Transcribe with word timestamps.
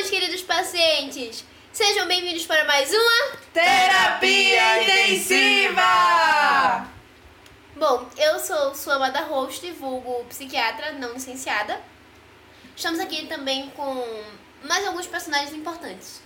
Saudações, 0.00 0.10
queridos 0.10 0.42
pacientes! 0.42 1.44
Sejam 1.72 2.06
bem-vindos 2.06 2.46
para 2.46 2.64
mais 2.64 2.90
uma 2.90 3.36
Terapia 3.52 4.82
Intensiva! 4.82 5.82
Bom, 7.76 8.08
eu 8.16 8.38
sou 8.38 8.74
sua 8.74 8.94
amada 8.94 9.20
host, 9.20 9.70
vulgo 9.72 10.24
psiquiatra 10.24 10.92
não 10.92 11.12
licenciada. 11.12 11.78
Estamos 12.74 12.98
aqui 12.98 13.26
também 13.26 13.68
com 13.70 14.24
mais 14.64 14.86
alguns 14.86 15.06
personagens 15.06 15.52
importantes, 15.52 16.22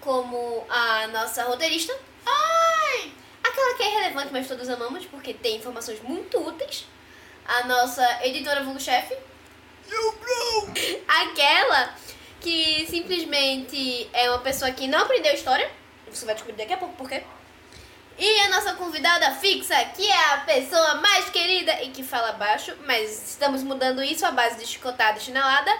como 0.00 0.66
a 0.68 1.06
nossa 1.06 1.44
roteirista, 1.44 1.98
ai, 2.26 3.12
aquela 3.42 3.74
que 3.76 3.82
é 3.82 3.90
irrelevante, 3.92 4.32
mas 4.32 4.46
todos 4.46 4.68
amamos 4.68 5.06
porque 5.06 5.32
tem 5.32 5.56
informações 5.56 6.02
muito 6.02 6.38
úteis, 6.38 6.86
a 7.46 7.64
nossa 7.66 8.26
editora 8.26 8.62
vulgo-chefe, 8.62 9.16
aquela 11.08 11.94
que 12.40 12.86
simplesmente 12.88 14.08
é 14.12 14.30
uma 14.30 14.40
pessoa 14.40 14.70
que 14.70 14.86
não 14.86 15.00
aprendeu 15.00 15.34
história, 15.34 15.70
você 16.10 16.24
vai 16.24 16.34
descobrir 16.34 16.56
daqui 16.56 16.72
a 16.72 16.78
pouco 16.78 16.94
por 16.96 17.08
quê. 17.08 17.22
E 18.18 18.40
a 18.40 18.48
nossa 18.48 18.74
convidada 18.74 19.30
fixa, 19.34 19.74
que 19.94 20.10
é 20.10 20.34
a 20.34 20.38
pessoa 20.38 20.94
mais 20.96 21.28
querida 21.28 21.82
e 21.82 21.90
que 21.90 22.02
fala 22.02 22.32
baixo, 22.32 22.74
mas 22.86 23.30
estamos 23.30 23.62
mudando 23.62 24.02
isso 24.02 24.24
à 24.24 24.30
base 24.30 24.56
de 24.56 24.66
chicotada 24.66 25.18
e 25.18 25.20
chinelada, 25.20 25.70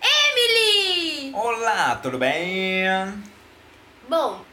Emily! 0.00 1.32
Olá, 1.34 1.96
tudo 1.96 2.18
bem? 2.18 2.84
Bom, 4.06 4.44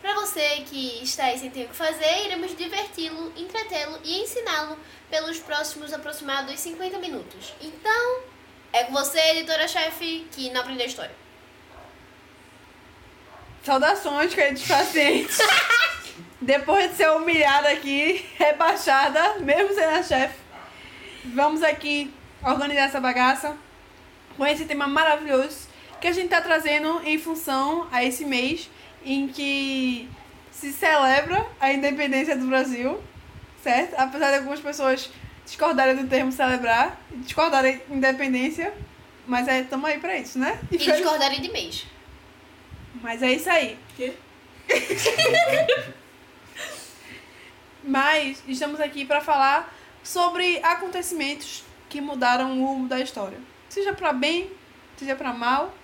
pra 0.00 0.14
você 0.14 0.62
que 0.66 1.02
está 1.02 1.24
aí 1.24 1.38
sem 1.38 1.50
ter 1.50 1.66
o 1.66 1.68
que 1.68 1.76
fazer, 1.76 2.24
iremos 2.24 2.56
diverti-lo, 2.56 3.30
entretê-lo 3.36 3.98
e 4.02 4.22
ensiná-lo 4.22 4.78
pelos 5.10 5.38
próximos 5.38 5.92
aproximados 5.92 6.58
50 6.58 6.98
minutos. 6.98 7.52
Então, 7.60 8.22
é 8.72 8.84
com 8.84 8.92
você, 8.92 9.18
editora-chefe, 9.30 10.26
que 10.30 10.50
não 10.50 10.60
aprendeu 10.60 10.86
história. 10.86 11.14
Saudações, 13.64 14.34
queridos 14.34 14.66
pacientes. 14.66 15.38
Depois 16.40 16.90
de 16.90 16.96
ser 16.96 17.10
humilhada 17.10 17.68
aqui, 17.68 18.24
rebaixada, 18.36 19.40
mesmo 19.40 19.74
sendo 19.74 19.98
a 19.98 20.02
chefe, 20.02 20.36
vamos 21.24 21.62
aqui 21.62 22.14
organizar 22.42 22.82
essa 22.82 23.00
bagaça 23.00 23.56
com 24.36 24.46
esse 24.46 24.64
tema 24.64 24.86
maravilhoso 24.86 25.68
que 26.00 26.06
a 26.06 26.12
gente 26.12 26.28
tá 26.28 26.40
trazendo 26.40 27.02
em 27.04 27.18
função 27.18 27.88
a 27.90 28.04
esse 28.04 28.24
mês 28.24 28.70
em 29.04 29.26
que 29.26 30.08
se 30.52 30.72
celebra 30.72 31.44
a 31.60 31.72
independência 31.72 32.36
do 32.36 32.46
Brasil, 32.46 33.02
certo? 33.62 33.94
Apesar 33.98 34.30
de 34.30 34.36
algumas 34.36 34.60
pessoas 34.60 35.10
discordarem 35.48 35.96
do 35.96 36.06
termo 36.06 36.30
celebrar, 36.30 37.00
discordarem 37.10 37.80
independência, 37.90 38.72
mas 39.26 39.48
é, 39.48 39.62
tamo 39.62 39.86
aí 39.86 39.98
pra 39.98 40.16
isso, 40.16 40.38
né? 40.38 40.60
E 40.70 40.76
discordarem 40.76 41.40
de 41.40 41.50
mês. 41.50 41.86
Mas 43.00 43.22
é 43.22 43.32
isso 43.32 43.48
aí. 43.48 43.78
Quê? 43.96 44.12
Mas 47.82 48.42
estamos 48.46 48.80
aqui 48.80 49.06
para 49.06 49.22
falar 49.22 49.74
sobre 50.02 50.62
acontecimentos 50.62 51.64
que 51.88 52.02
mudaram 52.02 52.60
o 52.60 52.66
rumo 52.66 52.86
da 52.86 53.00
história. 53.00 53.38
Seja 53.68 53.94
para 53.94 54.12
bem, 54.12 54.50
seja 54.98 55.16
para 55.16 55.32
mal. 55.32 55.74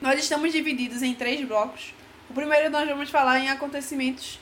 Nós 0.00 0.20
estamos 0.20 0.52
divididos 0.52 1.02
em 1.02 1.14
três 1.14 1.44
blocos. 1.44 1.92
O 2.30 2.34
primeiro 2.34 2.70
nós 2.70 2.88
vamos 2.88 3.10
falar 3.10 3.40
em 3.40 3.48
acontecimentos 3.48 4.38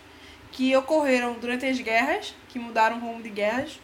que 0.52 0.76
ocorreram 0.76 1.32
durante 1.34 1.64
as 1.64 1.80
guerras, 1.80 2.34
que 2.50 2.58
mudaram 2.58 2.98
o 2.98 3.00
rumo 3.00 3.22
de 3.22 3.30
guerras. 3.30 3.80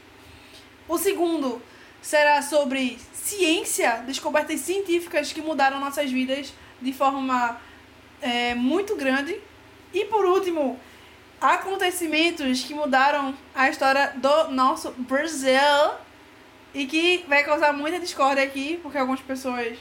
O 0.91 0.99
segundo 0.99 1.63
será 2.03 2.43
sobre 2.43 2.99
ciência, 3.13 4.03
descobertas 4.05 4.59
científicas 4.59 5.33
que 5.33 5.41
mudaram 5.41 5.79
nossas 5.79 6.11
vidas 6.11 6.53
de 6.83 6.93
forma 6.93 7.61
é, 8.21 8.57
muito 8.57 8.97
grande. 8.97 9.41
E 9.95 10.07
por 10.07 10.25
último, 10.25 10.81
acontecimentos 11.41 12.65
que 12.65 12.75
mudaram 12.75 13.33
a 13.55 13.71
história 13.71 14.15
do 14.17 14.51
nosso 14.51 14.91
Brasil 14.99 15.93
e 16.75 16.87
que 16.87 17.25
vai 17.29 17.45
causar 17.45 17.73
muita 17.73 18.01
discórdia 18.01 18.43
aqui, 18.43 18.81
porque 18.83 18.99
algumas 18.99 19.21
pessoas 19.21 19.79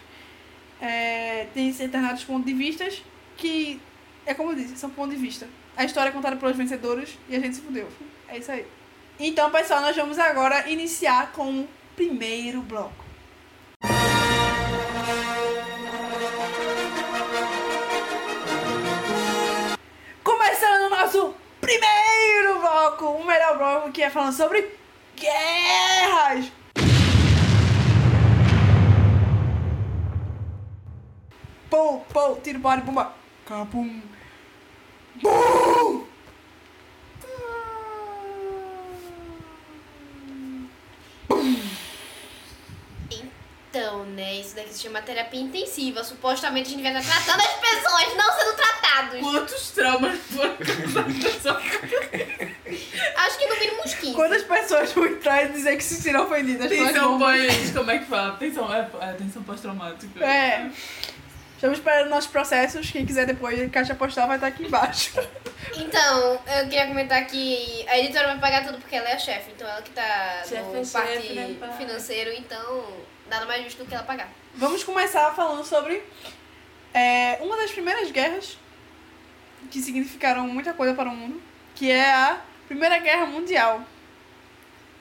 é, 0.79 1.47
têm 1.55 1.71
determinados 1.71 2.23
pontos 2.23 2.45
de 2.45 2.53
vista 2.53 2.87
que, 3.35 3.81
é 4.27 4.35
como 4.35 4.51
eu 4.51 4.55
disse, 4.57 4.77
são 4.77 4.91
pontos 4.91 5.15
de 5.15 5.21
vista. 5.21 5.47
A 5.75 5.83
história 5.83 6.09
é 6.09 6.13
contada 6.13 6.35
pelos 6.35 6.55
vencedores 6.55 7.17
e 7.27 7.35
a 7.35 7.39
gente 7.39 7.55
se 7.55 7.61
fudeu. 7.61 7.87
É 8.27 8.37
isso 8.37 8.51
aí. 8.51 8.63
Então, 9.21 9.51
pessoal, 9.51 9.81
nós 9.81 9.93
vamos 9.97 10.17
agora 10.17 10.69
iniciar 10.69 11.33
com 11.33 11.59
o 11.59 11.69
primeiro 11.93 12.61
bloco. 12.61 13.03
Começando 20.23 20.83
o 20.83 20.89
nosso 20.89 21.35
primeiro 21.59 22.61
bloco, 22.61 23.05
o 23.07 23.25
melhor 23.25 23.57
bloco 23.57 23.91
que 23.91 24.03
é 24.03 24.09
falando 24.09 24.31
sobre 24.31 24.73
guerras. 25.17 26.49
Pô, 31.69 31.99
pô, 32.13 32.35
tiro, 32.35 32.59
bora, 32.59 32.79
bomba. 32.79 33.13
Capum. 33.45 34.01
Bum! 35.21 36.05
Então, 43.69 44.03
né, 44.03 44.35
isso 44.35 44.55
daqui 44.55 44.73
se 44.73 44.81
chama 44.81 44.99
terapia 44.99 45.39
intensiva. 45.39 46.03
Supostamente 46.03 46.69
a 46.69 46.71
gente 46.71 46.81
vai 46.81 46.91
estar 46.97 47.23
tratando 47.23 47.41
as 47.41 47.53
pessoas, 47.59 48.15
não 48.17 48.33
sendo 48.33 48.55
tratados. 48.55 49.19
Quantos 49.19 49.71
traumas 49.71 50.19
foram 50.21 50.57
Acho 53.15 53.37
que 53.37 53.45
no 53.45 53.59
mínimo 53.59 53.83
uns 53.85 53.93
15. 53.93 54.13
Quantas 54.13 54.41
pessoas 54.43 54.91
vão 54.91 55.05
entrar 55.05 55.43
e 55.45 55.49
dizer 55.49 55.77
que 55.77 55.83
se 55.83 55.95
sentiram 55.95 56.25
ofendidas? 56.25 56.67
pelas 56.67 56.93
Tensão 56.93 57.19
pós... 57.19 57.71
Como 57.71 57.91
é 57.91 57.99
que 57.99 58.05
fala? 58.05 58.37
Tensão, 58.37 58.73
é, 58.73 58.89
é 59.01 59.13
tensão 59.13 59.43
pós-traumática. 59.43 60.25
É. 60.25 60.71
Estamos 61.53 61.77
esperando 61.77 62.09
nossos 62.09 62.31
processos. 62.31 62.89
Quem 62.89 63.05
quiser 63.05 63.27
depois, 63.27 63.69
caixa 63.69 63.93
postal 63.93 64.27
vai 64.27 64.37
estar 64.37 64.47
aqui 64.47 64.63
embaixo. 64.63 65.11
Então, 65.75 66.39
eu 66.57 66.63
queria 66.63 66.87
comentar 66.87 67.27
que 67.27 67.85
a 67.87 67.99
editora 67.99 68.27
vai 68.27 68.39
pagar 68.39 68.65
tudo 68.65 68.79
porque 68.79 68.95
ela 68.95 69.09
é 69.09 69.13
a 69.13 69.19
chefe. 69.19 69.51
Então, 69.51 69.67
ela 69.67 69.81
que 69.81 69.91
tá 69.91 70.41
Chefe 70.47 70.63
no 70.63 70.81
é 70.81 70.85
parte 70.85 71.21
chefe, 71.21 71.33
né, 71.33 71.75
financeiro. 71.77 72.31
Então, 72.31 72.85
nada 73.29 73.45
mais 73.45 73.63
justo 73.63 73.83
do 73.83 73.89
que 73.89 73.93
ela 73.93 74.03
pagar. 74.03 74.29
Vamos 74.55 74.83
começar 74.83 75.31
falando 75.33 75.63
sobre 75.63 76.03
é, 76.93 77.37
uma 77.41 77.55
das 77.57 77.71
primeiras 77.71 78.11
guerras 78.11 78.57
que 79.69 79.81
significaram 79.81 80.47
muita 80.47 80.73
coisa 80.73 80.93
para 80.93 81.09
o 81.09 81.15
mundo, 81.15 81.41
que 81.75 81.91
é 81.91 82.11
a 82.11 82.41
Primeira 82.67 82.97
Guerra 82.97 83.25
Mundial. 83.25 83.81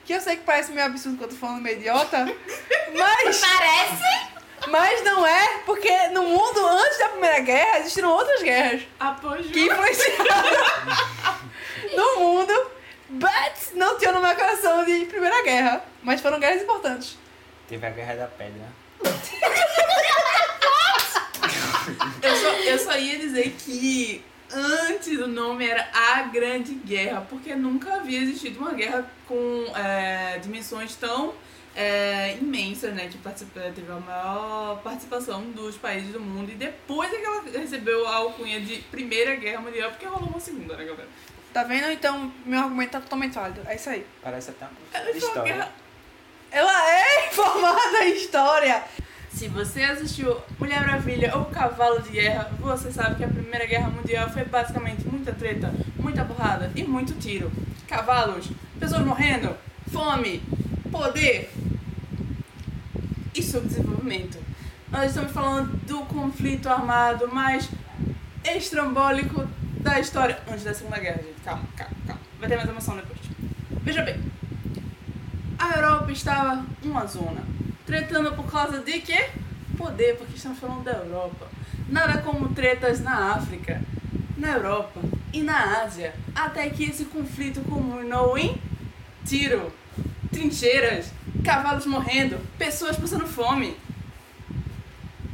Que 0.05 0.13
eu 0.13 0.21
sei 0.21 0.37
que 0.37 0.43
parece 0.43 0.71
meio 0.71 0.85
absurdo 0.87 1.17
que 1.17 1.23
eu 1.23 1.27
tô 1.29 1.35
falando 1.35 1.61
meio 1.61 1.77
idiota, 1.77 2.25
mas, 2.95 3.41
Parece? 3.41 4.29
mas 4.67 5.03
não 5.03 5.25
é, 5.25 5.59
porque 5.65 6.07
no 6.09 6.23
mundo 6.23 6.65
antes 6.67 6.97
da 6.99 7.09
Primeira 7.09 7.39
Guerra 7.39 7.79
existiram 7.79 8.09
outras 8.09 8.41
guerras 8.41 8.81
Após 8.99 9.45
que 9.47 9.59
influenciaram 9.59 10.51
no 11.95 12.19
mundo, 12.19 12.71
but 13.09 13.73
não 13.73 13.97
tinham 13.97 14.13
no 14.13 14.21
meu 14.21 14.35
coração 14.35 14.83
de 14.83 15.05
Primeira 15.05 15.43
Guerra, 15.43 15.83
mas 16.03 16.21
foram 16.21 16.39
guerras 16.39 16.61
importantes. 16.61 17.17
Teve 17.69 17.85
a 17.85 17.89
Guerra 17.91 18.15
da 18.15 18.27
Pedra. 18.27 18.67
Eu 22.21 22.35
só, 22.35 22.49
eu 22.49 22.77
só 22.77 22.97
ia 22.97 23.17
dizer 23.17 23.55
que 23.57 24.23
antes 24.51 25.17
o 25.19 25.27
nome 25.27 25.67
era 25.67 25.89
A 25.91 26.23
Grande 26.23 26.73
Guerra, 26.73 27.25
porque 27.27 27.55
nunca 27.55 27.95
havia 27.95 28.19
existido 28.19 28.59
uma 28.59 28.73
guerra 28.73 29.09
com 29.27 29.65
é, 29.75 30.37
dimensões 30.37 30.95
tão 30.95 31.33
é, 31.75 32.37
imensas, 32.39 32.93
né? 32.93 33.07
Que 33.07 33.17
participa, 33.17 33.61
teve 33.73 33.91
a 33.91 33.95
maior 33.95 34.81
participação 34.83 35.49
dos 35.51 35.77
países 35.77 36.11
do 36.11 36.19
mundo. 36.19 36.51
E 36.51 36.55
depois 36.55 37.11
é 37.11 37.17
que 37.17 37.25
ela 37.25 37.43
recebeu 37.43 38.07
a 38.07 38.15
alcunha 38.15 38.59
de 38.61 38.77
Primeira 38.83 39.35
Guerra 39.35 39.61
Mundial, 39.61 39.89
porque 39.91 40.05
rolou 40.05 40.29
uma 40.29 40.39
segunda, 40.39 40.75
né, 40.75 40.85
galera? 40.85 41.07
Tá 41.51 41.63
vendo? 41.63 41.89
Então, 41.89 42.31
meu 42.45 42.59
argumento 42.59 42.91
tá 42.91 43.01
totalmente 43.01 43.33
válido. 43.33 43.61
É 43.65 43.75
isso 43.75 43.89
aí. 43.89 44.05
Parece 44.21 44.51
até 44.51 44.67
uma 44.67 45.11
história. 45.11 45.53
guerra 45.53 45.71
Ela 46.51 46.91
é 46.91 47.27
informada 47.29 48.05
em 48.05 48.15
história. 48.15 48.83
Se 49.31 49.47
você 49.47 49.83
assistiu 49.83 50.37
Mulher 50.59 50.81
Maravilha 50.81 51.37
ou 51.37 51.45
Cavalo 51.45 52.01
de 52.01 52.09
Guerra, 52.09 52.51
você 52.59 52.91
sabe 52.91 53.15
que 53.15 53.23
a 53.23 53.27
Primeira 53.27 53.65
Guerra 53.65 53.89
Mundial 53.89 54.29
foi 54.29 54.43
basicamente 54.43 55.07
muita 55.07 55.31
treta, 55.31 55.71
muita 55.95 56.25
porrada 56.25 56.71
e 56.75 56.83
muito 56.83 57.13
tiro. 57.19 57.51
Cavalos, 57.87 58.49
pessoas 58.79 59.05
morrendo, 59.05 59.55
fome, 59.91 60.41
poder 60.91 61.51
e 63.33 63.43
subdesenvolvimento. 63.43 64.37
Nós 64.91 65.11
estamos 65.11 65.31
falando 65.31 65.77
do 65.85 65.99
conflito 66.05 66.67
armado 66.67 67.27
mais 67.27 67.69
estrambólico 68.43 69.47
da 69.79 69.99
história 69.99 70.39
antes 70.49 70.63
da 70.63 70.73
Segunda 70.73 70.99
Guerra, 70.99 71.21
gente. 71.23 71.39
Calma, 71.45 71.63
calma, 71.77 71.95
calma. 72.07 72.21
Vai 72.39 72.49
ter 72.49 72.55
mais 72.57 72.69
emoção 72.69 72.95
depois. 72.95 73.19
Veja 73.83 74.01
bem. 74.01 74.38
A 75.59 75.75
Europa 75.75 76.11
estava 76.11 76.65
uma 76.81 77.05
zona. 77.05 77.43
Tretando 77.85 78.33
por 78.33 78.49
causa 78.49 78.79
de 78.79 78.99
quê? 79.01 79.29
poder, 79.79 80.17
porque 80.17 80.35
estamos 80.35 80.59
falando 80.59 80.83
da 80.83 80.91
Europa. 80.91 81.47
Nada 81.87 82.21
como 82.21 82.49
tretas 82.49 82.99
na 82.99 83.33
África, 83.35 83.81
na 84.37 84.49
Europa 84.49 84.99
e 85.31 85.41
na 85.41 85.81
Ásia, 85.83 86.13
até 86.35 86.69
que 86.69 86.83
esse 86.83 87.05
conflito 87.05 87.61
culminou 87.61 88.37
em 88.37 88.61
tiro, 89.25 89.73
trincheiras, 90.31 91.13
cavalos 91.45 91.85
morrendo, 91.85 92.37
pessoas 92.57 92.97
passando 92.97 93.25
fome. 93.25 93.77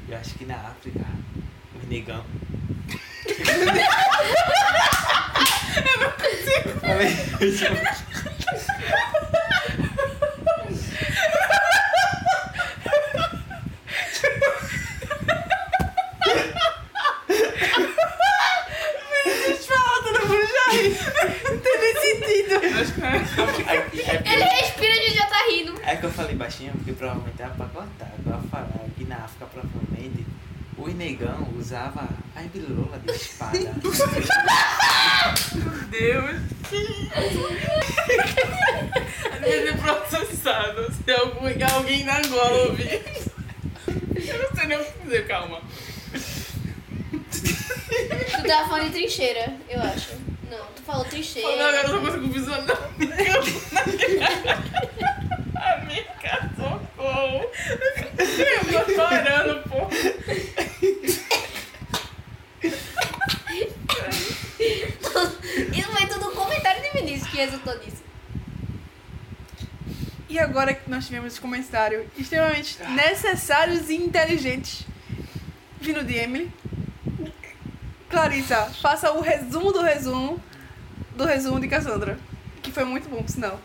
Eu 0.07 0.15
acho 0.15 0.35
que 0.35 0.45
na 0.45 0.55
África, 0.55 1.03
os 1.81 1.89
negão. 1.89 2.23
Eu 5.75 5.99
não 5.99 6.11
consigo. 6.11 6.69
Fala, 6.79 7.03
todo 7.03 7.39
mundo 7.39 7.57
já 7.57 7.69
ri. 7.69 8.05
Não 21.43 21.57
tem 21.59 21.79
nem 21.79 21.93
sentido. 21.95 22.55
Ele 24.25 24.43
respira 24.43 24.87
e 24.87 24.99
a 24.99 25.01
gente 25.01 25.15
já 25.17 25.25
tá 25.27 25.37
rindo. 25.49 25.79
é 25.83 25.95
que 25.95 26.05
eu 26.05 26.11
falei 26.11 26.35
baixinho 26.35 26.71
porque 26.73 26.93
provavelmente 26.93 27.41
era 27.41 27.51
pra 27.51 27.67
cortar. 27.67 28.11
Ia 28.25 28.37
falar 28.49 28.67
que 28.97 29.05
na 29.05 29.17
África 29.17 29.45
provavelmente 29.45 30.25
o 30.77 30.87
negão 30.89 31.47
usava 31.57 32.07
a 32.35 32.41
bilola 32.41 32.99
de 32.99 33.11
espada. 33.11 33.57
Meu 35.55 35.71
Deus. 35.89 36.41
Ser 39.45 39.77
processado 39.77 40.91
se 40.91 41.11
algum, 41.11 41.45
alguém 41.75 42.03
na 42.03 42.17
Angola 42.17 42.69
ouvir. 42.69 43.01
Eu 43.87 44.39
não 44.39 44.55
sei 44.55 44.67
nem 44.67 44.77
o 44.79 44.83
que 44.83 44.99
dizer, 45.03 45.27
calma. 45.27 45.61
Tu 47.29 48.47
tava 48.47 48.69
falando 48.69 48.85
de 48.87 48.91
trincheira, 48.93 49.53
eu 49.69 49.79
acho. 49.81 50.13
Não, 50.49 50.65
tu 50.75 50.81
falou 50.81 51.05
trincheira. 51.05 51.47
meu 51.47 51.71
Deus, 51.71 51.83
eu 51.83 51.93
não 51.93 52.05
consigo 52.05 52.27
visualizar. 52.33 52.77
Amiga, 55.55 56.49
socorro. 56.55 57.51
Eu 58.17 58.85
tô 58.85 58.93
chorando, 58.93 59.69
pô. 59.69 59.87
Isso 65.71 65.91
foi 65.91 66.07
tudo 66.07 66.29
um 66.29 66.35
comentário 66.35 66.81
de 66.81 66.89
Vinícius 66.89 67.29
que 67.29 67.37
resultou 67.37 67.77
nisso. 67.79 67.94
E 70.35 70.39
agora 70.39 70.73
que 70.73 70.89
nós 70.89 71.05
tivemos 71.05 71.31
esse 71.31 71.39
comentário 71.39 72.11
extremamente 72.17 72.77
necessários 72.89 73.89
e 73.89 73.95
inteligentes 73.95 74.85
vindo 75.79 76.03
de 76.03 76.13
Emily, 76.13 76.51
Clarissa, 78.09 78.65
faça 78.81 79.13
o 79.13 79.21
resumo 79.21 79.71
do 79.71 79.81
resumo 79.81 80.43
do 81.15 81.23
resumo 81.23 81.57
de 81.57 81.69
Cassandra. 81.69 82.19
Que 82.61 82.69
foi 82.69 82.83
muito 82.83 83.07
bom, 83.07 83.25
sinal. 83.25 83.61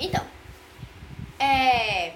Então, 0.00 0.24
é. 1.38 2.14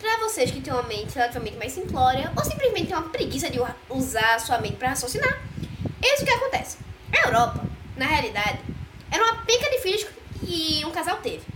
Pra 0.00 0.16
vocês 0.20 0.50
que 0.50 0.62
têm 0.62 0.72
uma 0.72 0.84
mente 0.84 1.14
relativamente 1.14 1.58
mais 1.58 1.72
simplória, 1.72 2.32
ou 2.34 2.42
simplesmente 2.42 2.86
têm 2.86 2.96
uma 2.96 3.10
preguiça 3.10 3.50
de 3.50 3.60
usar 3.90 4.36
a 4.36 4.38
sua 4.38 4.58
mente 4.60 4.76
pra 4.76 4.88
raciocinar, 4.88 5.42
eis 6.02 6.22
o 6.22 6.24
que 6.24 6.30
acontece. 6.30 6.78
A 7.12 7.28
Europa, 7.28 7.66
na 7.98 8.06
realidade, 8.06 8.60
era 9.10 9.22
uma 9.22 9.44
penca 9.44 9.68
de 9.68 9.78
filhos 9.80 10.06
que 10.40 10.82
um 10.86 10.90
casal 10.90 11.18
teve. 11.18 11.55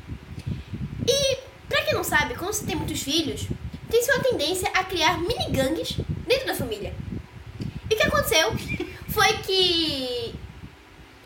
E, 1.11 1.39
pra 1.69 1.83
quem 1.83 1.95
não 1.95 2.05
sabe, 2.05 2.35
quando 2.35 2.53
você 2.53 2.65
tem 2.65 2.77
muitos 2.77 3.03
filhos, 3.03 3.47
tem-se 3.91 4.13
uma 4.13 4.23
tendência 4.23 4.71
a 4.75 4.85
criar 4.85 5.19
mini-gangues 5.19 5.97
dentro 6.27 6.47
da 6.47 6.55
família. 6.55 6.95
E 7.91 7.95
o 7.95 7.97
que 7.97 8.03
aconteceu 8.03 8.53
foi 9.09 9.33
que 9.39 10.35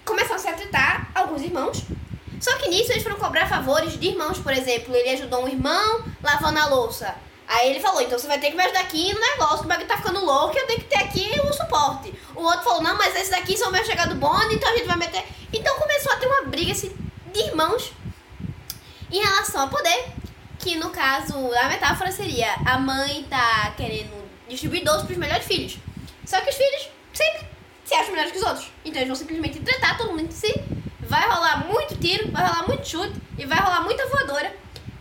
começaram 0.05 0.37
a 0.37 0.39
se 0.39 0.49
atritar 0.49 1.11
alguns 1.15 1.43
irmãos 1.43 1.85
só 2.45 2.59
que 2.59 2.69
nisso 2.69 2.93
eles 2.93 3.03
foram 3.03 3.17
cobrar 3.17 3.49
favores 3.49 3.99
de 3.99 4.09
irmãos, 4.09 4.39
por 4.39 4.53
exemplo. 4.53 4.95
Ele 4.95 5.09
ajudou 5.11 5.45
um 5.45 5.49
irmão 5.49 6.05
lavando 6.23 6.59
a 6.59 6.67
louça. 6.67 7.15
Aí 7.49 7.71
ele 7.71 7.81
falou, 7.81 8.03
então 8.03 8.19
você 8.19 8.27
vai 8.27 8.39
ter 8.39 8.51
que 8.51 8.57
me 8.57 8.63
ajudar 8.63 8.81
aqui 8.81 9.15
no 9.15 9.21
negócio, 9.21 9.61
que 9.61 9.65
o 9.65 9.69
bagulho 9.69 9.89
tá 9.89 9.97
ficando 9.97 10.23
louco 10.23 10.57
eu 10.57 10.67
tenho 10.67 10.81
que 10.81 10.87
ter 10.87 10.99
aqui 10.99 11.41
o 11.41 11.53
suporte. 11.55 12.13
O 12.35 12.43
outro 12.43 12.63
falou, 12.63 12.83
não, 12.83 12.99
mas 12.99 13.17
esses 13.17 13.31
daqui 13.31 13.57
são 13.57 13.71
meus 13.71 13.87
chegado 13.87 14.15
bonde, 14.17 14.57
então 14.57 14.71
a 14.71 14.77
gente 14.77 14.87
vai 14.87 14.97
meter... 14.97 15.25
Então 15.55 15.75
começou 15.79 16.13
a 16.13 16.17
ter 16.17 16.27
uma 16.27 16.43
briga 16.43 16.73
assim, 16.73 16.95
de 17.33 17.41
irmãos 17.41 17.93
em 19.11 19.23
relação 19.23 19.63
ao 19.63 19.69
poder, 19.69 20.07
que 20.59 20.77
no 20.77 20.91
caso, 20.91 21.35
a 21.55 21.69
metáfora 21.69 22.11
seria 22.11 22.55
a 22.65 22.79
mãe 22.79 23.25
tá 23.25 23.73
querendo 23.77 24.25
distribuir 24.49 24.85
doce 24.85 25.07
pros 25.07 25.19
melhores 25.19 25.47
filhos. 25.47 25.79
Só 26.25 26.41
que 26.41 26.51
os 26.51 26.57
filhos 26.57 26.89
sempre 27.13 27.47
se 27.85 27.95
acham 27.95 28.11
melhores 28.11 28.33
que 28.33 28.39
os 28.39 28.45
outros. 28.45 28.69
Então 28.85 29.01
eles 29.01 29.09
vão 29.09 29.17
simplesmente 29.17 29.61
tratar 29.61 29.97
todo 29.99 30.11
mundo 30.11 30.23
entre 30.23 30.37
si 30.37 30.55
vai 31.07 31.29
rolar 31.29 31.67
muito 31.67 31.97
tiro, 31.97 32.31
vai 32.31 32.47
rolar 32.47 32.67
muito 32.67 32.89
chute 32.89 33.15
e 33.39 33.45
vai 33.45 33.59
rolar 33.59 33.83
muita 33.83 34.07
voadora. 34.09 34.55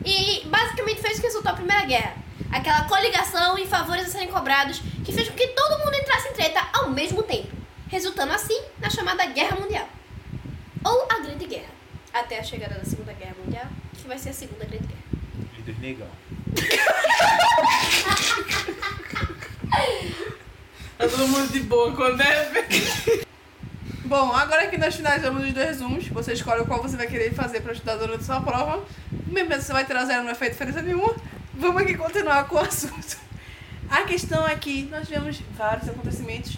E 0.06 0.46
basicamente 0.46 1.02
foi 1.02 1.12
isso 1.12 1.22
que 1.22 1.28
resultou 1.28 1.52
a 1.52 1.56
Primeira 1.56 1.86
Guerra. 1.86 2.16
Aquela 2.52 2.84
coligação 2.84 3.58
e 3.58 3.66
favores 3.66 4.06
a 4.06 4.10
serem 4.10 4.28
cobrados 4.28 4.82
que 5.04 5.12
fez 5.12 5.30
com 5.30 5.36
que 5.36 5.48
todo 5.48 5.80
mundo 5.80 5.96
entrasse 5.96 6.30
em 6.30 6.34
treta 6.34 6.62
ao 6.74 6.90
mesmo 6.90 7.24
tempo, 7.24 7.50
resultando 7.88 8.34
assim 8.34 8.60
na 8.80 8.90
chamada 8.90 9.26
Guerra 9.26 9.56
Mundial. 9.56 9.88
Ou 10.86 11.08
a 11.10 11.20
Grande 11.20 11.46
Guerra, 11.46 11.72
até 12.14 12.40
a 12.40 12.44
chegada 12.44 12.76
da 12.76 12.86
Segunda 12.86 13.14
Guerra 13.14 13.36
Mundial, 13.44 13.66
que 14.04 14.08
vai 14.10 14.20
ser 14.20 14.30
a 14.30 14.34
Segunda 14.34 14.66
Grande 14.66 14.86
Guerra. 14.86 15.02
Dos 15.66 15.80
negão. 15.80 16.08
Tá 20.96 21.10
todo 21.10 21.28
mundo 21.28 21.52
de 21.52 21.60
boa 21.62 21.94
quando 21.94 22.22
é. 22.22 23.24
Bom, 24.06 24.32
agora 24.32 24.68
que 24.68 24.78
nós 24.78 24.96
finalizamos 24.96 25.44
os 25.44 25.52
dois 25.52 25.68
resumos, 25.68 26.08
você 26.08 26.34
escolhe 26.34 26.64
qual 26.66 26.82
você 26.82 26.96
vai 26.96 27.08
querer 27.08 27.34
fazer 27.34 27.62
para 27.62 27.74
estudar 27.74 27.96
durante 27.96 28.24
sua 28.24 28.40
prova. 28.40 28.86
Mesmo 29.28 29.50
que 29.50 29.62
você 29.62 29.74
vai 29.74 29.86
tirar 29.86 30.06
zero, 30.06 30.20
não 30.20 30.28
vai 30.28 30.36
fazer 30.36 30.52
diferença 30.52 30.82
nenhuma. 30.82 31.16
Vamos 31.54 31.82
aqui 31.82 31.96
continuar 31.96 32.48
com 32.48 32.58
o 32.58 32.60
assunto. 32.60 33.18
A 33.90 34.04
questão 34.04 34.48
é 34.48 34.56
que 34.56 34.84
nós 34.84 35.08
tivemos 35.08 35.42
vários 35.58 35.90
acontecimentos 35.90 36.58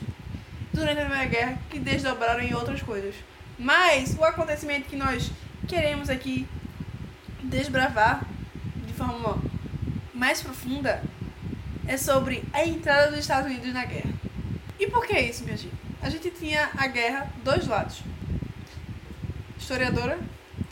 durante 0.73 0.99
a 0.99 1.05
Primeira 1.05 1.25
Guerra 1.25 1.59
que 1.69 1.79
desdobraram 1.79 2.41
em 2.41 2.53
outras 2.53 2.81
coisas. 2.81 3.15
Mas 3.57 4.15
o 4.19 4.23
acontecimento 4.23 4.89
que 4.89 4.97
nós 4.97 5.31
queremos 5.67 6.09
aqui 6.09 6.45
desbravar 7.45 8.25
de 8.85 8.93
forma 8.93 9.41
mais 10.13 10.41
profunda 10.41 11.01
é 11.87 11.97
sobre 11.97 12.43
a 12.53 12.65
entrada 12.65 13.11
dos 13.11 13.19
Estados 13.19 13.49
Unidos 13.49 13.73
na 13.73 13.85
guerra. 13.85 14.13
E 14.79 14.87
por 14.87 15.05
que 15.05 15.17
isso, 15.17 15.43
minha 15.43 15.57
gente? 15.57 15.75
A 16.01 16.09
gente 16.09 16.29
tinha 16.31 16.69
a 16.77 16.87
guerra 16.87 17.29
dois 17.43 17.67
lados. 17.67 18.01
Historiadora? 19.57 20.19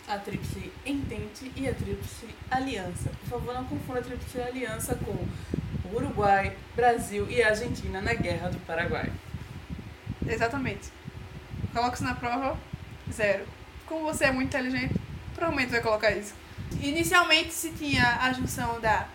A 0.07 0.17
Tríplice 0.17 0.71
Entente 0.85 1.51
e 1.55 1.67
a 1.67 1.73
Tríplice 1.73 2.27
Aliança. 2.51 3.09
Por 3.21 3.29
favor, 3.29 3.53
não 3.53 3.63
confunda 3.65 3.99
a 3.99 4.03
Tríplice 4.03 4.41
Aliança 4.41 4.95
com 4.95 5.11
o 5.11 5.95
Uruguai, 5.95 6.55
Brasil 6.75 7.29
e 7.29 7.41
Argentina 7.41 8.01
na 8.01 8.13
Guerra 8.13 8.49
do 8.49 8.59
Paraguai. 8.65 9.11
Exatamente. 10.27 10.91
Coloca 11.73 11.95
isso 11.95 12.03
na 12.03 12.15
prova, 12.15 12.57
zero. 13.11 13.45
Como 13.85 14.03
você 14.03 14.25
é 14.25 14.31
muito 14.31 14.49
inteligente, 14.55 14.93
provavelmente 15.33 15.71
vai 15.71 15.81
colocar 15.81 16.11
isso. 16.11 16.33
Inicialmente 16.81 17.53
se 17.53 17.69
tinha 17.71 18.19
a 18.21 18.33
junção 18.33 18.79
da 18.79 19.07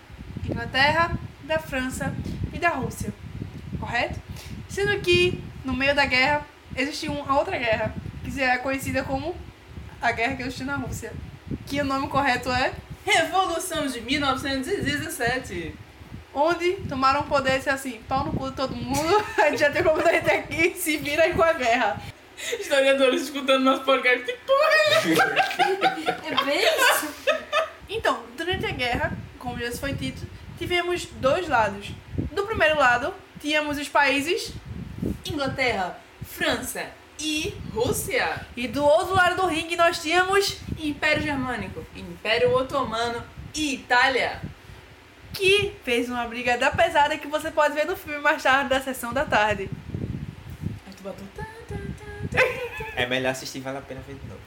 Inglaterra, 0.44 1.18
da 1.42 1.58
França 1.58 2.14
e 2.52 2.58
da 2.58 2.70
Rússia, 2.70 3.12
correto? 3.78 4.20
Sendo 4.68 5.00
que 5.00 5.42
no 5.64 5.72
meio 5.72 5.94
da 5.94 6.06
guerra 6.06 6.46
existiu 6.76 7.12
uma 7.12 7.38
outra 7.38 7.58
guerra, 7.58 7.94
que 8.24 8.40
é 8.40 8.58
conhecida 8.58 9.02
como 9.02 9.34
a 10.00 10.12
guerra 10.12 10.36
que 10.36 10.42
existiu 10.42 10.66
na 10.66 10.76
Rússia. 10.76 11.12
Que 11.66 11.80
o 11.80 11.84
nome 11.84 12.08
correto 12.08 12.50
é 12.50 12.72
Revolução 13.04 13.86
de 13.86 14.00
1917. 14.02 15.74
onde 16.34 16.72
tomaram 16.88 17.20
o 17.20 17.24
poder 17.24 17.54
e 17.54 17.56
disse 17.56 17.70
assim, 17.70 18.00
pau 18.06 18.24
no 18.26 18.32
cu 18.32 18.50
de 18.50 18.56
todo 18.56 18.76
mundo, 18.76 19.24
a 19.38 19.50
gente 19.50 19.60
já 19.60 19.70
tem 19.70 19.82
como 19.82 20.00
gente 20.02 20.30
aqui, 20.30 20.74
se 20.76 20.98
vira 20.98 21.24
aí 21.24 21.32
com 21.32 21.42
a 21.42 21.52
guerra. 21.52 22.00
Historiadores 22.60 23.22
escutando 23.22 23.64
nosso 23.64 23.82
podcast. 23.82 24.24
Que 24.24 24.32
porra 24.46 24.68
é 24.84 26.30
É 26.30 26.44
bem 26.44 26.60
isso. 26.60 27.14
Então, 27.88 28.22
durante 28.36 28.66
a 28.66 28.70
guerra, 28.70 29.16
como 29.38 29.58
já 29.58 29.70
foi 29.72 29.92
dito, 29.92 30.26
tivemos 30.58 31.06
dois 31.20 31.48
lados. 31.48 31.90
Do 32.32 32.44
primeiro 32.46 32.78
lado, 32.78 33.14
tínhamos 33.40 33.78
os 33.78 33.88
países, 33.88 34.52
Inglaterra, 35.24 35.98
França 36.22 36.86
e 37.18 37.54
Rússia. 37.74 38.46
e 38.56 38.68
do 38.68 38.84
outro 38.84 39.14
lado 39.14 39.36
do 39.36 39.46
ringue 39.46 39.74
nós 39.76 40.00
tínhamos 40.00 40.58
Império 40.78 41.22
Germânico, 41.22 41.84
Império 41.96 42.54
Otomano 42.54 43.22
e 43.54 43.74
Itália. 43.74 44.40
que 45.32 45.74
fez 45.84 46.08
uma 46.08 46.26
briga 46.26 46.56
da 46.58 46.70
pesada 46.70 47.16
que 47.16 47.26
você 47.28 47.50
pode 47.50 47.74
ver 47.74 47.86
no 47.86 47.96
filme 47.96 48.20
mais 48.20 48.42
tarde 48.42 48.70
da 48.70 48.80
sessão 48.80 49.12
da 49.12 49.24
tarde. 49.24 49.70
É 52.96 53.06
melhor 53.06 53.30
assistir, 53.30 53.60
vale 53.60 53.78
a 53.78 53.80
pena 53.80 54.00
ver 54.06 54.14
de 54.14 54.26
novo. 54.26 54.40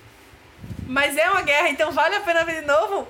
Mas 0.86 1.16
é 1.18 1.30
uma 1.30 1.42
guerra, 1.42 1.70
então 1.70 1.92
vale 1.92 2.16
a 2.16 2.22
pena 2.22 2.44
ver 2.44 2.62
de 2.62 2.68
novo? 2.68 3.08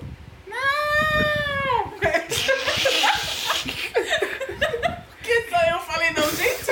que 5.22 5.50
só 5.50 5.62
eu 5.70 5.78
falei, 5.80 6.10
não, 6.10 6.30
gente. 6.30 6.70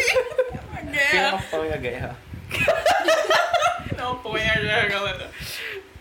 A 0.76 0.82
guerra. 0.82 1.10
Quem 1.10 1.20
apoia 1.20 1.74
a 1.74 1.78
guerra? 1.78 2.16
não 3.96 4.12
apoia 4.12 4.52
a 4.52 4.58
guerra, 4.60 4.88
galera. 4.88 5.30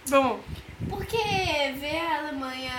Bom. 0.10 0.40
Porque 0.90 1.18
ver 1.80 1.98
a 2.00 2.18
Alemanha 2.20 2.74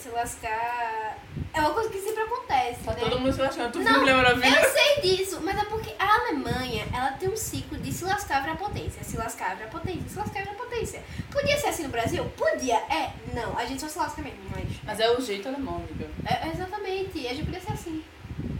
se 0.00 0.08
lascar 0.10 1.18
é 1.52 1.60
uma 1.60 1.70
coisa 1.70 1.88
que 1.88 1.98
sempre 1.98 2.22
acontece, 2.22 2.82
Tá 2.84 2.92
né? 2.92 3.00
todo 3.00 3.18
mundo 3.20 3.32
se 3.32 3.40
lascando. 3.40 3.72
Tu 3.72 3.78
viu 3.80 3.90
Não, 3.92 4.00
Mulher 4.00 4.16
Maravilha? 4.16 4.60
eu 4.60 4.70
sei 4.70 5.00
disso, 5.16 5.40
mas 5.42 5.56
é 5.58 5.64
porque 5.64 5.94
a 5.98 6.14
Alemanha, 6.20 6.84
ela 6.92 7.12
tem 7.12 7.28
um 7.28 7.36
ciclo 7.36 7.78
de 7.78 7.92
se 7.92 8.04
lascar 8.04 8.42
pra 8.42 8.54
potência, 8.56 9.02
se 9.04 9.16
lascar 9.16 9.56
pra 9.56 9.66
potência, 9.68 10.08
se 10.08 10.18
lascar 10.18 10.42
pra 10.42 10.54
potência. 10.54 11.02
Podia 11.30 11.56
ser 11.56 11.68
assim 11.68 11.84
no 11.84 11.88
Brasil? 11.90 12.24
Podia, 12.36 12.76
é. 12.76 13.12
Não, 13.32 13.56
a 13.58 13.64
gente 13.64 13.80
só 13.80 13.88
se 13.88 13.98
lasca 13.98 14.20
mesmo, 14.20 14.40
mas... 14.50 14.64
Mas 14.84 15.00
é 15.00 15.10
o 15.10 15.20
jeito 15.20 15.48
alemão, 15.48 15.76
amiga. 15.76 16.08
É, 16.26 16.48
exatamente, 16.48 17.26
a 17.26 17.34
gente 17.34 17.44
podia 17.44 17.60
ser 17.60 17.72
assim. 17.72 18.04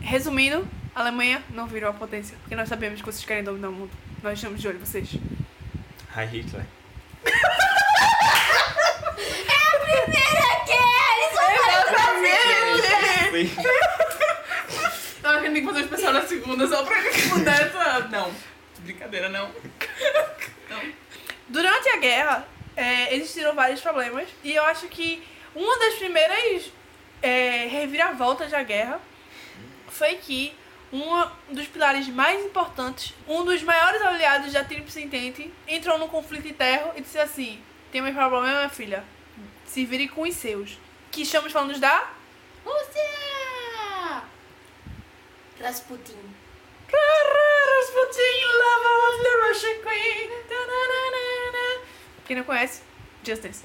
Resumindo, 0.00 0.66
a 0.94 1.00
Alemanha 1.00 1.42
não 1.50 1.66
virou 1.66 1.90
a 1.90 1.92
potência, 1.92 2.36
porque 2.42 2.54
nós 2.54 2.68
sabemos 2.68 3.00
que 3.00 3.06
vocês 3.06 3.24
querem 3.24 3.42
dominar 3.42 3.68
o 3.68 3.72
mundo. 3.72 3.90
Nós 4.22 4.34
estamos 4.38 4.60
de 4.60 4.68
olho 4.68 4.76
em 4.76 4.80
vocês. 4.84 5.14
Hi 6.16 6.24
Hitler. 6.26 6.64
Primeira 9.14 10.64
guerra, 10.66 11.06
eles 11.16 11.32
vão 11.34 11.48
Tava 15.22 15.40
querendo 15.40 15.54
que 15.60 15.66
fazer 15.66 15.78
um 15.78 15.84
especial 15.84 16.12
na 16.12 16.22
segunda 16.22 16.66
só 16.66 16.82
pra 16.84 17.00
responder 17.00 17.50
essa. 17.50 18.00
Não. 18.10 18.34
Brincadeira, 18.80 19.28
não. 19.28 19.50
Durante 21.48 21.88
a 21.88 21.96
guerra, 21.96 22.46
é, 22.76 23.14
existiram 23.14 23.54
vários 23.54 23.80
problemas, 23.80 24.28
e 24.42 24.52
eu 24.52 24.64
acho 24.64 24.88
que 24.88 25.22
uma 25.54 25.78
das 25.78 25.94
primeiras 25.94 26.70
é, 27.22 27.66
reviravoltas 27.68 28.50
da 28.50 28.62
guerra 28.62 29.00
foi 29.88 30.16
que 30.16 30.52
um 30.92 31.54
dos 31.54 31.66
pilares 31.66 32.08
mais 32.08 32.44
importantes, 32.44 33.14
um 33.26 33.44
dos 33.44 33.62
maiores 33.62 34.02
aliados 34.02 34.52
da 34.52 34.62
Tríplice 34.64 35.02
Entente, 35.02 35.52
entrou 35.66 35.98
num 35.98 36.08
conflito 36.08 36.46
interno 36.46 36.92
e 36.96 37.00
disse 37.00 37.18
assim: 37.18 37.60
tem 37.94 38.02
um 38.02 38.12
problema, 38.12 38.56
minha 38.56 38.68
filha. 38.68 39.04
Se 39.64 39.84
vire 39.84 40.08
com 40.08 40.22
os 40.22 40.34
seus. 40.34 40.76
Que 41.12 41.22
estamos 41.22 41.52
falando 41.52 41.78
da 41.78 42.10
Rússia! 42.64 44.24
Rasputin. 45.60 46.18
Rasputin, 46.90 48.36
lover 48.58 48.98
of 49.08 49.22
the 49.22 49.48
Russian 49.48 49.78
Queen. 49.82 50.30
Quem 52.26 52.36
não 52.36 52.42
conhece, 52.42 52.82
Justice. 53.22 53.62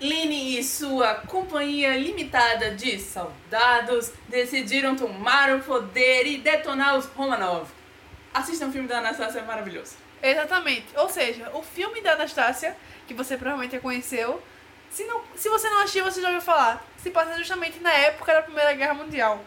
Line 0.00 0.58
e 0.58 0.64
sua 0.64 1.16
companhia 1.16 1.98
limitada 1.98 2.70
de 2.70 2.98
soldados 2.98 4.10
decidiram 4.28 4.96
tomar 4.96 5.54
o 5.54 5.60
poder 5.60 6.26
e 6.26 6.38
detonar 6.38 6.96
os 6.96 7.04
Romanov. 7.04 7.68
Assista 8.32 8.64
um 8.64 8.72
filme 8.72 8.88
da 8.88 8.98
Anastasia, 8.98 9.42
é 9.42 9.44
maravilhoso. 9.44 10.07
Exatamente. 10.22 10.86
Ou 10.96 11.08
seja, 11.08 11.50
o 11.54 11.62
filme 11.62 12.00
da 12.00 12.12
Anastácia, 12.12 12.76
que 13.06 13.14
você 13.14 13.36
provavelmente 13.36 13.72
já 13.72 13.80
conheceu, 13.80 14.42
se, 14.90 15.04
não, 15.04 15.22
se 15.36 15.48
você 15.48 15.68
não 15.68 15.80
assistiu, 15.80 16.04
você 16.04 16.20
já 16.20 16.28
ouviu 16.28 16.42
falar, 16.42 16.84
se 16.96 17.10
passa 17.10 17.36
justamente 17.36 17.78
na 17.80 17.92
época 17.92 18.32
da 18.32 18.42
Primeira 18.42 18.72
Guerra 18.74 18.94
Mundial. 18.94 19.44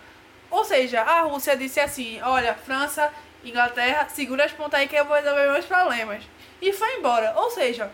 Ou 0.49 0.63
seja, 0.63 1.01
a 1.01 1.21
Rússia 1.21 1.55
disse 1.55 1.79
assim: 1.79 2.21
olha, 2.21 2.53
França, 2.53 3.11
Inglaterra, 3.43 4.07
segura 4.09 4.45
as 4.45 4.51
pontas 4.51 4.79
aí 4.79 4.87
que 4.87 4.95
eu 4.95 5.05
vou 5.05 5.15
resolver 5.15 5.51
meus 5.51 5.65
problemas. 5.65 6.23
E 6.61 6.71
foi 6.71 6.97
embora. 6.97 7.33
Ou 7.37 7.49
seja, 7.49 7.91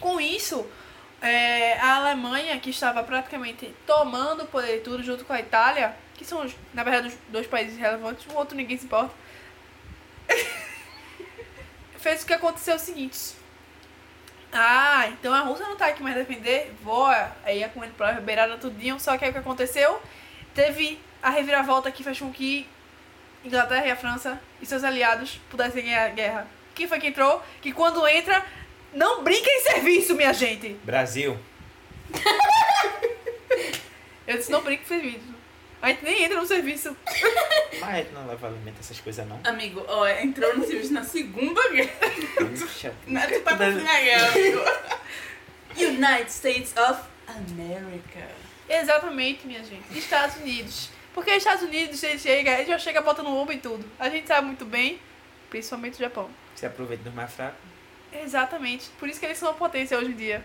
com 0.00 0.20
isso, 0.20 0.66
é, 1.22 1.78
a 1.78 1.96
Alemanha, 1.96 2.58
que 2.60 2.70
estava 2.70 3.02
praticamente 3.02 3.74
tomando 3.86 4.42
o 4.42 4.46
poder 4.46 4.82
tudo 4.82 5.02
junto 5.02 5.24
com 5.24 5.32
a 5.32 5.40
Itália, 5.40 5.96
que 6.14 6.24
são, 6.24 6.46
na 6.74 6.82
verdade, 6.82 7.08
os 7.08 7.14
dois 7.28 7.46
países 7.46 7.78
relevantes, 7.78 8.26
o 8.26 8.36
outro 8.36 8.56
ninguém 8.56 8.76
se 8.76 8.84
importa, 8.84 9.14
fez 12.06 12.22
o 12.22 12.26
que 12.26 12.34
aconteceu 12.34 12.76
o 12.76 12.78
seguinte. 12.78 13.34
Ah, 14.52 15.08
então 15.08 15.34
a 15.34 15.40
Rússia 15.40 15.66
não 15.66 15.76
tá 15.76 15.88
aqui 15.88 16.04
mais 16.04 16.14
defender? 16.14 16.72
Vou, 16.80 17.08
aí 17.44 17.58
ia 17.58 17.68
comendo 17.68 17.94
pra 17.94 18.12
beirada 18.12 18.56
tudinho, 18.56 19.00
só 19.00 19.18
que 19.18 19.24
aí 19.24 19.30
o 19.30 19.32
que 19.32 19.40
aconteceu? 19.40 20.00
Teve 20.54 21.00
a 21.20 21.30
reviravolta 21.30 21.90
que 21.90 22.04
fez 22.04 22.16
com 22.20 22.32
que 22.32 22.68
Inglaterra 23.44 23.88
e 23.88 23.90
a 23.90 23.96
França 23.96 24.40
e 24.62 24.66
seus 24.66 24.84
aliados 24.84 25.40
pudessem 25.50 25.82
ganhar 25.82 26.06
a 26.06 26.10
guerra. 26.10 26.46
Quem 26.76 26.86
foi 26.86 27.00
que 27.00 27.08
entrou? 27.08 27.42
Que 27.60 27.72
quando 27.72 28.06
entra, 28.06 28.46
não 28.94 29.24
brinca 29.24 29.50
em 29.50 29.62
serviço, 29.62 30.14
minha 30.14 30.32
gente! 30.32 30.74
Brasil. 30.84 31.36
Eu 34.28 34.36
disse 34.36 34.52
não 34.52 34.62
brinca 34.62 34.84
em 34.84 34.86
serviço. 34.86 35.35
A 35.82 35.88
gente 35.88 36.04
nem 36.04 36.24
entra 36.24 36.40
no 36.40 36.46
serviço. 36.46 36.96
Mas 37.80 38.12
não 38.12 38.26
leva 38.26 38.46
alimento 38.46 38.80
essas 38.80 38.98
coisas 39.00 39.26
não. 39.28 39.40
Amigo, 39.44 39.84
ó, 39.86 40.06
entrou 40.06 40.56
no 40.56 40.66
serviço 40.66 40.92
na 40.92 41.04
Segunda 41.04 41.68
Guerra. 41.70 41.92
Puxa. 42.58 42.94
Na 43.06 43.22
Primeira 43.22 44.00
Guerra, 44.00 44.28
amigo. 44.28 44.60
United 45.76 46.30
States 46.30 46.74
of 46.76 47.02
America. 47.28 48.26
Exatamente, 48.68 49.46
minha 49.46 49.62
gente. 49.62 49.96
Estados 49.96 50.36
Unidos. 50.36 50.90
Porque 51.12 51.30
os 51.30 51.36
Estados 51.38 51.62
Unidos, 51.62 52.02
ele 52.02 52.18
chega, 52.18 52.52
ele 52.52 52.66
já 52.66 52.78
chega 52.78 53.00
botando 53.00 53.26
bomba 53.26 53.52
em 53.52 53.58
tudo. 53.58 53.84
A 53.98 54.08
gente 54.08 54.26
sabe 54.26 54.46
muito 54.46 54.64
bem, 54.64 54.98
principalmente 55.48 55.94
o 55.94 55.98
Japão. 55.98 56.30
Se 56.54 56.66
aproveita 56.66 57.04
dos 57.04 57.14
mais 57.14 57.32
fracos. 57.32 57.58
Exatamente. 58.12 58.88
Por 58.98 59.08
isso 59.08 59.20
que 59.20 59.26
eles 59.26 59.38
são 59.38 59.50
uma 59.50 59.54
potência 59.54 59.96
hoje 59.98 60.10
em 60.10 60.16
dia. 60.16 60.44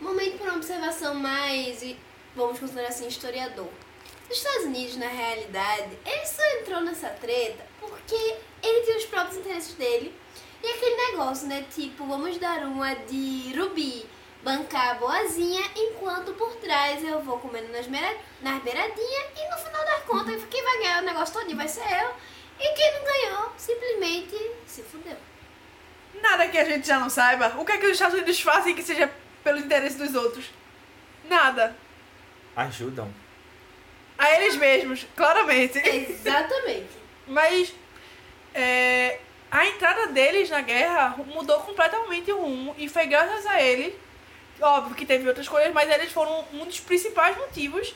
Momento 0.00 0.38
para 0.38 0.48
uma 0.48 0.56
observação 0.56 1.14
mais, 1.14 1.82
e 1.82 1.96
vamos 2.38 2.60
considerar 2.60 2.88
assim, 2.88 3.06
historiador. 3.06 3.68
Os 4.30 4.36
Estados 4.36 4.66
Unidos, 4.66 4.96
na 4.96 5.08
realidade, 5.08 5.98
ele 6.04 6.26
só 6.26 6.42
entrou 6.60 6.80
nessa 6.82 7.08
treta 7.08 7.64
porque 7.80 8.36
ele 8.62 8.80
tem 8.84 8.96
os 8.96 9.06
próprios 9.06 9.38
interesses 9.38 9.74
dele. 9.74 10.14
E 10.62 10.66
aquele 10.66 10.96
negócio, 11.10 11.46
né? 11.46 11.64
Tipo, 11.74 12.04
vamos 12.04 12.36
dar 12.38 12.58
uma 12.64 12.94
de 12.94 13.54
Rubi, 13.58 14.04
bancar 14.42 14.98
boazinha, 14.98 15.62
enquanto 15.76 16.32
por 16.34 16.54
trás 16.56 17.02
eu 17.02 17.20
vou 17.20 17.38
comendo 17.38 17.72
nas, 17.72 17.86
nas 17.86 18.62
beiradinhas 18.62 19.24
e 19.36 19.50
no 19.50 19.56
final 19.56 19.84
das 19.84 20.02
contas, 20.04 20.42
quem 20.50 20.62
vai 20.62 20.78
ganhar 20.78 21.02
o 21.02 21.06
negócio 21.06 21.34
todo 21.34 21.56
vai 21.56 21.68
ser 21.68 21.80
eu. 21.80 22.10
E 22.60 22.74
quem 22.74 22.92
não 22.94 23.04
ganhou, 23.04 23.52
simplesmente 23.56 24.50
se 24.66 24.82
fudeu. 24.82 25.16
Nada 26.20 26.48
que 26.48 26.58
a 26.58 26.64
gente 26.64 26.86
já 26.86 26.98
não 26.98 27.08
saiba. 27.08 27.54
O 27.56 27.64
que 27.64 27.72
é 27.72 27.78
que 27.78 27.86
os 27.86 27.92
Estados 27.92 28.14
Unidos 28.14 28.40
fazem 28.40 28.74
que 28.74 28.82
seja 28.82 29.10
pelo 29.44 29.58
interesse 29.58 29.96
dos 29.96 30.14
outros? 30.14 30.50
Nada. 31.28 31.76
Ajudam. 32.58 33.08
A 34.18 34.34
eles 34.34 34.56
mesmos, 34.56 35.06
claramente. 35.14 35.78
Exatamente. 35.78 36.88
Mas 37.24 37.72
é, 38.52 39.20
a 39.48 39.64
entrada 39.66 40.08
deles 40.08 40.50
na 40.50 40.60
guerra 40.60 41.14
mudou 41.32 41.60
completamente 41.60 42.32
o 42.32 42.40
rumo 42.40 42.74
e 42.76 42.88
foi 42.88 43.06
graças 43.06 43.46
a 43.46 43.62
eles, 43.62 43.94
óbvio 44.60 44.96
que 44.96 45.06
teve 45.06 45.28
outras 45.28 45.46
coisas, 45.46 45.72
mas 45.72 45.88
eles 45.88 46.10
foram 46.10 46.44
um 46.52 46.64
dos 46.64 46.80
principais 46.80 47.36
motivos 47.36 47.94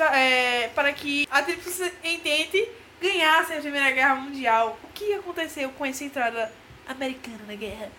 é, 0.00 0.68
para 0.68 0.90
que 0.94 1.28
a 1.30 1.42
Tríplice 1.42 1.92
Entente 2.02 2.66
ganhasse 2.98 3.52
a 3.52 3.60
Primeira 3.60 3.90
Guerra 3.90 4.14
Mundial. 4.14 4.78
O 4.84 4.88
que 4.94 5.12
aconteceu 5.12 5.68
com 5.72 5.84
essa 5.84 6.02
entrada 6.02 6.50
americana 6.88 7.40
na 7.46 7.54
guerra? 7.54 7.90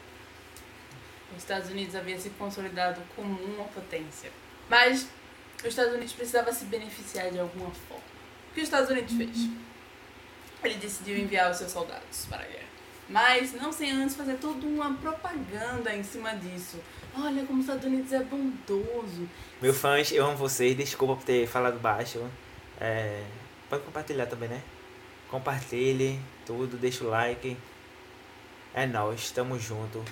Os 1.36 1.44
Estados 1.44 1.70
Unidos 1.70 1.96
havia 1.96 2.18
se 2.20 2.32
consolidado 2.32 3.00
como 3.16 3.40
uma 3.44 3.66
potência. 3.66 4.32
Mas 4.68 5.08
os 5.67 5.74
Estados 5.74 5.93
Unidos 5.93 6.13
precisava 6.13 6.51
se 6.51 6.65
beneficiar 6.65 7.32
de 7.32 7.39
alguma 7.39 7.72
forma. 7.72 8.03
O 8.51 8.53
que 8.53 8.62
os 8.62 8.65
Estados 8.65 8.89
Unidos 8.89 9.13
fez? 9.13 9.50
Ele 10.63 10.75
decidiu 10.75 11.17
enviar 11.17 11.51
os 11.51 11.58
seus 11.58 11.72
soldados 11.72 12.25
para 12.29 12.43
a 12.43 12.48
guerra. 12.48 12.63
Mas 13.10 13.53
não 13.53 13.72
sem 13.72 13.91
antes 13.91 14.15
fazer 14.15 14.36
toda 14.36 14.65
uma 14.65 14.93
propaganda 14.93 15.93
em 15.93 16.03
cima 16.03 16.34
disso. 16.36 16.79
Olha 17.15 17.46
como 17.46 17.60
os 17.60 17.65
Estados 17.65 17.86
Unidos 17.86 18.12
é 18.13 18.24
bondoso. 18.24 19.27
Meu 19.62 19.74
fãs, 19.74 20.12
eu 20.12 20.25
amo 20.25 20.38
vocês. 20.38 20.75
Desculpa 20.75 21.15
por 21.15 21.24
ter 21.24 21.48
falado 21.48 21.79
baixo. 21.79 22.25
É, 22.79 23.24
pode 23.70 23.84
compartilhar 23.84 24.25
também, 24.25 24.50
né? 24.50 24.62
Compartilhe 25.29 26.20
tudo, 26.46 26.77
deixa 26.77 27.03
o 27.03 27.10
like. 27.10 27.58
É 28.74 28.86
nóis, 28.86 29.32
tamo 29.32 29.60
junto. 29.60 30.03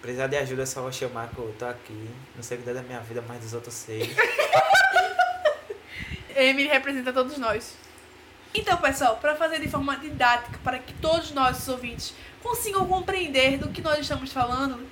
Precisar 0.00 0.28
de 0.28 0.36
ajuda 0.36 0.62
é 0.62 0.66
só 0.66 0.90
chamar 0.90 1.28
que 1.28 1.38
eu 1.38 1.54
tô 1.58 1.66
aqui. 1.66 2.08
Não 2.34 2.42
sei 2.42 2.56
cuidar 2.56 2.72
da 2.72 2.82
minha 2.82 3.00
vida, 3.00 3.22
mas 3.26 3.40
dos 3.40 3.52
outros 3.52 3.74
sei. 3.74 4.14
Emily 6.34 6.68
representa 6.68 7.12
todos 7.12 7.36
nós. 7.36 7.76
Então, 8.54 8.78
pessoal, 8.78 9.18
para 9.18 9.36
fazer 9.36 9.60
de 9.60 9.68
forma 9.68 9.96
didática, 9.96 10.58
para 10.64 10.78
que 10.78 10.94
todos 10.94 11.32
nós, 11.32 11.58
os 11.58 11.68
ouvintes, 11.68 12.14
consigam 12.42 12.86
compreender 12.86 13.58
do 13.58 13.68
que 13.68 13.82
nós 13.82 13.98
estamos 13.98 14.32
falando, 14.32 14.88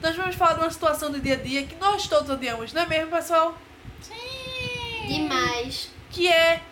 nós 0.00 0.16
vamos 0.16 0.36
falar 0.36 0.54
de 0.54 0.60
uma 0.60 0.70
situação 0.70 1.10
do 1.10 1.20
dia 1.20 1.34
a 1.34 1.36
dia 1.36 1.64
que 1.64 1.74
nós 1.76 2.06
todos 2.06 2.30
odiamos, 2.30 2.72
não 2.72 2.82
é 2.82 2.86
mesmo, 2.86 3.10
pessoal? 3.10 3.58
Demais. 5.06 5.90
Que 6.10 6.28
é 6.28 6.62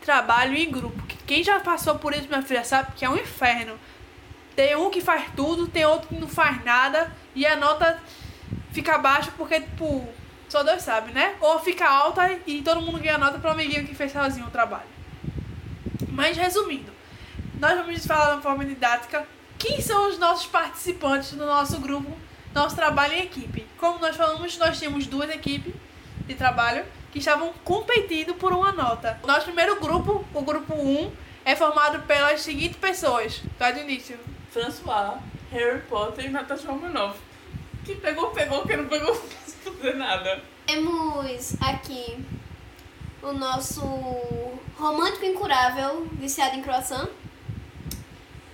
trabalho 0.00 0.56
em 0.56 0.70
grupo. 0.70 1.00
Que 1.06 1.16
Quem 1.24 1.44
já 1.44 1.60
passou 1.60 1.98
por 1.98 2.14
isso, 2.14 2.28
minha 2.28 2.42
filha, 2.42 2.64
sabe 2.64 2.92
que 2.96 3.04
é 3.04 3.10
um 3.10 3.16
inferno. 3.16 3.78
Tem 4.58 4.74
um 4.74 4.90
que 4.90 5.00
faz 5.00 5.30
tudo, 5.36 5.68
tem 5.68 5.86
outro 5.86 6.08
que 6.08 6.16
não 6.16 6.26
faz 6.26 6.64
nada, 6.64 7.12
e 7.32 7.46
a 7.46 7.54
nota 7.54 8.02
fica 8.72 8.98
baixa 8.98 9.30
porque, 9.36 9.60
tipo, 9.60 10.04
só 10.48 10.64
Deus 10.64 10.82
sabe, 10.82 11.12
né? 11.12 11.36
Ou 11.40 11.60
fica 11.60 11.88
alta 11.88 12.36
e 12.44 12.60
todo 12.60 12.80
mundo 12.80 12.98
ganha 12.98 13.16
nota 13.18 13.38
pro 13.38 13.52
amiguinho 13.52 13.86
que 13.86 13.94
fez 13.94 14.10
sozinho 14.10 14.48
o 14.48 14.50
trabalho. 14.50 14.88
Mas 16.08 16.36
resumindo, 16.36 16.90
nós 17.60 17.78
vamos 17.78 18.04
falar 18.04 18.34
de 18.34 18.42
forma 18.42 18.64
didática 18.64 19.24
quem 19.56 19.80
são 19.80 20.08
os 20.08 20.18
nossos 20.18 20.46
participantes 20.46 21.34
do 21.34 21.46
nosso 21.46 21.78
grupo, 21.78 22.10
nosso 22.52 22.74
trabalho 22.74 23.12
em 23.12 23.22
equipe. 23.22 23.64
Como 23.78 24.00
nós 24.00 24.16
falamos, 24.16 24.58
nós 24.58 24.80
temos 24.80 25.06
duas 25.06 25.30
equipes 25.30 25.72
de 26.26 26.34
trabalho 26.34 26.84
que 27.12 27.20
estavam 27.20 27.52
competindo 27.62 28.34
por 28.34 28.52
uma 28.52 28.72
nota. 28.72 29.20
O 29.22 29.26
nosso 29.28 29.44
primeiro 29.44 29.78
grupo, 29.78 30.24
o 30.34 30.42
grupo 30.42 30.74
1, 30.74 31.12
é 31.44 31.54
formado 31.54 32.02
pelas 32.08 32.40
seguintes 32.40 32.76
pessoas. 32.76 33.40
Vai 33.56 33.72
do 33.72 33.78
início. 33.78 34.18
François, 34.52 35.18
Harry 35.50 35.80
Potter 35.82 36.26
e 36.26 36.28
Natasha 36.30 36.68
Romanoff. 36.68 37.18
Quem 37.84 37.96
pegou, 37.96 38.30
pegou. 38.30 38.66
Quem 38.66 38.76
não 38.76 38.88
pegou, 38.88 39.14
não 39.14 39.20
precisa 39.20 39.72
fazer 39.72 39.94
nada. 39.94 40.42
Temos 40.66 41.54
aqui 41.60 42.24
o 43.22 43.32
nosso 43.32 43.82
romântico 44.76 45.24
incurável 45.24 46.06
viciado 46.12 46.56
em 46.56 46.62
croissant. 46.62 47.08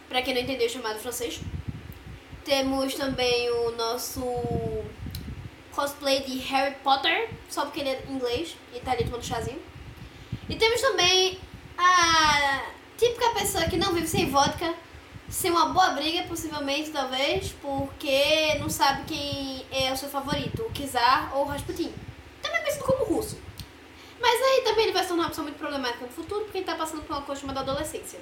Pra 0.09 0.23
quem 0.23 0.35
não 0.35 0.43
entendeu, 0.43 0.69
chamado 0.69 0.99
francês. 0.99 1.41
Temos 2.45 2.95
também 2.95 3.51
o 3.51 3.71
nosso 3.73 4.23
cosplay 5.73 6.21
de 6.23 6.39
Harry 6.39 6.77
Potter, 6.85 7.31
só 7.49 7.65
porque 7.65 7.81
ele 7.81 7.89
é 7.89 8.05
inglês 8.09 8.57
e 8.75 8.81
tá 8.81 8.93
ali 8.93 9.05
tomando 9.05 9.25
chazinho. 9.25 9.61
E 10.49 10.55
temos 10.57 10.81
também 10.81 11.39
a 11.77 12.67
típica 12.97 13.31
pessoa 13.31 13.65
que 13.65 13.77
não 13.77 13.93
vive 13.93 14.07
sem 14.07 14.31
vodka, 14.31 14.75
sem 15.35 15.51
uma 15.51 15.71
boa 15.71 15.91
briga, 15.91 16.23
possivelmente, 16.29 16.91
talvez, 16.91 17.53
porque 17.61 18.55
não 18.61 18.71
sabe 18.71 19.03
quem 19.05 19.67
é 19.73 19.93
o 19.93 19.97
seu 19.97 20.09
favorito, 20.09 20.63
o 20.63 20.71
Kizar 20.71 21.37
ou 21.37 21.45
o 21.45 21.49
Rasputin. 21.49 21.93
Também 22.41 22.61
conhecido 22.61 22.85
como 22.85 23.05
russo. 23.05 23.37
Mas 24.21 24.41
aí 24.41 24.63
também 24.63 24.85
ele 24.85 24.93
vai 24.93 25.03
se 25.03 25.09
tornar 25.09 25.25
uma 25.25 25.29
pessoa 25.31 25.43
muito 25.43 25.59
problemática 25.59 26.07
no 26.07 26.13
futuro, 26.13 26.45
porque 26.45 26.59
ele 26.59 26.65
tá 26.65 26.77
passando 26.77 27.03
por 27.03 27.17
uma 27.17 27.23
coisa 27.23 27.41
chamada 27.41 27.61
adolescência. 27.61 28.21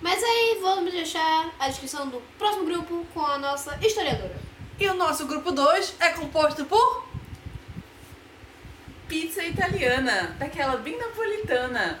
Mas 0.00 0.22
aí 0.22 0.58
vamos 0.62 0.92
deixar 0.92 1.52
a 1.58 1.68
descrição 1.68 2.08
do 2.08 2.22
próximo 2.38 2.64
grupo 2.66 3.04
com 3.12 3.26
a 3.26 3.36
nossa 3.36 3.76
historiadora. 3.84 4.40
E 4.78 4.88
o 4.88 4.94
nosso 4.94 5.26
grupo 5.26 5.50
2 5.50 5.96
é 5.98 6.10
composto 6.10 6.64
por 6.66 7.08
Pizza 9.08 9.42
italiana, 9.42 10.36
daquela 10.38 10.76
bem 10.76 10.96
napolitana. 10.96 11.98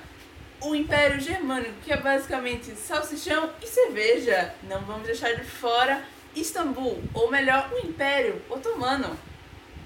O 0.60 0.74
Império 0.74 1.20
Germânico, 1.20 1.74
que 1.84 1.92
é 1.92 1.96
basicamente 1.96 2.74
salsichão 2.74 3.50
e 3.62 3.66
cerveja. 3.66 4.54
Não 4.64 4.80
vamos 4.80 5.06
deixar 5.06 5.34
de 5.34 5.44
fora 5.44 6.02
Istambul, 6.34 7.02
ou 7.14 7.30
melhor, 7.30 7.70
o 7.72 7.86
Império 7.86 8.42
Otomano. 8.48 9.16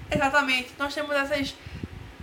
Exatamente. 0.09 0.71
Nós 0.77 0.93
temos 0.93 1.15
essas 1.15 1.55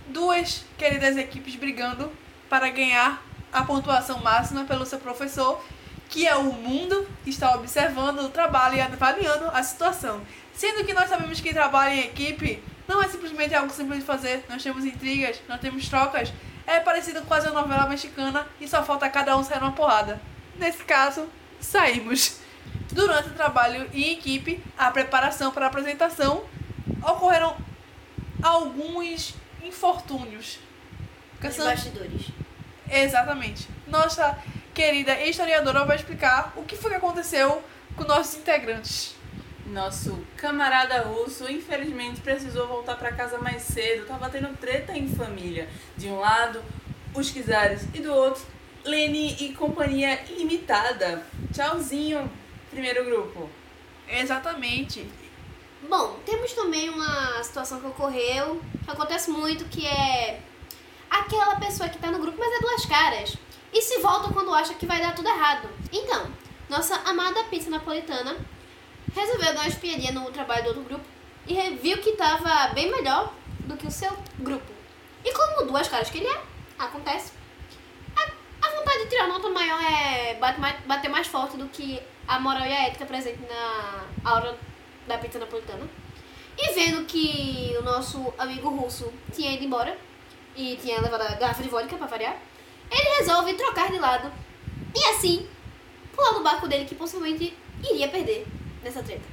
duas 0.07 0.65
queridas 0.77 1.17
equipes 1.17 1.55
brigando 1.55 2.11
para 2.49 2.69
ganhar 2.69 3.23
a 3.51 3.63
pontuação 3.63 4.19
máxima 4.19 4.65
pelo 4.65 4.85
seu 4.85 4.99
professor, 4.99 5.63
que 6.09 6.27
é 6.27 6.35
o 6.35 6.51
mundo 6.51 7.07
que 7.23 7.29
está 7.29 7.55
observando 7.55 8.19
o 8.19 8.29
trabalho 8.29 8.75
e 8.75 8.81
avaliando 8.81 9.45
a 9.53 9.63
situação. 9.63 10.21
Sendo 10.53 10.85
que 10.85 10.93
nós 10.93 11.09
sabemos 11.09 11.39
que 11.39 11.53
trabalho 11.53 11.95
em 11.95 11.99
equipe 12.01 12.61
não 12.87 13.01
é 13.01 13.07
simplesmente 13.07 13.55
algo 13.55 13.71
simples 13.71 13.99
de 13.99 14.05
fazer. 14.05 14.43
Nós 14.49 14.61
temos 14.61 14.83
intrigas, 14.85 15.41
nós 15.47 15.59
temos 15.61 15.87
trocas. 15.87 16.31
É 16.67 16.79
parecido 16.79 17.21
com 17.21 17.27
quase 17.27 17.47
uma 17.49 17.61
novela 17.61 17.87
mexicana 17.87 18.47
e 18.59 18.67
só 18.67 18.83
falta 18.83 19.09
cada 19.09 19.35
um 19.37 19.43
sair 19.43 19.59
numa 19.59 19.71
porrada. 19.71 20.21
Nesse 20.57 20.83
caso, 20.83 21.27
saímos. 21.59 22.37
Durante 22.91 23.29
o 23.29 23.33
trabalho 23.33 23.89
em 23.93 24.13
equipe, 24.13 24.63
a 24.77 24.91
preparação 24.91 25.51
para 25.51 25.65
a 25.65 25.69
apresentação, 25.69 26.43
ocorreram 27.01 27.55
alguns 28.43 29.33
infortúnios. 29.63 30.59
Os 31.35 31.39
Cansando- 31.39 31.69
bastidores. 31.69 32.27
Exatamente. 32.89 33.67
Nossa 33.87 34.37
querida 34.73 35.19
historiadora 35.21 35.85
vai 35.85 35.95
explicar 35.95 36.53
o 36.55 36.63
que 36.63 36.75
foi 36.75 36.91
que 36.91 36.97
aconteceu 36.97 37.63
com 37.95 38.03
nossos 38.03 38.35
integrantes. 38.35 39.15
Nosso 39.65 40.19
camarada 40.35 41.01
russo, 41.01 41.49
infelizmente, 41.49 42.19
precisou 42.21 42.67
voltar 42.67 42.95
pra 42.95 43.13
casa 43.13 43.37
mais 43.37 43.61
cedo. 43.61 44.05
Tava 44.05 44.29
tendo 44.29 44.55
treta 44.57 44.97
em 44.97 45.07
família. 45.07 45.69
De 45.95 46.07
um 46.07 46.19
lado, 46.19 46.61
os 47.13 47.29
Kizares, 47.29 47.83
e 47.93 47.99
do 47.99 48.13
outro, 48.13 48.43
Leni 48.83 49.35
e 49.39 49.53
companhia 49.53 50.23
limitada. 50.29 51.25
Tchauzinho, 51.53 52.29
primeiro 52.69 53.05
grupo. 53.05 53.49
Exatamente. 54.09 55.07
Bom, 55.87 56.19
temos 56.25 56.53
também 56.53 56.89
uma 56.89 57.43
situação 57.43 57.79
que 57.79 57.87
ocorreu, 57.87 58.61
que 58.83 58.91
acontece 58.91 59.29
muito, 59.29 59.65
que 59.65 59.85
é 59.85 60.41
aquela 61.09 61.55
pessoa 61.57 61.89
que 61.89 61.97
tá 61.97 62.11
no 62.11 62.19
grupo, 62.19 62.37
mas 62.39 62.53
é 62.53 62.59
duas 62.59 62.85
caras. 62.85 63.37
E 63.73 63.81
se 63.81 63.99
volta 63.99 64.33
quando 64.33 64.53
acha 64.53 64.73
que 64.73 64.85
vai 64.85 64.99
dar 64.99 65.15
tudo 65.15 65.29
errado. 65.29 65.69
Então, 65.91 66.29
nossa 66.69 66.95
amada 67.05 67.43
pizza 67.45 67.69
napolitana 67.69 68.35
resolveu 69.15 69.53
dar 69.53 69.61
uma 69.61 69.67
espiadinha 69.67 70.11
no 70.11 70.31
trabalho 70.31 70.63
do 70.63 70.67
outro 70.69 70.83
grupo 70.83 71.05
e 71.47 71.75
viu 71.75 71.97
que 71.97 72.13
tava 72.13 72.73
bem 72.73 72.91
melhor 72.91 73.33
do 73.61 73.75
que 73.75 73.87
o 73.87 73.91
seu 73.91 74.11
grupo. 74.39 74.71
E 75.23 75.31
como 75.33 75.67
duas 75.67 75.87
caras 75.87 76.09
que 76.09 76.19
ele 76.19 76.27
é, 76.27 76.41
acontece. 76.77 77.31
A, 78.15 78.67
a 78.67 78.75
vontade 78.75 79.03
de 79.03 79.09
tirar 79.09 79.27
nota 79.27 79.49
maior 79.49 79.81
é 79.81 80.35
bater 80.85 81.09
mais 81.09 81.27
forte 81.27 81.57
do 81.57 81.67
que 81.67 82.01
a 82.27 82.39
moral 82.39 82.65
e 82.65 82.71
a 82.71 82.87
ética 82.87 83.05
presente 83.05 83.39
na 83.47 84.05
aura 84.23 84.57
da 85.07 85.17
pizza 85.17 85.39
napolitana. 85.39 85.87
E 86.57 86.73
vendo 86.73 87.05
que 87.05 87.75
o 87.79 87.83
nosso 87.83 88.33
amigo 88.37 88.69
russo 88.69 89.11
tinha 89.33 89.51
ido 89.51 89.63
embora 89.63 89.97
e 90.55 90.75
tinha 90.77 91.01
levado 91.01 91.21
a 91.21 91.35
garrafa 91.35 91.63
de 91.63 91.69
vodka 91.69 91.97
pra 91.97 92.07
variar, 92.07 92.37
ele 92.91 93.17
resolve 93.19 93.53
trocar 93.53 93.91
de 93.91 93.99
lado 93.99 94.31
e 94.93 95.05
assim 95.05 95.47
pular 96.13 96.33
no 96.33 96.43
barco 96.43 96.67
dele 96.67 96.85
que 96.85 96.93
possivelmente 96.93 97.55
iria 97.89 98.07
perder 98.09 98.45
nessa 98.83 99.01
treta. 99.03 99.23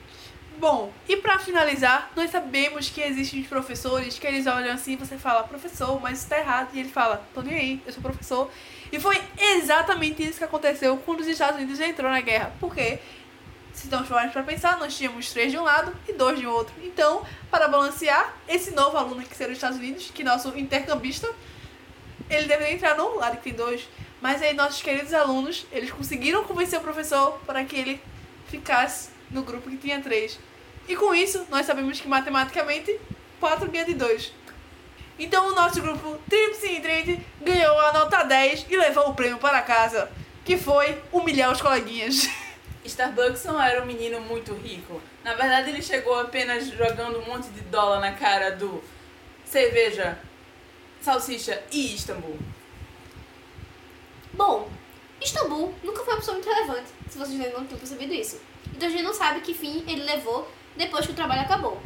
Bom, 0.59 0.93
e 1.09 1.17
pra 1.17 1.39
finalizar, 1.39 2.11
nós 2.17 2.33
sabemos 2.33 2.91
que 2.91 3.01
existem 3.01 3.45
professores 3.45 4.19
que 4.19 4.27
eles 4.27 4.45
olham 4.49 4.75
assim 4.75 4.95
e 4.95 4.97
você 4.97 5.17
fala, 5.17 5.45
professor, 5.45 6.01
mas 6.01 6.19
isso 6.19 6.29
tá 6.29 6.37
errado. 6.37 6.71
E 6.75 6.81
ele 6.81 6.89
fala, 6.89 7.25
tô 7.33 7.43
nem 7.43 7.55
aí, 7.55 7.83
eu 7.87 7.93
sou 7.93 8.03
professor. 8.03 8.51
E 8.91 8.99
foi 8.99 9.23
exatamente 9.39 10.21
isso 10.21 10.39
que 10.39 10.45
aconteceu 10.45 10.97
quando 10.97 11.21
os 11.21 11.29
Estados 11.29 11.59
Unidos 11.59 11.79
entrou 11.79 12.11
na 12.11 12.21
guerra. 12.21 12.53
Porque, 12.59 12.99
se 13.73 13.87
nós 13.89 14.09
formos 14.09 14.33
pra 14.33 14.43
pensar, 14.43 14.79
nós 14.79 14.97
tínhamos 14.97 15.31
três 15.31 15.53
de 15.53 15.59
um 15.59 15.63
lado 15.63 15.95
e 16.09 16.13
dois 16.13 16.41
de 16.41 16.47
outro. 16.49 16.75
Então, 16.83 17.25
para 17.53 17.69
balancear, 17.69 18.35
esse 18.49 18.73
novo 18.73 18.97
aluno 18.97 19.23
que 19.23 19.37
será 19.37 19.51
os 19.51 19.59
Estados 19.59 19.79
Unidos, 19.79 20.11
que 20.13 20.25
nosso 20.25 20.59
intercambista, 20.59 21.33
ele 22.29 22.49
deveria 22.49 22.75
entrar 22.75 22.97
no 22.97 23.15
lado 23.15 23.37
que 23.37 23.45
tem 23.45 23.55
dois. 23.55 23.89
Mas 24.21 24.43
aí 24.43 24.55
nossos 24.55 24.83
queridos 24.83 25.15
alunos, 25.15 25.69
eles 25.71 25.93
conseguiram 25.93 26.43
convencer 26.43 26.81
o 26.81 26.83
professor 26.83 27.39
para 27.47 27.65
que 27.65 27.77
ele 27.77 28.03
ficasse 28.49 29.17
no 29.31 29.43
grupo 29.43 29.71
que 29.71 29.77
tinha 29.77 30.01
três. 30.01 30.39
E 30.89 30.97
com 30.97 31.15
isso, 31.15 31.47
nós 31.51 31.67
sabemos 31.67 32.01
que 32.01 32.09
matematicamente, 32.09 32.99
4 33.41 33.71
ganha 33.71 33.85
de 33.85 33.95
2. 33.95 34.33
Então 35.19 35.49
o 35.49 35.55
nosso 35.55 35.81
grupo 35.83 36.19
Tríplice 36.29 36.69
em 36.69 36.81
Trade 36.81 37.27
ganhou 37.43 37.79
a 37.81 37.93
nota 37.93 38.23
10 38.23 38.67
e 38.71 38.77
levou 38.77 39.09
o 39.09 39.15
prêmio 39.15 39.39
para 39.39 39.61
casa, 39.63 40.11
que 40.45 40.57
foi 40.57 41.03
humilhar 41.13 41.51
os 41.51 41.61
coleguinhas. 41.61 42.29
Starbucks 42.85 43.45
não 43.45 43.61
era 43.61 43.83
um 43.83 43.87
menino 43.87 44.21
muito 44.21 44.55
rico. 44.55 45.03
Na 45.23 45.35
verdade, 45.35 45.71
ele 45.71 45.83
chegou 45.83 46.19
apenas 46.19 46.69
jogando 46.69 47.19
um 47.19 47.27
monte 47.27 47.49
de 47.51 47.61
dólar 47.63 48.01
na 48.01 48.13
cara 48.13 48.53
do 48.53 48.83
cerveja, 49.45 50.19
salsicha 51.01 51.63
e 51.71 51.95
Istambul. 51.95 52.39
Bom, 54.33 54.71
Istambul 55.21 55.75
nunca 55.83 56.03
foi 56.05 56.15
uma 56.15 56.21
pessoa 56.21 56.37
muito 56.37 56.49
relevante, 56.49 56.89
se 57.11 57.19
vocês 57.19 57.41
ainda 57.41 57.59
não 57.59 57.67
tinham 57.67 57.79
percebido 57.79 58.15
isso. 58.15 58.41
Então 58.79 58.89
a 58.89 58.93
gente 58.93 59.03
não 59.03 59.13
sabe 59.13 59.41
que 59.41 59.53
fim 59.53 59.83
ele 59.89 60.05
levou 60.05 60.49
depois 60.77 61.05
que 61.05 61.11
o 61.11 61.15
trabalho 61.15 61.41
acabou. 61.41 61.83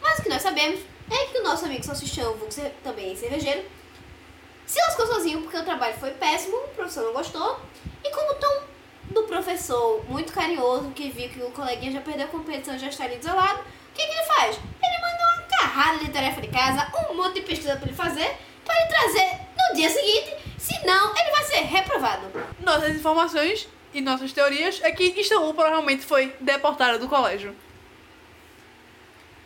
Mas 0.00 0.18
o 0.18 0.22
que 0.22 0.30
nós 0.30 0.40
sabemos 0.40 0.80
é 1.10 1.26
que 1.26 1.36
o 1.36 1.42
nosso 1.42 1.66
amigo 1.66 1.84
Salsichão, 1.84 2.32
vulgo 2.32 2.48
também 2.82 3.14
cervejeiro, 3.14 3.62
se 4.64 4.80
lascou 4.80 5.06
sozinho 5.06 5.42
porque 5.42 5.58
o 5.58 5.62
trabalho 5.62 5.92
foi 5.98 6.12
péssimo, 6.12 6.56
o 6.56 6.68
professor 6.68 7.04
não 7.04 7.12
gostou, 7.12 7.60
e 8.02 8.10
como 8.10 8.36
tom 8.36 8.62
do 9.10 9.24
professor 9.24 10.02
muito 10.08 10.32
carinhoso, 10.32 10.90
que 10.92 11.10
viu 11.10 11.28
que 11.28 11.42
o 11.42 11.50
coleguinha 11.50 11.92
já 11.92 12.00
perdeu 12.00 12.24
a 12.24 12.30
competição 12.30 12.74
e 12.74 12.78
já 12.78 12.88
está 12.88 13.04
ali 13.04 13.16
desolado, 13.16 13.60
o 13.60 13.92
que, 13.92 14.06
que 14.06 14.10
ele 14.10 14.24
faz? 14.24 14.56
Ele 14.56 14.98
manda 15.02 15.22
uma 15.34 15.58
carrada 15.58 15.98
de 15.98 16.10
tarefa 16.10 16.40
de 16.40 16.48
casa, 16.48 16.90
um 17.10 17.16
monte 17.16 17.34
de 17.34 17.42
pesquisa 17.42 17.76
para 17.76 17.86
ele 17.86 17.94
fazer, 17.94 18.34
para 18.64 18.80
ele 18.80 18.88
trazer 18.88 19.40
no 19.58 19.76
dia 19.76 19.90
seguinte, 19.90 20.36
senão 20.56 21.14
ele 21.14 21.30
vai 21.32 21.44
ser 21.44 21.60
reprovado. 21.66 22.32
Nossas 22.60 22.96
informações 22.96 23.68
e 23.92 24.00
nossas 24.00 24.32
teorias 24.32 24.80
é 24.82 24.90
que 24.92 25.04
Istambul 25.20 25.54
provavelmente 25.54 26.04
foi 26.04 26.34
deportada 26.40 26.98
do 26.98 27.08
colégio. 27.08 27.54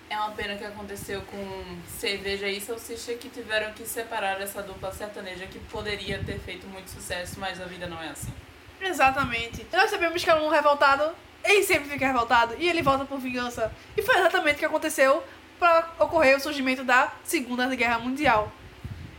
É 0.08 0.16
uma 0.16 0.30
pena 0.30 0.54
que 0.54 0.64
aconteceu 0.64 1.22
com 1.22 1.78
cerveja 1.98 2.46
e 2.46 2.60
salsicha 2.60 3.14
que 3.14 3.28
tiveram 3.28 3.72
que 3.72 3.84
separar 3.84 4.40
essa 4.40 4.62
dupla 4.62 4.92
sertaneja 4.92 5.46
que 5.46 5.58
poderia 5.58 6.22
ter 6.22 6.38
feito 6.38 6.66
muito 6.66 6.88
sucesso, 6.90 7.40
mas 7.40 7.60
a 7.60 7.64
vida 7.64 7.86
não 7.86 8.00
é 8.00 8.10
assim. 8.10 8.32
Exatamente. 8.80 9.66
Nós 9.72 9.90
sabemos 9.90 10.22
que 10.22 10.30
é 10.30 10.34
um 10.34 10.48
revoltado, 10.48 11.10
ele 11.42 11.62
sempre 11.64 11.88
fica 11.88 12.06
revoltado 12.06 12.54
e 12.58 12.68
ele 12.68 12.82
volta 12.82 13.04
por 13.04 13.18
vingança. 13.18 13.72
E 13.96 14.02
foi 14.02 14.16
exatamente 14.18 14.56
o 14.56 14.58
que 14.58 14.64
aconteceu 14.66 15.24
para 15.58 15.90
ocorrer 15.98 16.36
o 16.36 16.40
surgimento 16.40 16.84
da 16.84 17.12
Segunda 17.24 17.66
Guerra 17.74 17.98
Mundial. 17.98 18.52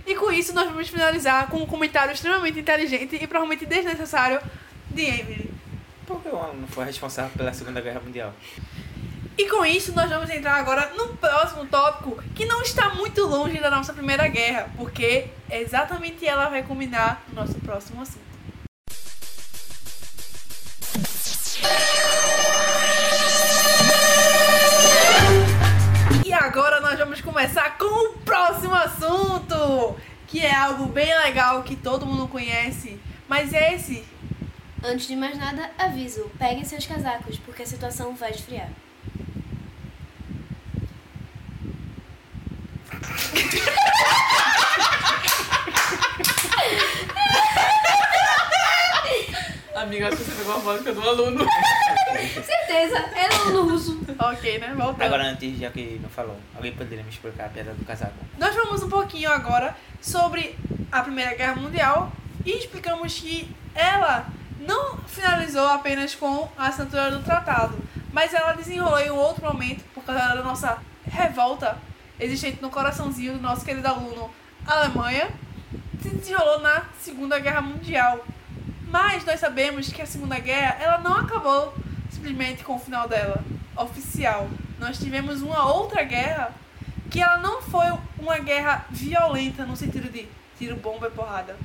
E 0.06 0.16
com 0.16 0.32
isso 0.32 0.54
nós 0.54 0.68
vamos 0.68 0.88
finalizar 0.88 1.50
com 1.50 1.58
um 1.58 1.66
comentário 1.66 2.14
extremamente 2.14 2.60
inteligente 2.60 3.16
e 3.16 3.28
provavelmente 3.28 3.66
desnecessário 3.66 4.40
de 4.90 5.02
Emily. 5.04 5.54
Porque 6.06 6.30
o 6.30 6.36
homem 6.36 6.58
não 6.58 6.68
foi 6.68 6.86
responsável 6.86 7.32
pela 7.36 7.54
Segunda 7.54 7.82
Guerra 7.82 8.00
Mundial. 8.00 8.34
E 9.38 9.50
com 9.50 9.66
isso, 9.66 9.94
nós 9.94 10.10
vamos 10.10 10.30
entrar 10.30 10.56
agora 10.56 10.94
no 10.96 11.10
próximo 11.18 11.66
tópico, 11.66 12.24
que 12.34 12.46
não 12.46 12.62
está 12.62 12.96
muito 12.96 13.26
longe 13.26 13.60
da 13.60 13.70
nossa 13.70 13.92
Primeira 13.92 14.28
Guerra, 14.30 14.70
porque 14.78 15.28
exatamente 15.50 16.26
ela 16.26 16.48
vai 16.48 16.64
culminar 16.64 17.22
no 17.28 17.36
nosso 17.36 17.56
próximo 17.56 18.02
assunto. 18.02 18.24
E 26.26 26.32
agora 26.32 26.80
nós 26.80 26.98
vamos 26.98 27.20
começar 27.20 27.78
com 27.78 28.12
o 28.12 28.14
próximo 28.20 28.74
assunto, 28.74 29.98
que 30.28 30.40
é 30.40 30.56
algo 30.56 30.86
bem 30.86 31.14
legal 31.20 31.62
que 31.64 31.76
todo 31.76 32.06
mundo 32.06 32.28
conhece, 32.30 32.98
mas 33.28 33.52
esse 33.54 34.06
Antes 34.88 35.08
de 35.08 35.16
mais 35.16 35.36
nada, 35.36 35.72
aviso: 35.80 36.30
peguem 36.38 36.64
seus 36.64 36.86
casacos, 36.86 37.40
porque 37.40 37.64
a 37.64 37.66
situação 37.66 38.14
vai 38.14 38.30
esfriar. 38.30 38.70
Amiga, 49.76 50.08
acho 50.08 50.18
que 50.18 50.24
você 50.24 50.36
pegou 50.36 50.54
a 50.54 50.58
vodka 50.60 50.94
do 50.94 51.02
aluno. 51.02 51.46
Certeza, 52.44 52.98
era 53.16 53.36
aluno 53.36 53.72
russo. 53.72 54.00
Ok, 54.20 54.60
né? 54.60 54.74
Voltando. 54.76 55.02
Agora, 55.02 55.24
antes, 55.24 55.58
já 55.58 55.72
que 55.72 56.00
não 56.00 56.10
falou, 56.10 56.38
alguém 56.56 56.74
poderia 56.74 57.04
me 57.04 57.10
explicar 57.10 57.48
a 57.48 57.50
piada 57.50 57.74
do 57.74 57.84
casaco? 57.86 58.14
Nós 58.38 58.54
falamos 58.54 58.84
um 58.84 58.90
pouquinho 58.90 59.32
agora 59.32 59.76
sobre 60.00 60.56
a 60.92 61.02
Primeira 61.02 61.34
Guerra 61.34 61.56
Mundial 61.56 62.12
e 62.46 62.52
explicamos 62.52 63.20
que 63.20 63.50
ela 63.74 64.28
não 64.66 64.98
finalizou 65.08 65.68
apenas 65.68 66.16
com 66.16 66.50
a 66.58 66.68
assinatura 66.68 67.12
do 67.12 67.24
tratado, 67.24 67.78
mas 68.12 68.34
ela 68.34 68.54
desenrolou 68.54 69.00
em 69.00 69.12
um 69.12 69.16
outro 69.16 69.44
momento 69.44 69.84
por 69.94 70.04
causa 70.04 70.36
da 70.36 70.44
nossa 70.44 70.78
revolta 71.06 71.78
existente 72.20 72.62
no 72.62 72.70
coraçãozinho 72.70 73.34
do 73.34 73.42
nosso 73.42 73.66
querido 73.66 73.88
aluno 73.88 74.30
Alemanha, 74.66 75.30
se 76.02 76.10
desenrolou 76.10 76.60
na 76.60 76.86
Segunda 77.00 77.40
Guerra 77.40 77.62
Mundial. 77.62 78.26
Mas 78.90 79.26
nós 79.26 79.40
sabemos 79.40 79.92
que 79.92 80.02
a 80.02 80.06
Segunda 80.06 80.40
Guerra 80.40 80.78
ela 80.80 80.98
não 81.00 81.14
acabou 81.14 81.74
simplesmente 82.10 82.64
com 82.64 82.76
o 82.76 82.80
final 82.80 83.08
dela, 83.08 83.44
oficial. 83.76 84.50
Nós 84.80 84.98
tivemos 84.98 85.42
uma 85.42 85.72
outra 85.72 86.04
guerra 86.04 86.54
que 87.10 87.22
ela 87.22 87.38
não 87.38 87.62
foi 87.62 87.86
uma 88.18 88.40
guerra 88.40 88.86
violenta 88.90 89.66
no 89.66 89.76
sentido 89.76 90.12
de 90.12 90.28
tiro, 90.58 90.76
bomba 90.78 91.08
e 91.08 91.12
porrada, 91.12 91.58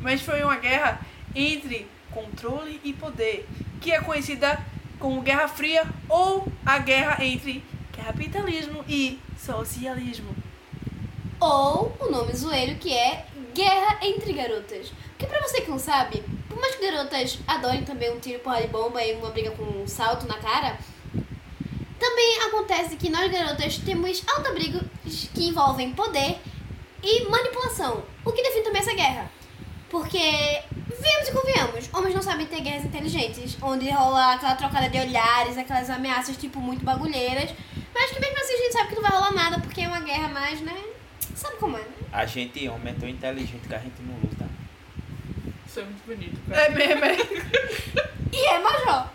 mas 0.00 0.22
foi 0.22 0.42
uma 0.42 0.56
guerra 0.56 1.00
entre 1.34 1.88
controle 2.12 2.80
e 2.84 2.92
poder, 2.92 3.48
que 3.80 3.92
é 3.92 4.00
conhecida 4.00 4.64
como 4.98 5.20
Guerra 5.22 5.48
Fria 5.48 5.84
ou 6.08 6.46
a 6.64 6.78
guerra 6.78 7.24
entre 7.24 7.64
capitalismo 7.92 8.84
e 8.88 9.18
socialismo. 9.36 10.34
Ou 11.40 11.96
o 11.98 12.10
nome 12.10 12.32
zoeiro 12.34 12.76
que 12.78 12.92
é 12.92 13.26
Guerra 13.52 13.98
entre 14.02 14.32
Garotas. 14.32 14.92
Porque 15.08 15.26
pra 15.26 15.40
você 15.40 15.60
que 15.60 15.70
não 15.70 15.78
sabe, 15.78 16.22
por 16.48 16.58
mais 16.58 16.76
que 16.76 16.90
garotas 16.90 17.38
adorem 17.46 17.84
também 17.84 18.12
um 18.12 18.20
tiro, 18.20 18.40
porra 18.40 18.62
de 18.62 18.68
bomba 18.68 19.02
e 19.04 19.14
uma 19.14 19.30
briga 19.30 19.50
com 19.52 19.62
um 19.62 19.86
salto 19.86 20.26
na 20.26 20.38
cara, 20.38 20.78
também 21.98 22.42
acontece 22.42 22.96
que 22.96 23.10
nós 23.10 23.30
garotas 23.30 23.78
temos 23.78 24.22
alta 24.26 24.52
briga 24.52 24.80
que 25.34 25.48
envolvem 25.48 25.92
poder 25.92 26.38
e 27.02 27.24
manipulação. 27.28 28.02
O 28.24 28.32
que 28.32 28.42
define 28.42 28.64
também 28.64 28.82
essa 28.82 28.94
guerra. 28.94 29.30
Porque, 29.92 30.18
venhamos 30.18 31.28
e 31.28 31.32
convenhamos, 31.32 31.90
homens 31.92 32.14
não 32.14 32.22
sabem 32.22 32.46
ter 32.46 32.62
guerras 32.62 32.86
inteligentes, 32.86 33.58
onde 33.60 33.90
rola 33.90 34.32
aquela 34.32 34.54
trocada 34.54 34.88
de 34.88 34.98
olhares, 34.98 35.58
aquelas 35.58 35.90
ameaças, 35.90 36.34
tipo, 36.34 36.58
muito 36.60 36.82
bagulheiras, 36.82 37.50
mas 37.94 38.10
que 38.10 38.18
mesmo 38.18 38.38
assim 38.38 38.54
a 38.54 38.56
gente 38.56 38.72
sabe 38.72 38.88
que 38.88 38.94
não 38.94 39.02
vai 39.02 39.12
rolar 39.12 39.34
nada, 39.34 39.60
porque 39.60 39.82
é 39.82 39.86
uma 39.86 40.00
guerra 40.00 40.28
mais, 40.28 40.62
né? 40.62 40.74
Sabe 41.34 41.56
como 41.58 41.76
é, 41.76 41.80
né? 41.80 41.92
A 42.10 42.24
gente, 42.24 42.66
homem, 42.70 42.94
é 42.94 42.96
tão 42.98 43.06
inteligente 43.06 43.68
que 43.68 43.74
a 43.74 43.78
gente 43.78 44.00
não 44.00 44.14
luta. 44.14 44.48
Isso 45.66 45.80
é 45.80 45.84
muito 45.84 46.06
bonito, 46.06 46.40
cara. 46.48 46.62
É 46.62 46.70
mesmo, 46.70 47.04
é. 47.04 48.12
E 48.32 48.46
é 48.46 48.58
major. 48.60 49.08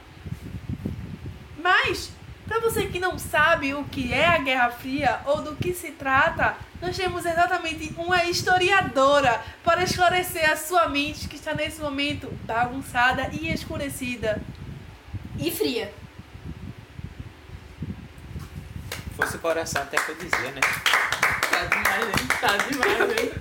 Mas, 1.57 2.11
pra 2.47 2.59
você 2.59 2.85
que 2.85 2.99
não 2.99 3.17
sabe 3.17 3.73
o 3.73 3.83
que 3.85 4.13
é 4.13 4.27
a 4.27 4.37
Guerra 4.37 4.69
Fria 4.69 5.21
ou 5.25 5.41
do 5.41 5.55
que 5.55 5.73
se 5.73 5.89
trata, 5.93 6.55
nós 6.81 6.95
temos 6.95 7.25
exatamente 7.25 7.93
uma 7.97 8.23
historiadora 8.25 9.41
para 9.63 9.83
esclarecer 9.83 10.49
a 10.49 10.55
sua 10.55 10.87
mente 10.87 11.27
que 11.27 11.35
está 11.35 11.53
nesse 11.53 11.81
momento 11.81 12.27
bagunçada 12.45 13.29
e 13.31 13.51
escurecida. 13.51 14.41
E 15.39 15.51
fria. 15.51 15.93
Fosse 19.15 19.37
o 19.37 19.39
coração 19.39 19.81
até 19.81 19.97
que 19.97 20.11
eu 20.11 20.15
dizia, 20.15 20.51
né? 20.51 20.61
Tá 21.49 21.65
demais, 21.65 22.03
hein? 22.07 22.27
Tá 22.39 22.57
demais, 22.57 23.19
hein? 23.19 23.31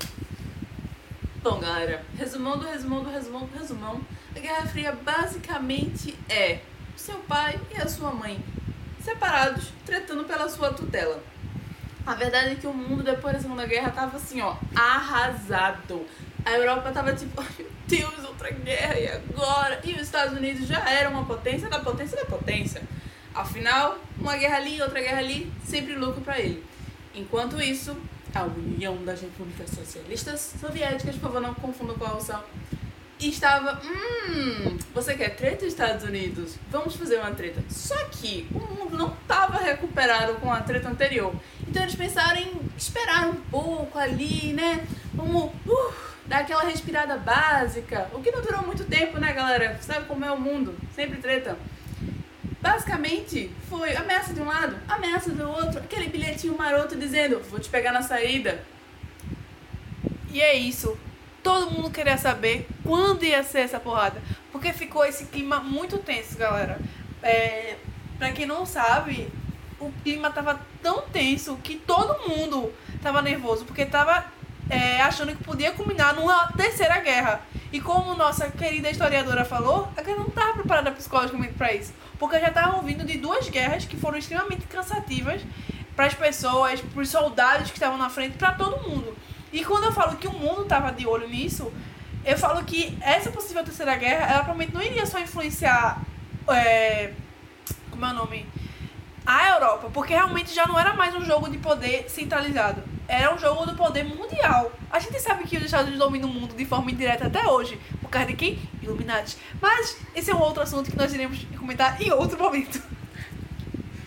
Bom, 1.43 1.61
galera, 1.61 2.05
resumão 2.17 2.59
do 2.59 2.67
resumão 2.67 3.05
do 3.05 3.11
resumão 3.11 3.47
do 3.47 3.59
resumão. 3.59 4.01
A 4.35 4.39
Guerra 4.39 4.67
Fria 4.67 4.93
basicamente 4.93 6.19
é 6.29 6.61
seu 6.97 7.17
pai 7.21 7.61
e 7.71 7.81
a 7.81 7.87
sua 7.87 8.11
mãe 8.11 8.43
separados, 9.01 9.73
tretando 9.85 10.25
pela 10.25 10.49
sua 10.49 10.73
tutela. 10.73 11.23
A 12.07 12.15
verdade 12.15 12.51
é 12.51 12.55
que 12.55 12.69
o 12.69 12.73
mundo 12.73 13.03
depois 13.03 13.35
da 13.35 13.41
Segunda 13.41 13.67
Guerra 13.67 13.91
tava 13.91 14.17
assim, 14.17 14.41
ó, 14.41 14.55
arrasado. 14.77 16.07
A 16.45 16.53
Europa 16.53 16.93
tava 16.93 17.13
tipo, 17.13 17.33
ai 17.43 17.49
meu 17.59 17.69
Deus, 17.89 18.25
outra 18.25 18.49
guerra, 18.51 18.97
e 18.97 19.09
agora? 19.09 19.81
E 19.83 19.93
os 19.93 20.03
Estados 20.03 20.39
Unidos 20.39 20.69
já 20.69 20.89
era 20.89 21.09
uma 21.11 21.25
potência 21.25 21.69
da 21.69 21.81
potência 21.81 22.17
da 22.17 22.25
potência. 22.25 22.81
Afinal, 23.35 23.99
uma 24.19 24.37
guerra 24.37 24.59
ali, 24.59 24.81
outra 24.81 25.01
guerra 25.01 25.19
ali, 25.19 25.53
sempre 25.65 25.97
lucro 25.97 26.21
pra 26.21 26.39
ele. 26.39 26.65
Enquanto 27.13 27.61
isso, 27.61 27.97
a 28.33 28.45
União 28.45 29.05
das 29.05 29.21
Repúblicas 29.21 29.71
Socialistas 29.71 30.55
Soviéticas, 30.61 31.17
por 31.17 31.23
favor, 31.23 31.41
não 31.41 31.55
confundam 31.55 31.97
com 31.97 32.05
a 32.05 32.09
Rússia, 32.09 32.39
estava, 33.19 33.81
hum, 33.83 34.77
você 34.95 35.15
quer 35.15 35.31
treta, 35.31 35.65
Estados 35.65 36.05
Unidos? 36.05 36.55
Vamos 36.71 36.97
fazer 36.97 37.19
uma 37.19 37.31
treta. 37.33 37.63
Só 37.69 37.97
que 38.11 38.47
o 38.55 38.59
mundo 38.59 38.97
não 38.97 39.09
estava 39.09 39.59
recuperado 39.59 40.35
com 40.35 40.53
a 40.53 40.61
treta 40.61 40.89
anterior. 40.89 41.35
Então 41.69 41.83
eles 41.83 41.95
pensaram 41.95 42.39
em 42.39 42.53
esperar 42.77 43.29
um 43.29 43.35
pouco 43.35 43.99
ali, 43.99 44.53
né? 44.53 44.87
Vamos 45.15 45.51
uh, 45.67 45.93
dar 46.27 46.41
aquela 46.41 46.65
respirada 46.65 47.17
básica. 47.17 48.09
O 48.13 48.21
que 48.21 48.31
não 48.31 48.43
durou 48.43 48.63
muito 48.63 48.85
tempo, 48.85 49.19
né, 49.19 49.33
galera? 49.33 49.79
Sabe 49.81 50.07
como 50.07 50.25
é 50.25 50.31
o 50.31 50.39
mundo? 50.39 50.77
Sempre 50.95 51.19
treta. 51.19 51.57
Basicamente, 52.61 53.51
foi 53.69 53.95
ameaça 53.95 54.33
de 54.33 54.41
um 54.41 54.47
lado, 54.47 54.77
ameaça 54.89 55.31
do 55.31 55.49
outro, 55.49 55.79
aquele 55.79 56.09
bilhetinho 56.09 56.57
maroto 56.57 56.97
dizendo: 56.97 57.41
vou 57.51 57.61
te 57.61 57.69
pegar 57.69 57.93
na 57.93 58.03
saída. 58.03 58.61
E 60.31 60.41
é 60.41 60.55
isso. 60.55 60.97
Todo 61.43 61.71
mundo 61.71 61.91
queria 61.91 62.19
saber 62.19 62.67
quando 62.83 63.25
ia 63.25 63.43
ser 63.45 63.61
essa 63.61 63.79
porrada. 63.79 64.21
Porque 64.51 64.73
ficou 64.73 65.05
esse 65.05 65.27
clima 65.27 65.61
muito 65.61 65.99
tenso, 65.99 66.37
galera. 66.37 66.79
É, 67.23 67.77
pra 68.19 68.33
quem 68.33 68.47
não 68.47 68.67
sabe, 68.67 69.29
o 69.79 69.91
clima 70.03 70.31
tava 70.31 70.61
tão 70.83 71.03
tenso 71.03 71.57
que 71.63 71.77
todo 71.77 72.29
mundo 72.29 72.73
tava 73.03 73.23
nervoso. 73.23 73.65
Porque 73.65 73.85
tava 73.85 74.25
é, 74.69 75.01
achando 75.01 75.35
que 75.37 75.45
podia 75.45 75.73
culminar 75.73 76.15
numa 76.15 76.49
terceira 76.53 76.99
guerra. 77.01 77.41
E 77.73 77.81
como 77.81 78.15
nossa 78.15 78.51
querida 78.51 78.91
historiadora 78.91 79.45
falou, 79.45 79.89
a 79.97 80.03
guerra 80.03 80.19
não 80.19 80.29
estava 80.29 80.55
preparada 80.55 80.91
psicologicamente 80.93 81.55
para 81.55 81.73
isso. 81.75 81.93
Porque 82.19 82.39
já 82.41 82.49
estavam 82.49 82.83
vindo 82.83 83.05
de 83.05 83.19
duas 83.19 83.49
guerras 83.49 83.85
que 83.85 83.97
foram 83.97 84.19
extremamente 84.19 84.67
cansativas 84.67 85.43
para 85.95 86.07
as 86.07 86.15
pessoas, 86.15 86.81
para 86.81 87.03
os 87.03 87.09
soldados 87.09 87.71
que 87.71 87.77
estavam 87.77 87.99
na 87.99 88.11
frente, 88.11 88.37
para 88.37 88.53
todo 88.53 88.89
mundo. 88.89 89.17
E 89.53 89.65
quando 89.65 89.85
eu 89.85 89.93
falo 89.93 90.17
que 90.17 90.27
o 90.27 90.33
mundo 90.33 90.63
estava 90.63 90.93
de 90.93 91.07
olho 91.07 91.29
nisso, 91.29 91.73
eu 92.25 92.37
falo 92.37 92.65
que 92.65 92.97
essa 93.01 93.31
possível 93.31 93.65
terceira 93.65 93.97
guerra, 93.97 94.27
ela 94.27 94.45
provavelmente 94.45 94.75
não 94.75 94.83
iria 94.83 95.07
só 95.07 95.19
influenciar. 95.19 96.03
É, 96.49 97.13
como 97.91 98.05
é 98.05 98.11
o 98.11 98.15
nome? 98.15 98.47
A 99.27 99.49
Europa, 99.51 99.91
porque 99.93 100.15
realmente 100.15 100.55
já 100.55 100.67
não 100.67 100.79
era 100.79 100.95
mais 100.95 101.13
um 101.15 101.25
jogo 101.25 101.51
de 101.51 101.59
poder 101.59 102.09
centralizado. 102.09 102.83
Era 103.09 103.35
um 103.35 103.39
jogo 103.39 103.67
do 103.67 103.75
poder 103.75 104.05
mundial. 104.05 104.71
A 104.91 105.01
gente 105.01 105.19
sabe 105.21 105.45
que 105.45 105.57
os 105.57 105.65
Estados 105.65 105.89
Unidos 105.89 106.05
dominam 106.05 106.29
o 106.29 106.33
mundo 106.33 106.55
de 106.55 106.65
forma 106.65 106.91
indireta 106.91 107.27
até 107.27 107.47
hoje. 107.49 107.79
Por 108.01 108.09
causa 108.09 108.29
de 108.29 108.35
quem? 108.35 108.59
Illuminati. 108.81 109.37
Mas 109.61 109.99
esse 110.15 110.31
é 110.31 110.35
um 110.35 110.41
outro 110.41 110.63
assunto 110.63 110.91
que 110.91 110.97
nós 110.97 111.13
iremos 111.13 111.45
comentar 111.59 112.01
em 112.01 112.11
outro 112.13 112.39
momento. 112.39 112.81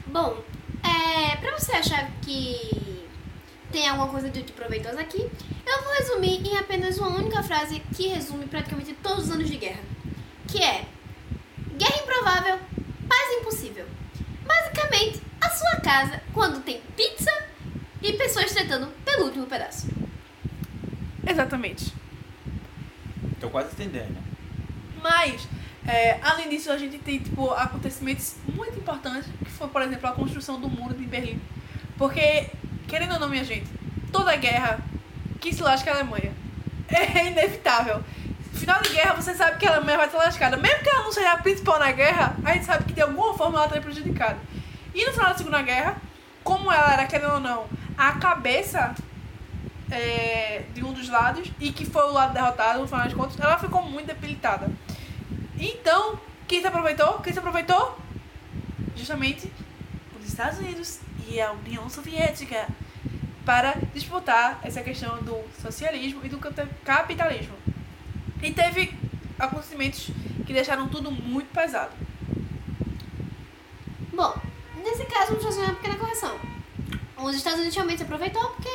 Bom, 0.07 0.41
é, 0.83 1.35
pra 1.35 1.51
você 1.57 1.73
achar 1.73 2.09
que 2.21 3.05
tem 3.71 3.89
alguma 3.89 4.07
coisa 4.07 4.29
de 4.29 4.41
proveitosa 4.53 5.01
aqui, 5.01 5.29
eu 5.65 5.83
vou 5.83 5.93
resumir 5.93 6.47
em 6.47 6.57
apenas 6.57 6.97
uma 6.97 7.09
única 7.09 7.43
frase 7.43 7.81
que 7.93 8.07
resume 8.07 8.45
praticamente 8.45 8.93
todos 9.03 9.25
os 9.25 9.31
anos 9.31 9.49
de 9.49 9.57
guerra. 9.57 9.81
Que 10.47 10.63
é 10.63 10.85
Guerra 11.79 12.01
improvável, 12.03 12.59
paz 13.07 13.31
impossível. 13.39 13.85
Basicamente, 14.49 15.21
a 15.39 15.47
sua 15.51 15.75
casa 15.75 16.19
quando 16.33 16.63
tem 16.63 16.81
pizza 16.97 17.31
e 18.01 18.13
pessoas 18.13 18.51
tretando 18.51 18.87
pelo 19.05 19.25
último 19.25 19.45
pedaço. 19.45 19.87
Exatamente. 21.25 21.93
Tô 23.39 23.47
quase 23.51 23.73
entendendo. 23.73 24.17
Mas, 25.03 25.47
é, 25.87 26.19
além 26.23 26.49
disso, 26.49 26.71
a 26.71 26.77
gente 26.79 26.97
tem, 26.97 27.19
tipo, 27.19 27.51
acontecimentos 27.51 28.37
muito 28.51 28.79
importantes, 28.79 29.29
que 29.45 29.51
foi, 29.51 29.67
por 29.67 29.83
exemplo, 29.83 30.09
a 30.09 30.13
construção 30.13 30.59
do 30.59 30.67
muro 30.67 30.95
de 30.95 31.05
Berlim. 31.05 31.39
Porque, 31.95 32.49
querendo 32.87 33.13
ou 33.13 33.19
não, 33.19 33.29
minha 33.29 33.43
gente, 33.43 33.67
toda 34.11 34.35
guerra 34.35 34.79
que 35.39 35.53
se 35.53 35.61
lasca 35.61 35.91
a 35.91 35.93
Alemanha. 35.93 36.33
É 36.89 37.27
inevitável. 37.27 38.03
Final 38.59 38.81
de 38.81 38.89
guerra, 38.89 39.13
você 39.13 39.33
sabe 39.33 39.57
que 39.57 39.65
a 39.65 39.75
Alemanha 39.75 39.97
vai 39.97 40.07
estar 40.07 40.17
lascada. 40.17 40.57
Mesmo 40.57 40.83
que 40.83 40.89
ela 40.89 41.03
não 41.03 41.11
seja 41.13 41.31
a 41.31 41.37
principal 41.37 41.79
na 41.79 41.91
guerra, 41.93 42.35
a 42.43 42.53
gente 42.53 42.65
sabe 42.65 42.83
que 42.83 42.93
de 42.93 43.01
alguma 43.01 43.33
forma 43.33 43.57
ela 43.57 43.67
está 43.67 43.79
prejudicada. 43.79 44.37
E 44.93 45.05
no 45.05 45.13
final 45.13 45.29
da 45.29 45.37
Segunda 45.37 45.61
Guerra, 45.61 45.95
como 46.43 46.69
ela 46.69 46.91
era, 46.91 47.07
querendo 47.07 47.35
ou 47.35 47.39
não, 47.39 47.67
a 47.97 48.11
cabeça 48.13 48.93
é, 49.89 50.63
de 50.73 50.83
um 50.83 50.91
dos 50.91 51.07
lados 51.07 51.49
e 51.57 51.71
que 51.71 51.85
foi 51.85 52.03
o 52.03 52.11
lado 52.11 52.33
derrotado, 52.33 52.79
no 52.79 52.87
final 52.87 53.05
das 53.05 53.13
contas, 53.13 53.39
ela 53.39 53.57
ficou 53.57 53.81
muito 53.81 54.07
debilitada. 54.07 54.69
Então, 55.57 56.19
quem 56.45 56.59
se 56.59 56.67
aproveitou? 56.67 57.19
Quem 57.19 57.31
se 57.31 57.39
aproveitou? 57.39 57.97
Justamente 58.93 59.49
os 60.19 60.27
Estados 60.27 60.59
Unidos 60.59 60.99
e 61.29 61.39
a 61.39 61.53
União 61.53 61.89
Soviética 61.89 62.67
para 63.45 63.77
disputar 63.93 64.59
essa 64.63 64.81
questão 64.81 65.17
do 65.23 65.37
socialismo 65.61 66.21
e 66.23 66.29
do 66.29 66.39
capitalismo. 66.83 67.58
E 68.41 68.51
teve 68.51 68.93
acontecimentos 69.37 70.09
que 70.45 70.53
deixaram 70.53 70.87
tudo 70.87 71.11
muito 71.11 71.51
pesado. 71.53 71.93
Bom, 74.13 74.35
nesse 74.83 75.05
caso, 75.05 75.27
vamos 75.27 75.43
fazer 75.43 75.61
uma 75.61 75.75
pequena 75.75 75.95
correção. 75.95 76.37
Os 77.17 77.35
Estados 77.35 77.59
Unidos 77.59 77.75
realmente 77.75 78.03
aproveitou 78.03 78.49
porque, 78.51 78.69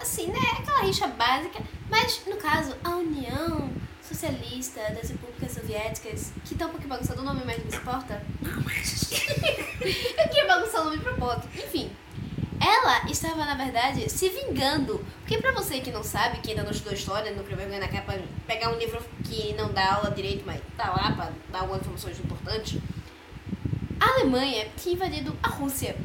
assim, 0.00 0.26
né, 0.26 0.38
aquela 0.58 0.82
rixa 0.82 1.06
básica. 1.06 1.60
Mas, 1.88 2.22
no 2.26 2.36
caso, 2.36 2.74
a 2.84 2.90
União 2.90 3.70
Socialista 4.02 4.80
das 4.92 5.10
Repúblicas 5.10 5.52
Soviéticas, 5.52 6.32
que 6.44 6.54
tá 6.54 6.66
um 6.66 6.70
pouquinho 6.70 6.88
bagunçado 6.88 7.20
o 7.20 7.24
nome, 7.24 7.42
mas 7.44 7.62
não 7.62 7.70
se 7.70 7.76
importa. 7.76 8.22
Eu 8.42 10.28
queria 10.28 10.46
bagunçar 10.46 10.82
o 10.82 10.84
nome 10.84 10.98
de 10.98 11.04
propósito. 11.04 11.48
Enfim, 11.54 11.90
ela 12.60 13.10
estava, 13.10 13.44
na 13.44 13.54
verdade, 13.54 14.08
se 14.10 14.28
vingando. 14.28 15.04
Porque 15.20 15.38
pra 15.38 15.52
você 15.52 15.80
que 15.80 15.90
não 15.90 16.02
sabe, 16.02 16.38
que 16.38 16.50
ainda 16.50 16.62
não 16.62 16.70
estudou 16.70 16.92
história, 16.92 17.30
não 17.32 17.40
escreveu 17.40 17.68
vergonha 17.68 17.80
na 17.80 17.88
capa, 17.88 18.18
pegar 18.46 18.70
um 18.70 18.78
livro 18.78 19.02
que 19.24 19.54
não 19.54 19.72
dá 19.72 19.94
aula 19.94 20.10
direito, 20.10 20.44
mas 20.44 20.60
tá 20.76 20.90
lá 20.90 21.12
pra 21.12 21.32
dar 21.50 21.60
algumas 21.60 21.80
informações 21.80 22.18
importantes. 22.20 22.78
A 23.98 24.14
Alemanha 24.14 24.68
tinha 24.76 24.94
invadido 24.94 25.36
a 25.42 25.48
Rússia 25.48 25.96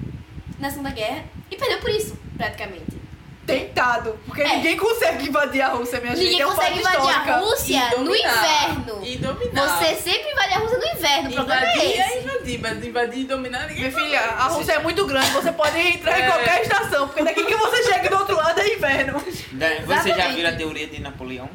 na 0.57 0.69
Segunda 0.69 0.91
Guerra 0.91 1.25
e 1.51 1.57
perdeu 1.57 1.79
por 1.79 1.89
isso, 1.89 2.17
praticamente. 2.37 3.04
Tentado, 3.45 4.17
porque 4.25 4.41
É. 4.41 4.55
ninguém 4.55 4.75
consegue 4.75 5.27
invadir 5.29 5.61
a 5.61 5.67
Rússia, 5.67 5.99
minha 6.01 6.15
gente. 6.15 6.25
Ninguém 6.25 6.41
é 6.41 6.45
consegue 6.45 6.79
invadir 6.79 7.09
a. 7.15 7.37
Rússia 7.37 7.89
no 7.99 8.15
inverno. 8.15 9.05
E 9.05 9.17
dominar. 9.17 9.67
Você 9.67 9.95
sempre 9.97 10.31
invade 10.31 10.53
a 10.53 10.57
Rússia 10.57 10.77
no 10.79 10.85
inverno, 10.87 11.29
o 11.29 11.33
problema 11.33 11.61
Invadir 11.61 11.81
é 11.81 11.85
é 11.85 12.07
esse. 12.07 12.17
invadir, 12.27 12.59
mas 12.59 12.85
invadir 12.85 13.19
e 13.19 13.23
dominar 13.25 13.67
ninguém 13.67 13.77
Minha 13.77 13.91
filha, 13.91 14.19
a 14.19 14.47
Rússia 14.47 14.73
é 14.73 14.79
muito 14.79 15.05
grande, 15.05 15.29
você 15.29 15.51
pode 15.51 15.77
entrar 15.79 16.19
em 16.19 16.23
É. 16.23 16.25
qualquer 16.25 16.61
estação, 16.63 17.07
porque 17.07 17.23
daqui 17.23 17.43
que 17.43 17.55
você 17.55 17.83
chega 17.83 18.09
do 18.09 18.17
outro 18.17 18.35
lado 18.35 18.59
é 18.59 18.73
inverno. 18.73 19.19
Você 19.19 20.09
já 20.15 20.27
viu 20.29 20.47
a 20.47 20.51
teoria 20.51 20.87
de 20.87 20.99
Napoleão? 21.01 21.49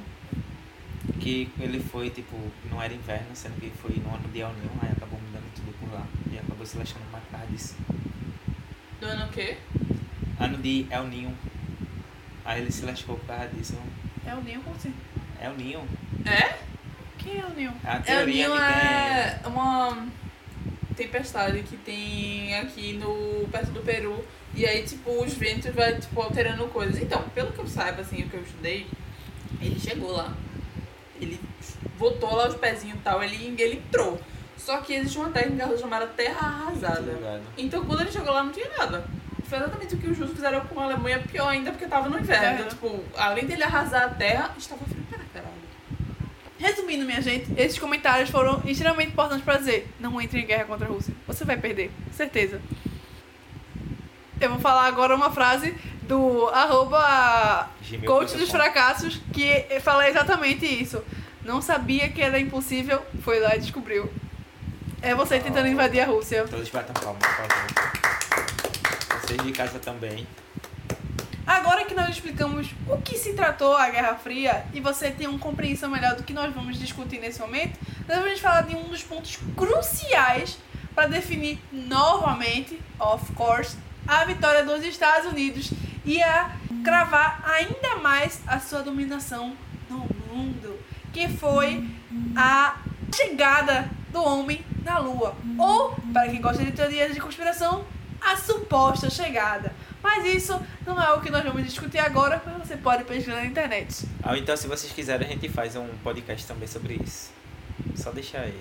Que 1.21 1.51
ele 1.61 1.81
foi, 1.91 2.09
tipo, 2.09 2.37
não 2.71 2.81
era 2.81 2.95
inverno, 2.95 3.27
sendo 3.35 3.61
que 3.61 3.71
foi 3.83 3.91
no 3.97 4.15
ano 4.15 4.29
de 4.33 4.41
El 4.41 4.49
Niño, 4.55 4.71
aí 4.81 4.89
acabou 4.97 5.19
mudando 5.21 5.45
tudo 5.55 5.75
por 5.81 5.93
lá. 5.93 6.03
E 6.33 6.39
acabou 6.39 6.65
se 6.65 6.79
lascando 6.79 7.05
mais 7.11 7.49
disso. 7.51 7.75
Do 9.01 9.07
ano 9.07 9.27
o 9.27 9.29
quê? 9.29 9.57
Ano 10.39 10.57
de 10.59 10.87
El 10.91 11.05
Niño. 11.09 11.37
Aí 12.45 12.61
ele 12.61 12.73
se 12.73 12.85
lascou 12.85 13.17
por 13.17 13.27
causa 13.27 13.49
disso. 13.49 13.75
É 14.27 14.35
o 14.35 14.41
Ninho, 14.41 14.61
como 14.63 14.77
assim? 14.77 14.95
El 15.41 15.55
Niño. 15.55 15.81
É? 16.27 16.59
Quem 17.19 17.41
é 17.41 17.45
o 17.45 17.51
Ninho? 17.51 17.73
É 17.85 17.91
a 17.91 17.99
que 18.01 18.07
tem. 18.25 18.43
é 18.43 19.41
uma 19.47 20.07
tempestade 20.97 21.63
que 21.63 21.77
tem 21.79 22.55
aqui 22.57 22.95
no 22.95 23.49
perto 23.49 23.71
do 23.73 23.81
Peru. 23.81 24.25
E 24.55 24.67
aí, 24.67 24.83
tipo, 24.83 25.11
os 25.23 25.35
ventos 25.35 25.75
vai, 25.75 25.99
tipo, 25.99 26.21
alterando 26.21 26.67
coisas. 26.69 27.01
Então, 27.01 27.23
pelo 27.35 27.53
que 27.53 27.59
eu 27.59 27.67
saiba, 27.67 28.03
assim, 28.03 28.23
o 28.23 28.29
que 28.29 28.35
eu 28.35 28.43
estudei, 28.43 28.87
ele 29.61 29.79
chegou 29.79 30.13
lá. 30.13 30.35
Ele 31.21 31.41
botou 31.99 32.35
lá 32.35 32.49
os 32.49 32.57
pezinhos 32.57 32.99
e 32.99 33.03
tal, 33.03 33.23
ele, 33.23 33.55
ele 33.59 33.77
entrou. 33.77 34.21
Só 34.57 34.79
que 34.79 34.93
existe 34.93 35.19
uma 35.19 35.31
técnica 35.31 35.77
chamada 35.79 36.07
terra 36.09 36.47
arrasada. 36.47 37.01
ligado. 37.01 37.43
Então, 37.57 37.85
quando 37.85 38.03
ele 38.03 38.13
chegou 38.13 38.33
lá, 38.33 38.43
não 38.43 38.53
tinha 38.53 38.69
nada. 38.77 39.05
Foi 39.51 39.59
exatamente 39.59 39.97
o 39.97 39.99
que 39.99 40.07
os 40.07 40.17
russos 40.17 40.37
fizeram 40.37 40.61
com 40.61 40.79
a 40.79 40.85
Alemanha, 40.85 41.19
pior 41.19 41.49
ainda, 41.49 41.73
porque 41.73 41.85
tava 41.87 42.09
no 42.09 42.21
inverno. 42.21 42.47
É. 42.47 42.55
Então, 42.55 42.69
tipo, 42.69 43.05
além 43.19 43.47
dele 43.47 43.65
arrasar 43.65 44.05
a 44.05 44.09
terra, 44.09 44.55
estava 44.57 44.85
frio 44.85 45.03
para 45.11 45.19
caralho. 45.35 45.55
Resumindo, 46.57 47.05
minha 47.05 47.21
gente, 47.21 47.53
esses 47.57 47.77
comentários 47.77 48.31
foram 48.31 48.63
extremamente 48.65 49.11
importantes 49.11 49.45
pra 49.45 49.57
dizer: 49.57 49.93
não 49.99 50.21
entre 50.21 50.41
em 50.41 50.47
guerra 50.47 50.67
contra 50.67 50.87
a 50.87 50.89
Rússia. 50.89 51.13
Você 51.27 51.45
vai 51.45 51.57
perder, 51.57 51.91
certeza. 52.13 52.63
Eu 54.41 54.51
vou 54.51 54.61
falar 54.61 54.87
agora 54.87 55.17
uma 55.17 55.33
frase 55.33 55.77
do 56.03 56.47
arroba 56.51 57.69
coach 58.07 58.37
dos 58.37 58.51
fracassos 58.51 59.21
que 59.33 59.67
fala 59.81 60.09
exatamente 60.09 60.65
isso. 60.65 61.03
Não 61.45 61.61
sabia 61.61 62.09
que 62.09 62.23
era 62.23 62.39
impossível, 62.39 63.03
foi 63.23 63.41
lá 63.41 63.57
e 63.57 63.59
descobriu. 63.59 64.09
É 65.03 65.13
você 65.13 65.41
tentando 65.41 65.67
invadir 65.67 66.03
a 66.03 66.07
Rússia. 66.07 66.47
Todos 66.49 66.69
batam 66.71 66.95
palmas, 66.95 67.23
por 67.27 67.49
favor. 67.49 68.00
Vocês 69.31 69.45
de 69.45 69.53
casa 69.53 69.79
também. 69.79 70.27
Agora 71.47 71.85
que 71.85 71.95
nós 71.95 72.09
explicamos 72.09 72.75
o 72.89 72.97
que 73.01 73.17
se 73.17 73.33
tratou 73.35 73.77
a 73.77 73.89
Guerra 73.89 74.17
Fria 74.17 74.65
e 74.75 74.81
você 74.81 75.09
tem 75.13 75.29
uma 75.29 75.39
compreensão 75.39 75.89
melhor 75.89 76.17
do 76.17 76.25
que 76.25 76.33
nós 76.33 76.53
vamos 76.53 76.77
discutir 76.77 77.21
nesse 77.21 77.39
momento, 77.39 77.79
nós 78.09 78.19
vamos 78.19 78.41
falar 78.41 78.63
de 78.63 78.75
um 78.75 78.89
dos 78.89 79.05
pontos 79.05 79.39
cruciais 79.57 80.59
para 80.97 81.07
definir 81.07 81.61
novamente, 81.71 82.81
of 82.99 83.33
course, 83.35 83.77
a 84.05 84.25
vitória 84.25 84.65
dos 84.65 84.85
Estados 84.85 85.31
Unidos 85.31 85.71
e 86.05 86.21
a 86.21 86.51
cravar 86.83 87.41
ainda 87.49 87.99
mais 88.03 88.41
a 88.49 88.59
sua 88.59 88.83
dominação 88.83 89.57
no 89.89 90.09
mundo, 90.29 90.77
que 91.13 91.29
foi 91.29 91.89
a 92.35 92.81
chegada 93.15 93.89
do 94.11 94.25
homem 94.25 94.65
na 94.83 94.99
Lua. 94.99 95.37
Ou, 95.57 95.95
para 96.13 96.29
quem 96.29 96.41
gosta 96.41 96.65
de 96.65 96.73
teorias 96.73 97.15
de 97.15 97.21
conspiração, 97.21 97.85
a 98.21 98.37
suposta 98.37 99.09
chegada. 99.11 99.73
Mas 100.03 100.25
isso 100.25 100.61
não 100.87 101.01
é 101.01 101.13
o 101.13 101.21
que 101.21 101.31
nós 101.31 101.45
vamos 101.45 101.65
discutir 101.65 101.99
agora, 101.99 102.43
mas 102.45 102.67
você 102.67 102.77
pode 102.77 103.05
pesquisar 103.05 103.37
na 103.37 103.47
internet. 103.47 104.07
Ah, 104.23 104.37
então, 104.37 104.57
se 104.57 104.67
vocês 104.67 104.93
quiserem, 104.93 105.29
a 105.29 105.31
gente 105.31 105.49
faz 105.49 105.77
um 105.77 105.89
podcast 106.03 106.47
também 106.47 106.67
sobre 106.67 107.01
isso. 107.05 107.31
Só 107.97 108.11
deixa 108.11 108.39
aí. 108.39 108.59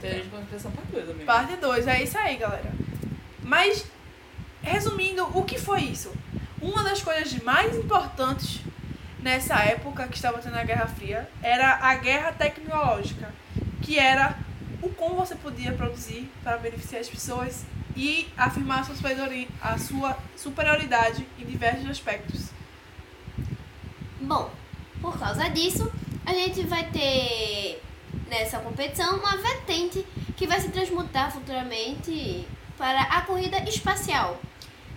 Teoria 0.00 0.22
de 0.22 0.28
comentar. 0.28 0.40
conspiração 0.40 0.70
pra 0.72 0.82
coisa 0.90 1.12
mesmo. 1.12 1.24
Parte 1.24 1.56
2, 1.56 1.86
é 1.88 2.02
isso 2.02 2.18
aí, 2.18 2.36
galera. 2.36 2.72
Mas, 3.42 3.86
resumindo, 4.62 5.24
o 5.36 5.44
que 5.44 5.58
foi 5.58 5.82
isso? 5.82 6.12
Uma 6.60 6.82
das 6.82 7.02
coisas 7.02 7.32
mais 7.42 7.76
importantes 7.76 8.60
nessa 9.20 9.56
época 9.56 10.06
que 10.08 10.16
estava 10.16 10.38
tendo 10.38 10.56
a 10.56 10.64
Guerra 10.64 10.86
Fria 10.86 11.28
era 11.42 11.78
a 11.80 11.94
guerra 11.94 12.32
tecnológica, 12.32 13.32
que 13.80 13.98
era 13.98 14.36
o 14.84 14.90
como 14.90 15.16
você 15.16 15.34
podia 15.34 15.72
produzir 15.72 16.30
para 16.42 16.58
beneficiar 16.58 17.00
as 17.00 17.08
pessoas 17.08 17.64
e 17.96 18.28
afirmar 18.36 18.80
a 18.80 18.84
sua 18.84 18.94
a 19.62 19.78
sua 19.78 20.18
superioridade 20.36 21.26
em 21.38 21.44
diversos 21.44 21.88
aspectos. 21.88 22.50
Bom, 24.20 24.50
por 25.00 25.18
causa 25.18 25.48
disso, 25.48 25.90
a 26.26 26.32
gente 26.32 26.62
vai 26.64 26.84
ter 26.90 27.82
nessa 28.28 28.58
competição 28.58 29.18
uma 29.18 29.36
vertente 29.36 30.04
que 30.36 30.46
vai 30.46 30.60
se 30.60 30.68
transmutar 30.68 31.32
futuramente 31.32 32.46
para 32.76 33.02
a 33.02 33.22
corrida 33.22 33.58
espacial. 33.68 34.40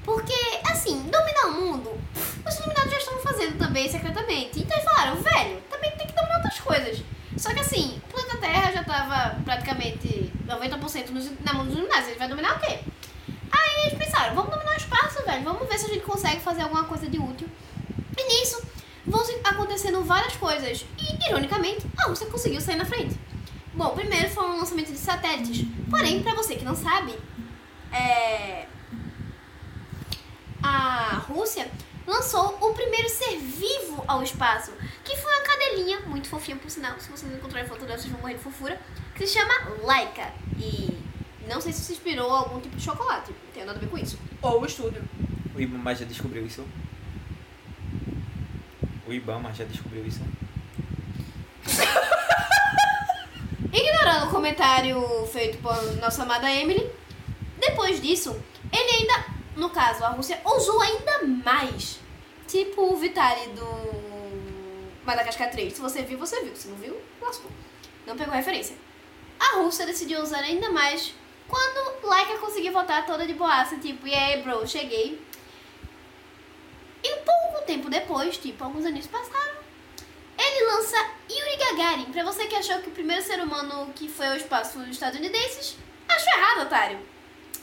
Porque, 0.04 0.34
assim, 0.72 1.04
dominar 1.10 1.48
o 1.48 1.62
mundo, 1.62 2.02
os 2.48 2.56
iluminados 2.56 2.92
já 2.92 2.98
estão 2.98 3.20
fazendo 3.20 3.58
também 3.58 3.90
secretamente. 3.90 4.60
Então 4.60 4.78
eles 4.78 4.90
falaram, 4.90 5.16
velho, 5.22 5.62
também 5.70 5.92
tem 5.92 6.08
que 6.08 6.14
dominar 6.14 6.38
outras 6.38 6.60
coisas. 6.60 7.04
Só 7.36 7.54
que 7.54 7.60
assim, 7.60 8.02
o 8.38 8.40
planeta 8.40 8.40
Terra 8.40 8.72
já 8.72 8.82
estava 8.82 9.36
praticamente 9.44 10.32
90% 10.48 11.10
nos, 11.10 11.32
na 11.44 11.54
mão 11.54 11.66
dos 11.66 11.76
iluminados. 11.76 12.08
Ele 12.08 12.20
vai 12.20 12.28
dominar 12.28 12.56
o 12.56 12.60
quê? 12.60 12.80
Aí 13.52 13.88
eles 13.88 13.98
pensaram, 13.98 14.36
vamos 14.36 14.52
dominar 14.52 14.74
o 14.74 14.78
espaço, 14.78 15.26
velho. 15.26 15.44
Vamos 15.44 15.68
ver 15.68 15.78
se 15.78 15.86
a 15.86 15.90
gente 15.90 16.04
consegue 16.04 16.42
fazer 16.42 16.62
alguma 16.62 16.84
coisa 16.86 17.08
de 17.08 17.18
útil. 17.18 17.48
E 18.18 18.24
nisso, 18.24 18.62
vão 19.06 19.22
acontecendo 19.44 20.04
várias 20.04 20.36
coisas. 20.36 20.86
E, 20.98 21.30
ironicamente, 21.30 21.86
a 21.98 22.04
Rússia 22.04 22.28
conseguiu 22.28 22.62
sair 22.62 22.78
na 22.78 22.86
frente. 22.86 23.20
Bom, 23.74 23.90
primeiro 23.90 24.30
foi 24.30 24.44
o 24.44 24.58
lançamento 24.58 24.92
de 24.92 24.98
satélites. 24.98 25.66
Porém, 25.90 26.24
pra 26.24 26.34
você 26.34 26.56
que 26.56 26.66
não 26.66 26.76
sabe, 26.76 27.16
é... 27.92 28.66
a 30.64 31.24
Rússia 31.28 31.70
lançou 32.08 32.58
o 32.62 32.74
primeiro 32.74 33.08
ser 33.10 33.38
vivo 33.38 34.04
ao 34.08 34.24
espaço, 34.24 34.72
que 35.04 35.16
foi 35.18 35.32
uma 35.32 35.42
cadelinha, 35.42 36.00
muito 36.02 36.28
fofinha 36.28 36.58
por 36.58 36.72
sinal, 36.72 37.00
se 37.00 37.10
vocês 37.10 37.32
encontrarem 37.32 37.70
foto 37.70 37.86
dela, 37.86 38.00
vocês 38.00 38.12
vão 38.12 38.22
morrer 38.22 38.36
de 38.36 38.40
fofura, 38.40 38.80
que 39.14 39.28
se 39.28 39.34
chama 39.34 39.54
Laika. 39.84 40.32
E 40.58 40.98
não 41.48 41.62
sei 41.62 41.72
se 41.72 41.82
se 41.82 41.92
inspirou 41.94 42.34
a 42.34 42.40
algum 42.40 42.60
tipo 42.60 42.76
de 42.76 42.84
chocolate, 42.84 43.32
não 43.32 43.52
tem 43.54 43.66
nada 43.66 43.78
a 43.78 43.82
ver 43.82 43.90
com 43.90 43.98
isso. 43.98 44.18
Ou 44.42 44.62
o 44.62 44.66
estúdio. 44.66 45.04
O 45.54 45.60
Ibama 45.60 45.94
já 45.94 46.06
descobriu 46.06 46.46
isso? 46.46 46.66
O 49.06 49.14
Ibama 49.14 49.54
já 49.54 49.66
descobriu 49.66 50.06
isso? 50.06 50.22
documentário 54.48 55.28
feito 55.28 55.58
por 55.58 55.76
nossa 55.98 56.24
amada 56.24 56.50
Emily. 56.50 56.90
Depois 57.60 58.02
disso, 58.02 58.36
ele 58.72 58.98
ainda, 58.98 59.26
no 59.58 59.70
caso, 59.72 60.04
a 60.06 60.10
Rússia 60.10 60.40
ousou 60.46 60.80
ainda 60.82 61.24
mais. 61.24 62.00
Tipo 62.48 62.94
o 62.94 62.96
Vitali 62.96 63.48
do 63.48 65.04
Madagascar 65.04 65.50
3. 65.50 65.74
Se 65.74 65.82
você 65.82 66.04
viu, 66.04 66.18
você 66.18 66.42
viu. 66.44 66.56
Se 66.56 66.68
não 66.68 66.78
viu, 66.78 66.96
lascou. 67.20 67.52
Não 68.06 68.16
pegou 68.16 68.34
referência. 68.34 68.78
A 69.40 69.58
Rússia 69.58 69.86
decidiu 69.86 70.22
usar 70.22 70.40
ainda 70.40 70.70
mais 70.70 71.14
quando 71.48 72.06
Laika 72.06 72.38
conseguiu 72.38 72.72
voltar 72.72 73.06
toda 73.06 73.26
de 73.26 73.34
boaça, 73.34 73.78
tipo, 73.78 74.08
e 74.08 74.14
aí, 74.14 74.42
bro, 74.42 74.68
cheguei. 74.68 75.22
E 77.04 77.16
pouco 77.18 77.66
tempo 77.66 77.90
depois, 77.90 78.38
tipo, 78.38 78.64
alguns 78.64 78.86
anos 78.86 79.08
passaram, 79.08 79.58
ele 80.38 80.66
lança 80.66 80.98
Yuri 81.30 81.58
Gagarin. 81.58 82.12
Pra 82.12 82.24
você 82.24 82.46
que 82.48 82.56
achou 82.56 82.80
que 82.80 82.90
o 82.90 82.92
primeiro 82.92 83.24
ser 83.24 83.42
humano 83.42 83.92
que 83.94 84.08
foi 84.10 84.28
ao 84.28 84.36
espaço 84.36 84.74
foi 84.74 84.84
os 84.84 84.90
estadunidenses, 84.90 85.78
achou 86.08 86.34
errado, 86.34 86.62
otário. 86.64 87.00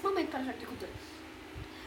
Momento 0.03 0.31
para 0.31 0.41
a 0.41 0.53
de 0.53 0.67
cultura. 0.67 0.91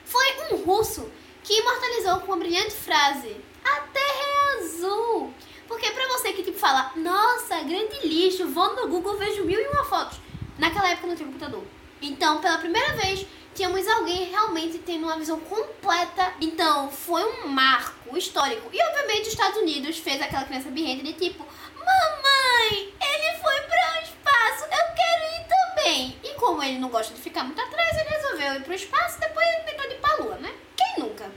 Foi 0.07 0.53
um 0.53 0.63
russo 0.63 1.11
que 1.43 1.59
imortalizou 1.59 2.21
com 2.21 2.27
uma 2.27 2.37
brilhante 2.37 2.71
frase: 2.71 3.35
A 3.63 3.81
Terra 3.81 4.23
é 4.23 4.57
azul. 4.59 5.33
Porque 5.67 5.91
pra 5.91 6.07
você 6.07 6.31
que 6.31 6.43
tipo 6.43 6.57
fala, 6.57 6.93
nossa, 6.95 7.61
grande 7.63 8.07
lixo, 8.07 8.47
vou 8.47 8.73
no 8.73 8.87
Google, 8.87 9.17
vejo 9.17 9.43
mil 9.43 9.59
e 9.59 9.67
uma 9.67 9.83
fotos. 9.83 10.17
Naquela 10.57 10.89
época 10.89 11.07
não 11.07 11.15
tinha 11.15 11.27
computador. 11.27 11.61
Então, 12.01 12.39
pela 12.39 12.57
primeira 12.57 12.93
vez, 12.93 13.25
tínhamos 13.53 13.85
alguém 13.85 14.29
realmente 14.29 14.77
tendo 14.77 15.03
uma 15.03 15.17
visão 15.17 15.37
completa. 15.41 16.33
Então, 16.39 16.89
foi 16.89 17.23
um 17.25 17.47
marco 17.47 18.17
histórico. 18.17 18.69
E, 18.71 18.81
obviamente, 18.81 19.23
os 19.23 19.33
Estados 19.33 19.57
Unidos 19.57 19.97
fez 19.97 20.21
aquela 20.21 20.45
criança 20.45 20.69
birrenta 20.69 21.03
de 21.03 21.13
tipo: 21.13 21.45
Mamãe, 21.75 22.93
ele 23.01 23.39
foi 23.41 23.61
para 23.61 23.99
o 23.99 24.03
espaço, 24.03 24.63
eu 24.63 24.95
quero 24.95 25.23
ir 25.35 25.47
também. 25.49 26.17
E 26.23 26.33
como 26.35 26.63
ele 26.63 26.79
não 26.79 26.89
gosta 26.89 27.13
de 27.13 27.19
ficar 27.19 27.43
muito 27.43 27.59
atrás, 27.59 27.97
ele 27.97 28.09
resolveu 28.09 28.53
ir 28.55 28.63
para 28.63 28.71
o 28.71 28.75
espaço 28.75 29.19
depois 29.19 29.45
ele 29.47 29.61
inventou 29.61 29.87
de 29.87 29.95
ir 29.95 29.99
pra 29.99 30.15
lua, 30.15 30.35
né? 30.37 30.53
Quem 30.75 31.03
nunca? 31.03 31.31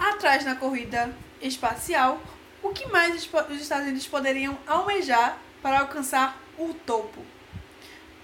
Atrás 0.00 0.46
na 0.46 0.56
corrida 0.56 1.14
espacial, 1.42 2.18
o 2.62 2.70
que 2.70 2.86
mais 2.88 3.14
os 3.14 3.60
Estados 3.60 3.84
Unidos 3.86 4.08
poderiam 4.08 4.56
almejar 4.66 5.36
para 5.62 5.80
alcançar 5.80 6.40
o 6.58 6.72
topo? 6.72 7.22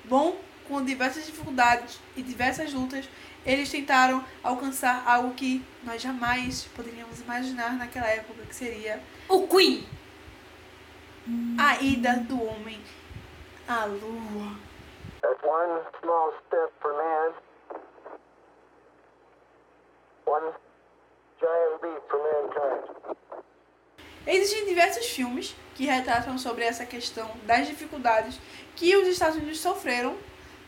Bom, 0.05 0.41
com 0.67 0.83
diversas 0.83 1.27
dificuldades 1.27 2.01
e 2.17 2.23
diversas 2.23 2.73
lutas, 2.73 3.07
eles 3.45 3.71
tentaram 3.71 4.25
alcançar 4.43 5.03
algo 5.07 5.35
que 5.35 5.63
nós 5.85 6.01
jamais 6.01 6.65
poderíamos 6.75 7.21
imaginar 7.21 7.75
naquela 7.75 8.09
época, 8.09 8.43
que 8.47 8.55
seria 8.55 9.03
O 9.29 9.47
Queen. 9.47 9.87
a 11.59 11.77
ida 11.83 12.15
do 12.21 12.43
homem 12.43 12.81
à 13.69 13.85
lua. 13.85 14.57
That's 15.21 15.43
one 15.43 15.83
small 16.01 16.33
step 16.47 16.73
for 16.81 16.93
man, 16.95 17.33
one 20.25 20.53
Existem 24.27 24.67
diversos 24.67 25.07
filmes 25.07 25.55
que 25.75 25.85
retratam 25.85 26.39
sobre 26.39 26.65
essa 26.65 26.87
questão 26.87 27.31
das 27.45 27.67
dificuldades 27.67 28.41
que 28.75 28.97
os 28.97 29.07
Estados 29.07 29.37
Unidos 29.37 29.61
sofreram 29.61 30.17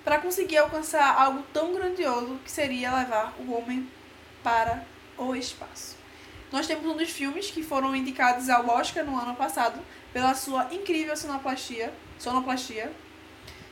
para 0.05 0.19
conseguir 0.19 0.59
alcançar 0.59 1.21
algo 1.21 1.43
tão 1.53 1.73
grandioso 1.73 2.39
que 2.45 2.51
seria 2.51 2.95
levar 2.95 3.35
o 3.39 3.53
homem 3.53 3.91
para 4.43 4.85
o 5.17 5.35
espaço. 5.35 5.97
Nós 6.53 6.67
temos 6.67 6.87
um 6.87 6.97
dos 6.97 7.11
filmes 7.11 7.51
que 7.51 7.63
foram 7.63 7.97
indicados 7.97 8.49
ao 8.51 8.69
Oscar 8.69 9.05
no 9.05 9.19
ano 9.19 9.35
passado 9.35 9.81
pela 10.13 10.35
sua 10.35 10.73
incrível 10.73 11.17
sonoplastia, 11.17 11.93
sonoplastia 12.19 12.93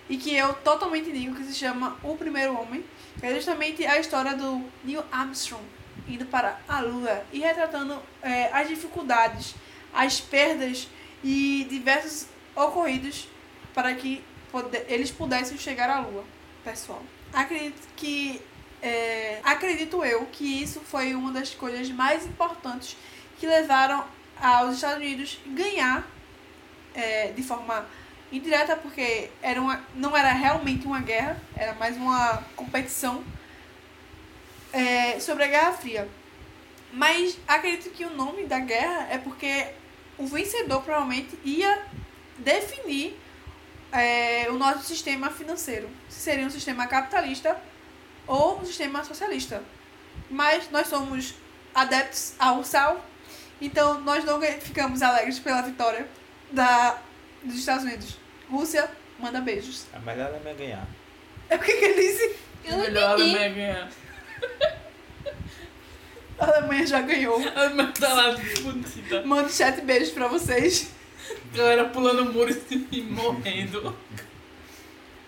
e 0.08 0.16
que 0.16 0.34
eu 0.34 0.54
totalmente 0.54 1.12
digo 1.12 1.36
que 1.36 1.44
se 1.44 1.54
chama 1.54 1.96
O 2.02 2.16
Primeiro 2.16 2.58
Homem, 2.58 2.84
que 3.20 3.26
é 3.26 3.34
justamente 3.34 3.86
a 3.86 3.98
história 3.98 4.34
do 4.34 4.64
Neil 4.84 5.04
Armstrong 5.12 5.75
indo 6.08 6.26
para 6.26 6.58
a 6.68 6.80
Lua 6.80 7.24
e 7.32 7.40
retratando 7.40 8.00
eh, 8.22 8.50
as 8.52 8.68
dificuldades, 8.68 9.54
as 9.92 10.20
perdas 10.20 10.88
e 11.22 11.66
diversos 11.68 12.26
ocorridos 12.54 13.28
para 13.74 13.94
que 13.94 14.22
eles 14.88 15.10
pudessem 15.10 15.58
chegar 15.58 15.90
à 15.90 16.00
Lua, 16.00 16.24
pessoal. 16.64 17.02
Acredito 17.32 17.86
que 17.96 18.40
é, 18.80 19.40
acredito 19.42 20.04
eu 20.04 20.26
que 20.26 20.62
isso 20.62 20.80
foi 20.80 21.14
uma 21.14 21.32
das 21.32 21.50
coisas 21.50 21.90
mais 21.90 22.24
importantes 22.24 22.96
que 23.38 23.46
levaram 23.46 24.04
aos 24.40 24.76
Estados 24.76 24.98
Unidos 24.98 25.38
ganhar 25.46 26.06
é, 26.94 27.32
de 27.32 27.42
forma 27.42 27.86
indireta, 28.30 28.76
porque 28.76 29.30
era 29.42 29.60
uma, 29.60 29.82
não 29.94 30.16
era 30.16 30.32
realmente 30.32 30.86
uma 30.86 31.00
guerra, 31.00 31.40
era 31.56 31.74
mais 31.74 31.96
uma 31.96 32.42
competição 32.54 33.22
é, 34.72 35.18
sobre 35.20 35.44
a 35.44 35.48
Guerra 35.48 35.72
Fria. 35.72 36.08
Mas 36.92 37.38
acredito 37.46 37.90
que 37.90 38.04
o 38.04 38.10
nome 38.10 38.44
da 38.46 38.58
guerra 38.58 39.08
é 39.10 39.18
porque 39.18 39.66
o 40.16 40.26
vencedor 40.26 40.82
provavelmente 40.82 41.38
ia 41.44 41.82
definir 42.38 43.18
é, 43.92 44.46
o 44.50 44.54
nosso 44.54 44.84
sistema 44.84 45.30
financeiro. 45.30 45.88
Se 46.08 46.20
seria 46.20 46.46
um 46.46 46.50
sistema 46.50 46.86
capitalista 46.86 47.60
ou 48.26 48.60
um 48.60 48.64
sistema 48.64 49.04
socialista. 49.04 49.62
Mas 50.30 50.70
nós 50.70 50.88
somos 50.88 51.34
adeptos 51.74 52.34
ao 52.38 52.64
sal, 52.64 53.04
então 53.60 54.00
nós 54.00 54.24
não 54.24 54.40
ficamos 54.40 55.02
alegres 55.02 55.38
pela 55.38 55.62
vitória 55.62 56.08
da, 56.50 56.98
dos 57.42 57.56
Estados 57.56 57.84
Unidos. 57.84 58.16
Rússia, 58.50 58.90
manda 59.18 59.40
beijos. 59.40 59.86
A 59.92 59.98
melhor 59.98 60.32
é 60.44 60.54
ganhar. 60.54 60.86
É 61.48 61.56
o 61.56 61.58
que, 61.58 61.72
que 61.72 61.84
ele 61.84 62.00
disse? 62.00 62.36
Eu 62.64 62.78
Melhor. 62.78 63.10
Alemanha 63.12 63.48
ganhar. 63.50 63.90
A 66.38 66.44
Alemanha 66.44 66.86
já 66.86 67.00
ganhou. 67.00 67.36
A 67.54 67.60
Alemanha 67.60 67.92
tá 67.98 68.12
lá 68.12 68.36
bonita. 68.62 69.22
Mando 69.24 69.50
chat 69.50 69.80
beijos 69.80 70.10
pra 70.10 70.28
vocês. 70.28 70.90
Galera 71.54 71.86
pulando 71.86 72.30
muros 72.32 72.58
e 72.70 73.02
morrendo. 73.02 73.96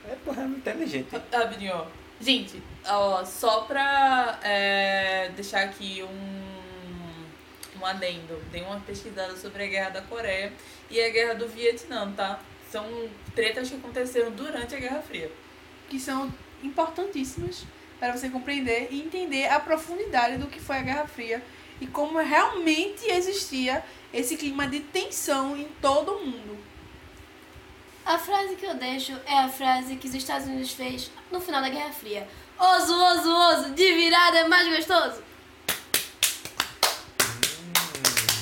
É 0.06 0.14
porra, 0.24 0.42
é 0.42 0.46
muito 0.46 0.60
inteligente. 0.60 1.08
Rapidinho, 1.32 1.74
ó. 1.74 1.86
Gente, 2.20 2.62
ó, 2.86 3.24
só 3.24 3.62
pra 3.62 4.38
é, 4.42 5.30
deixar 5.34 5.62
aqui 5.62 6.02
um, 6.02 7.80
um 7.80 7.86
adendo. 7.86 8.42
Dei 8.50 8.62
uma 8.62 8.80
pesquisada 8.80 9.36
sobre 9.36 9.64
a 9.64 9.66
Guerra 9.66 9.90
da 9.90 10.02
Coreia 10.02 10.52
e 10.90 11.00
a 11.00 11.08
Guerra 11.10 11.34
do 11.34 11.48
Vietnã, 11.48 12.12
tá? 12.16 12.40
São 12.70 12.84
tretas 13.34 13.70
que 13.70 13.76
aconteceram 13.76 14.30
durante 14.32 14.74
a 14.74 14.78
Guerra 14.78 15.00
Fria. 15.00 15.30
que 15.88 15.98
são 15.98 16.32
importantíssimas 16.62 17.64
para 17.98 18.16
você 18.16 18.28
compreender 18.28 18.88
e 18.90 19.00
entender 19.00 19.48
a 19.48 19.58
profundidade 19.60 20.36
do 20.36 20.46
que 20.46 20.60
foi 20.60 20.78
a 20.78 20.82
Guerra 20.82 21.06
Fria 21.06 21.42
e 21.80 21.86
como 21.86 22.18
realmente 22.18 23.04
existia 23.10 23.84
esse 24.12 24.36
clima 24.36 24.66
de 24.66 24.80
tensão 24.80 25.56
em 25.56 25.68
todo 25.80 26.12
o 26.12 26.26
mundo. 26.26 26.58
A 28.04 28.18
frase 28.18 28.56
que 28.56 28.64
eu 28.64 28.74
deixo 28.74 29.12
é 29.26 29.38
a 29.38 29.48
frase 29.48 29.96
que 29.96 30.08
os 30.08 30.14
Estados 30.14 30.46
Unidos 30.46 30.72
fez 30.72 31.10
no 31.30 31.40
final 31.40 31.60
da 31.60 31.68
Guerra 31.68 31.92
Fria. 31.92 32.26
Oso, 32.58 32.94
oso, 32.94 33.30
oso, 33.30 33.70
de 33.74 33.92
virada 33.92 34.38
é 34.38 34.48
mais 34.48 34.68
gostoso. 34.68 35.22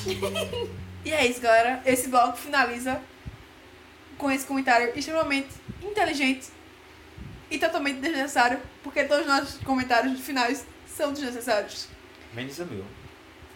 E 1.05 1.11
é 1.13 1.25
isso, 1.25 1.39
galera. 1.39 1.81
Esse 1.85 2.09
bloco 2.09 2.35
finaliza 2.35 3.01
com 4.17 4.29
esse 4.29 4.45
comentário 4.45 4.91
extremamente 4.93 5.47
inteligente 5.81 6.47
e 7.49 7.57
totalmente 7.57 7.99
desnecessário, 7.99 8.59
porque 8.83 9.03
todos 9.03 9.25
os 9.25 9.31
nossos 9.31 9.63
comentários 9.63 10.19
finais 10.19 10.65
são 10.85 11.13
desnecessários. 11.13 11.87
Menos 12.33 12.59
o 12.59 12.65
meu. 12.65 12.85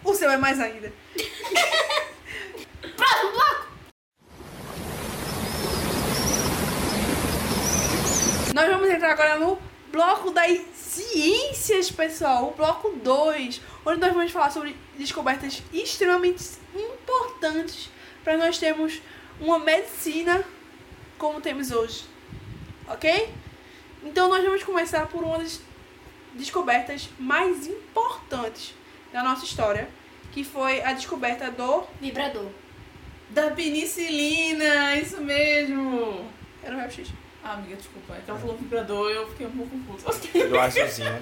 O 0.04 0.14
seu 0.14 0.30
é 0.30 0.36
mais 0.36 0.58
ainda. 0.60 0.92
Próximo 2.96 3.32
bloco! 3.32 3.72
Nós 8.54 8.68
vamos 8.68 8.90
entrar 8.90 9.12
agora 9.12 9.38
no 9.38 9.58
bloco 9.90 10.30
das 10.30 10.58
ciências, 10.74 11.90
pessoal. 11.90 12.48
O 12.48 12.56
bloco 12.56 12.90
2, 13.02 13.60
onde 13.84 14.00
nós 14.00 14.12
vamos 14.12 14.32
falar 14.32 14.50
sobre 14.50 14.76
descobertas 14.96 15.62
extremamente 15.72 16.42
importantes 16.74 17.90
para 18.24 18.36
nós 18.36 18.58
termos 18.58 19.00
uma 19.40 19.58
medicina 19.58 20.44
como 21.18 21.40
temos 21.40 21.70
hoje. 21.70 22.04
Ok? 22.88 23.32
Então 24.04 24.28
nós 24.28 24.44
vamos 24.44 24.62
começar 24.62 25.06
por 25.06 25.22
uma 25.22 25.38
das 25.38 25.60
descobertas 26.34 27.08
mais 27.18 27.66
importantes 27.66 28.74
da 29.12 29.22
nossa 29.22 29.44
história, 29.44 29.88
que 30.32 30.42
foi 30.42 30.82
a 30.82 30.92
descoberta 30.92 31.50
do 31.50 31.84
Vibrador. 32.00 32.48
Da 33.30 33.50
penicilina, 33.50 34.96
isso 34.96 35.20
mesmo. 35.20 36.26
era 36.62 36.74
o 36.74 36.78
raio-x. 36.78 37.08
Ah, 37.44 37.54
amiga, 37.54 37.74
desculpa. 37.74 38.14
É 38.14 38.20
que 38.20 38.30
ela 38.30 38.38
falou 38.38 38.56
vibrador 38.56 39.10
e 39.10 39.16
eu 39.16 39.28
fiquei 39.30 39.46
um 39.46 39.50
pouco 39.50 39.76
confusa. 39.80 40.48
Do 40.48 40.60
azulzinho. 40.60 41.20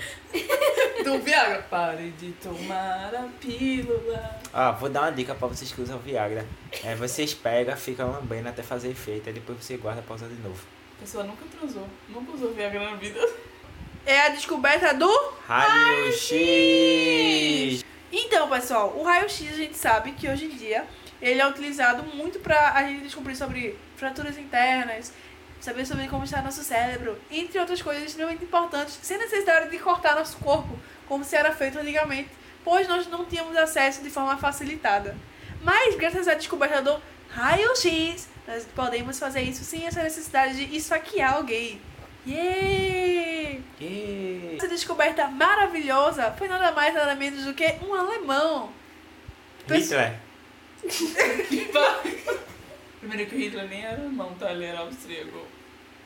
Do 1.03 1.19
Viagra. 1.21 1.63
Pare 1.63 2.11
de 2.11 2.33
tomar 2.33 3.15
a 3.15 3.27
pílula. 3.41 4.39
Ó, 4.53 4.73
vou 4.73 4.91
dar 4.91 5.03
uma 5.03 5.13
dica 5.13 5.35
pra 5.35 5.49
vocês 5.49 5.73
que 5.73 5.81
usam 5.81 5.99
Viagra. 5.99 6.47
É, 6.85 6.95
vocês 6.95 7.33
pegam, 7.33 7.75
ficam 7.75 8.13
lambendo 8.13 8.51
até 8.51 8.63
fazer 8.63 8.91
efeito, 8.91 9.29
aí 9.29 9.33
depois 9.33 9.65
você 9.65 9.79
guarda 9.79 10.03
pra 10.03 10.17
usar 10.17 10.27
de 10.29 10.35
novo. 10.43 10.61
A 11.01 11.03
pessoa 11.03 11.25
nunca 11.25 11.47
transou, 11.47 11.89
nunca 12.11 12.33
usou 12.33 12.53
Viagra 12.53 12.91
na 12.91 12.97
vida. 12.97 13.27
É 14.05 14.21
a 14.27 14.29
descoberta 14.29 14.93
do 14.93 15.11
Raio 15.47 16.13
X! 16.13 17.83
Então, 18.13 18.51
pessoal, 18.51 18.95
o 18.97 19.03
raio-x 19.03 19.51
a 19.51 19.57
gente 19.57 19.79
sabe 19.79 20.13
que 20.13 20.29
hoje 20.29 20.45
em 20.45 20.51
dia 20.51 20.87
ele 21.23 21.41
é 21.41 21.49
utilizado 21.49 22.03
muito 22.03 22.39
pra 22.41 22.73
a 22.75 22.83
gente 22.83 23.05
descobrir 23.05 23.35
sobre 23.35 23.79
fraturas 23.97 24.37
internas, 24.37 25.13
saber 25.61 25.87
sobre 25.87 26.07
como 26.07 26.25
está 26.25 26.43
nosso 26.43 26.63
cérebro, 26.63 27.19
entre 27.31 27.59
outras 27.59 27.81
coisas 27.81 28.05
extremamente 28.05 28.45
importantes, 28.45 28.99
sem 29.03 29.17
necessidade 29.17 29.71
de 29.71 29.79
cortar 29.79 30.17
nosso 30.17 30.37
corpo, 30.37 30.79
como 31.09 31.25
se 31.25 31.35
era 31.35 31.53
feito 31.53 31.79
antigamente, 31.79 32.29
pois 32.63 32.87
nós 32.87 33.07
não 33.07 33.25
tínhamos 33.25 33.57
acesso 33.57 34.03
de 34.03 34.11
forma 34.11 34.37
facilitada. 34.37 35.17
Mas, 35.63 35.95
graças 35.97 36.29
à 36.29 36.35
descoberta 36.35 36.83
do 36.83 37.01
raio-x, 37.31 38.29
nós 38.51 38.67
podemos 38.75 39.17
fazer 39.19 39.43
isso 39.43 39.63
sem 39.63 39.87
essa 39.87 40.03
necessidade 40.03 40.67
de 40.67 40.77
esfaquear 40.77 41.37
alguém. 41.37 41.81
Yay! 42.27 43.63
Ih, 43.81 44.57
Essa 44.57 44.67
descoberta 44.67 45.29
maravilhosa 45.29 46.33
foi 46.37 46.49
nada 46.49 46.73
mais 46.73 46.93
nada 46.93 47.15
menos 47.15 47.45
do 47.45 47.55
que 47.55 47.77
um 47.81 47.95
alemão. 47.95 48.73
Hitler. 49.69 50.19
Primeiro 52.99 53.31
que 53.31 53.37
o 53.37 53.39
Hitler 53.39 53.69
nem 53.69 53.85
era 53.85 54.01
alemão, 54.01 54.35
tá? 54.35 54.51
Ele 54.51 54.65
era 54.65 54.81
austríaco. 54.81 55.47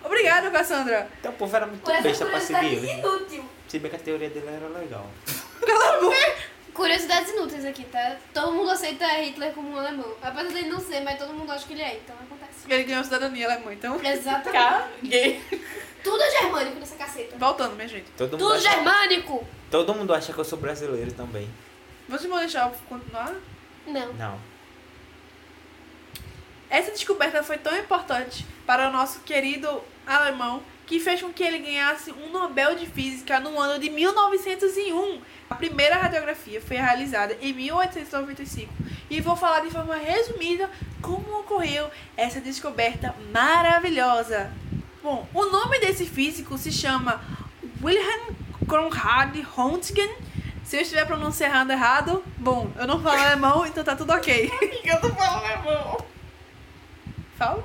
Obrigada, 0.04 0.50
Cassandra. 0.50 1.08
Então 1.18 1.32
o 1.32 1.34
povo 1.36 1.56
era 1.56 1.66
muito 1.66 1.90
essa 1.90 2.02
besta 2.02 2.26
pra 2.26 2.40
seguir 2.40 2.84
inútil. 2.84 3.42
Se 3.66 3.78
bem 3.78 3.90
que 3.90 3.96
a 3.96 4.00
teoria 4.00 4.28
dele 4.28 4.48
era 4.48 4.68
legal. 4.68 5.10
Curiosidades 6.74 7.30
inúteis 7.30 7.64
aqui, 7.64 7.84
tá? 7.84 8.16
Todo 8.32 8.52
mundo 8.52 8.70
aceita 8.70 9.06
Hitler 9.06 9.52
como 9.52 9.70
um 9.70 9.78
alemão. 9.78 10.12
Apesar 10.20 10.52
dele 10.52 10.68
não 10.68 10.80
ser, 10.80 11.00
mas 11.00 11.16
todo 11.18 11.32
mundo 11.32 11.50
acha 11.52 11.64
que 11.66 11.72
ele 11.72 11.82
é, 11.82 11.96
então 11.98 12.16
acontece. 12.16 12.33
Ele 12.68 12.84
ganhou 12.84 13.04
cidadania 13.04 13.46
alemã, 13.46 13.72
então. 13.72 14.00
Exatamente. 14.04 14.52
Caguei. 15.02 15.42
Tudo 16.02 16.22
é 16.22 16.30
germânico 16.30 16.78
nessa 16.78 16.96
caceta. 16.96 17.36
Voltando, 17.38 17.74
minha 17.76 17.88
gente. 17.88 18.10
Todo 18.16 18.32
mundo, 18.32 18.38
Tudo 18.38 18.54
acha, 18.54 18.70
germânico! 18.70 19.48
todo 19.70 19.94
mundo 19.94 20.14
acha 20.14 20.32
que 20.32 20.38
eu 20.38 20.44
sou 20.44 20.58
brasileiro 20.58 21.12
também. 21.12 21.48
Vocês 22.08 22.28
vão 22.28 22.38
deixar 22.38 22.68
eu 22.68 22.76
continuar? 22.88 23.34
Não. 23.86 24.12
Não. 24.12 24.38
Essa 26.68 26.90
descoberta 26.90 27.42
foi 27.42 27.56
tão 27.58 27.76
importante 27.76 28.46
para 28.66 28.88
o 28.88 28.92
nosso 28.92 29.20
querido 29.20 29.82
alemão 30.06 30.62
que 30.86 31.00
fez 31.00 31.20
com 31.22 31.32
que 31.32 31.42
ele 31.42 31.58
ganhasse 31.58 32.12
um 32.12 32.30
Nobel 32.30 32.74
de 32.76 32.86
Física 32.86 33.40
no 33.40 33.58
ano 33.58 33.78
de 33.78 33.88
1901. 33.90 35.20
A 35.48 35.54
primeira 35.54 35.96
radiografia 35.96 36.60
foi 36.60 36.76
realizada 36.76 37.36
em 37.40 37.52
1895 37.52 38.72
e 39.10 39.20
vou 39.20 39.36
falar 39.36 39.60
de 39.60 39.70
forma 39.70 39.94
resumida 39.96 40.70
como 41.00 41.40
ocorreu 41.40 41.88
essa 42.16 42.40
descoberta 42.40 43.14
maravilhosa. 43.32 44.50
Bom, 45.02 45.26
o 45.34 45.44
nome 45.46 45.78
desse 45.80 46.06
físico 46.06 46.56
se 46.58 46.72
chama 46.72 47.20
Wilhelm 47.82 48.34
Conrad 48.66 49.36
Röntgen. 49.54 50.10
Se 50.64 50.76
eu 50.76 50.80
estiver 50.80 51.06
pronunciando 51.06 51.72
errado, 51.72 52.24
bom, 52.38 52.70
eu 52.76 52.86
não 52.86 53.00
falo 53.02 53.20
alemão, 53.20 53.64
então 53.68 53.84
tá 53.84 53.94
tudo 53.94 54.12
ok. 54.12 54.50
Eu 54.84 55.00
tô 55.00 55.10
falando 55.10 55.44
alemão. 55.44 55.98
Fala. 57.36 57.64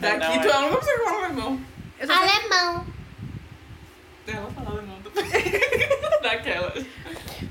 Daqui 0.00 0.36
Não, 0.36 0.40
tu 0.42 0.48
é- 0.48 0.50
ela 0.50 0.60
não 0.62 0.76
consegue 0.76 1.04
falar 1.04 1.24
alemão. 1.26 1.60
Ah, 2.12 2.26
sei- 2.28 2.36
Alemão. 2.38 2.86
Ela 4.26 4.50
fala 4.50 4.70
alemão 4.70 5.00
também. 5.02 5.30
Daquela. 6.22 6.72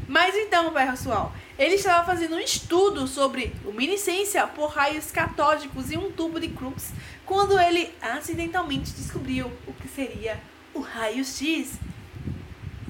Mas 0.08 0.36
então, 0.36 0.72
pessoal, 0.74 1.34
ele 1.58 1.76
estava 1.76 2.06
fazendo 2.06 2.36
um 2.36 2.40
estudo 2.40 3.08
sobre 3.08 3.56
luminescência 3.64 4.46
por 4.48 4.68
raios 4.72 5.12
catódicos 5.12 5.92
em 5.92 5.98
um 5.98 6.12
tubo 6.12 6.40
de 6.40 6.50
Crookes 6.50 6.92
quando 7.26 7.60
ele 7.60 7.94
acidentalmente 8.02 8.92
descobriu 8.92 9.52
o 9.68 9.74
que 9.74 9.88
seria 9.88 10.40
o 10.74 10.80
raio-x. 10.82 11.74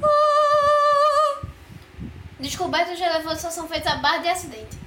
Ah! 0.01 1.45
Descobertas 2.39 2.99
relevantes 2.99 3.41
só 3.41 3.49
são 3.49 3.67
feitas 3.67 3.91
à 3.93 3.97
base 3.97 4.23
de 4.23 4.27
acidente. 4.29 4.77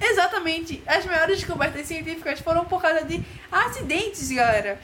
Exatamente. 0.00 0.82
As 0.86 1.04
maiores 1.04 1.38
descobertas 1.38 1.86
científicas 1.86 2.40
foram 2.40 2.64
por 2.64 2.80
causa 2.80 3.04
de 3.04 3.22
acidentes, 3.52 4.30
galera. 4.32 4.80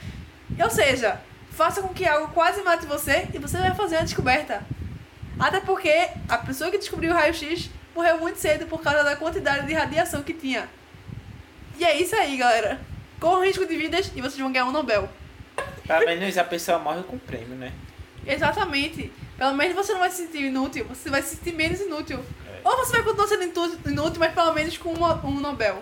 Ou 0.61 0.69
seja, 0.69 1.19
faça 1.51 1.81
com 1.81 1.89
que 1.93 2.05
algo 2.07 2.33
quase 2.33 2.61
mate 2.61 2.85
você 2.85 3.27
e 3.33 3.37
você 3.37 3.57
vai 3.57 3.73
fazer 3.75 3.97
uma 3.97 4.03
descoberta. 4.03 4.61
Até 5.39 5.59
porque 5.59 6.09
a 6.27 6.37
pessoa 6.39 6.71
que 6.71 6.77
descobriu 6.77 7.11
o 7.11 7.13
raio-x 7.13 7.69
morreu 7.95 8.17
muito 8.19 8.39
cedo 8.39 8.65
por 8.67 8.81
causa 8.81 9.03
da 9.03 9.15
quantidade 9.15 9.67
de 9.67 9.73
radiação 9.73 10.23
que 10.23 10.33
tinha. 10.33 10.67
E 11.77 11.83
é 11.85 11.95
isso 11.99 12.15
aí, 12.15 12.37
galera. 12.37 12.79
Corram 13.19 13.43
risco 13.43 13.65
de 13.65 13.75
vidas 13.77 14.11
e 14.15 14.21
vocês 14.21 14.37
vão 14.39 14.51
ganhar 14.51 14.65
um 14.65 14.71
Nobel. 14.71 15.07
Pelo 15.87 16.05
menos 16.05 16.37
a 16.37 16.43
pessoa 16.43 16.79
morre 16.79 17.03
com 17.03 17.17
prêmio, 17.17 17.55
né? 17.55 17.71
Exatamente. 18.25 19.11
Pelo 19.37 19.53
menos 19.55 19.75
você 19.75 19.93
não 19.93 19.99
vai 19.99 20.09
se 20.09 20.17
sentir 20.25 20.43
inútil, 20.45 20.85
você 20.85 21.09
vai 21.09 21.21
se 21.21 21.35
sentir 21.35 21.53
menos 21.53 21.79
inútil. 21.79 22.19
É. 22.47 22.59
Ou 22.67 22.77
você 22.77 22.93
vai 22.93 23.03
continuar 23.03 23.27
sendo 23.27 23.43
inútil, 23.87 24.19
mas 24.19 24.33
pelo 24.33 24.53
menos 24.53 24.77
com 24.77 24.91
uma- 24.93 25.23
um 25.25 25.39
Nobel. 25.39 25.81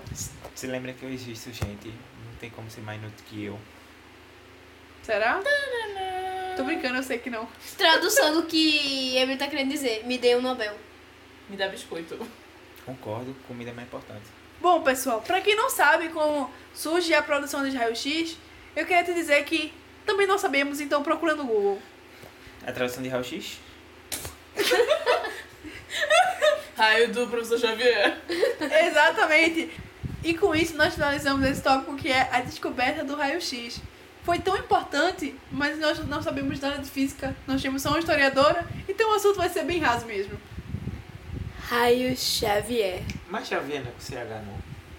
Se 0.54 0.68
lembra 0.68 0.94
que 0.94 1.04
eu 1.04 1.10
existo, 1.10 1.52
gente. 1.52 1.88
Não 1.88 2.34
tem 2.40 2.50
como 2.50 2.70
ser 2.70 2.82
mais 2.82 3.00
inútil 3.02 3.26
que 3.28 3.46
eu. 3.46 3.60
Será? 5.06 5.40
Tô 6.58 6.64
brincando, 6.64 6.96
eu 6.96 7.04
sei 7.04 7.20
que 7.20 7.30
não. 7.30 7.48
Tradução 7.78 8.34
do 8.34 8.48
que 8.48 9.16
Emily 9.16 9.38
tá 9.38 9.48
querendo 9.48 9.70
dizer. 9.70 10.04
Me 10.04 10.18
dê 10.18 10.36
um 10.36 10.42
Nobel. 10.42 10.76
Me 11.48 11.56
dá 11.56 11.68
biscoito. 11.68 12.18
Concordo, 12.84 13.36
comida 13.48 13.70
é 13.70 13.74
mais 13.74 13.88
importante. 13.88 14.24
Bom, 14.60 14.82
pessoal, 14.82 15.22
pra 15.22 15.42
quem 15.42 15.56
não 15.56 15.70
sabe 15.70 16.10
como 16.10 16.52
surge 16.74 17.14
a 17.14 17.22
produção 17.22 17.70
de 17.70 17.78
raio-x, 17.78 18.36
eu 18.76 18.84
queria 18.84 19.04
te 19.04 19.14
dizer 19.14 19.46
que 19.46 19.72
também 20.08 20.26
não 20.26 20.40
sabemos, 20.40 20.80
então 20.80 21.04
procura 21.04 21.36
no 21.36 21.46
Google. 21.46 21.80
A 22.66 22.72
tradução 22.72 23.04
de 23.04 23.10
raio-x? 23.10 23.60
Raio 26.76 27.14
do 27.14 27.28
professor 27.28 27.60
Xavier. 27.60 28.18
Exatamente. 28.88 29.72
E 30.24 30.34
com 30.34 30.56
isso 30.56 30.76
nós 30.76 30.96
finalizamos 30.96 31.48
esse 31.48 31.62
tópico 31.62 31.96
que 31.96 32.12
é 32.12 32.28
a 32.32 32.42
descoberta 32.42 33.04
do 33.04 33.16
raio-x. 33.16 33.80
Foi 34.26 34.40
tão 34.40 34.58
importante, 34.58 35.36
mas 35.52 35.78
nós 35.78 36.00
não 36.08 36.20
sabemos 36.20 36.60
nada 36.60 36.80
de 36.80 36.90
física, 36.90 37.36
nós 37.46 37.62
temos 37.62 37.84
só 37.84 37.90
uma 37.90 38.00
historiadora, 38.00 38.68
então 38.90 39.12
o 39.12 39.14
assunto 39.14 39.36
vai 39.36 39.48
ser 39.48 39.64
bem 39.66 39.80
raso 39.80 40.08
mesmo. 40.08 40.36
Raio 41.60 42.18
Xavier. 42.18 43.04
Mas 43.30 43.48
Xavier 43.48 43.84
não 43.84 43.90
é 43.90 43.94
com 43.94 44.00
CH 44.00 44.44
não. 44.44 44.58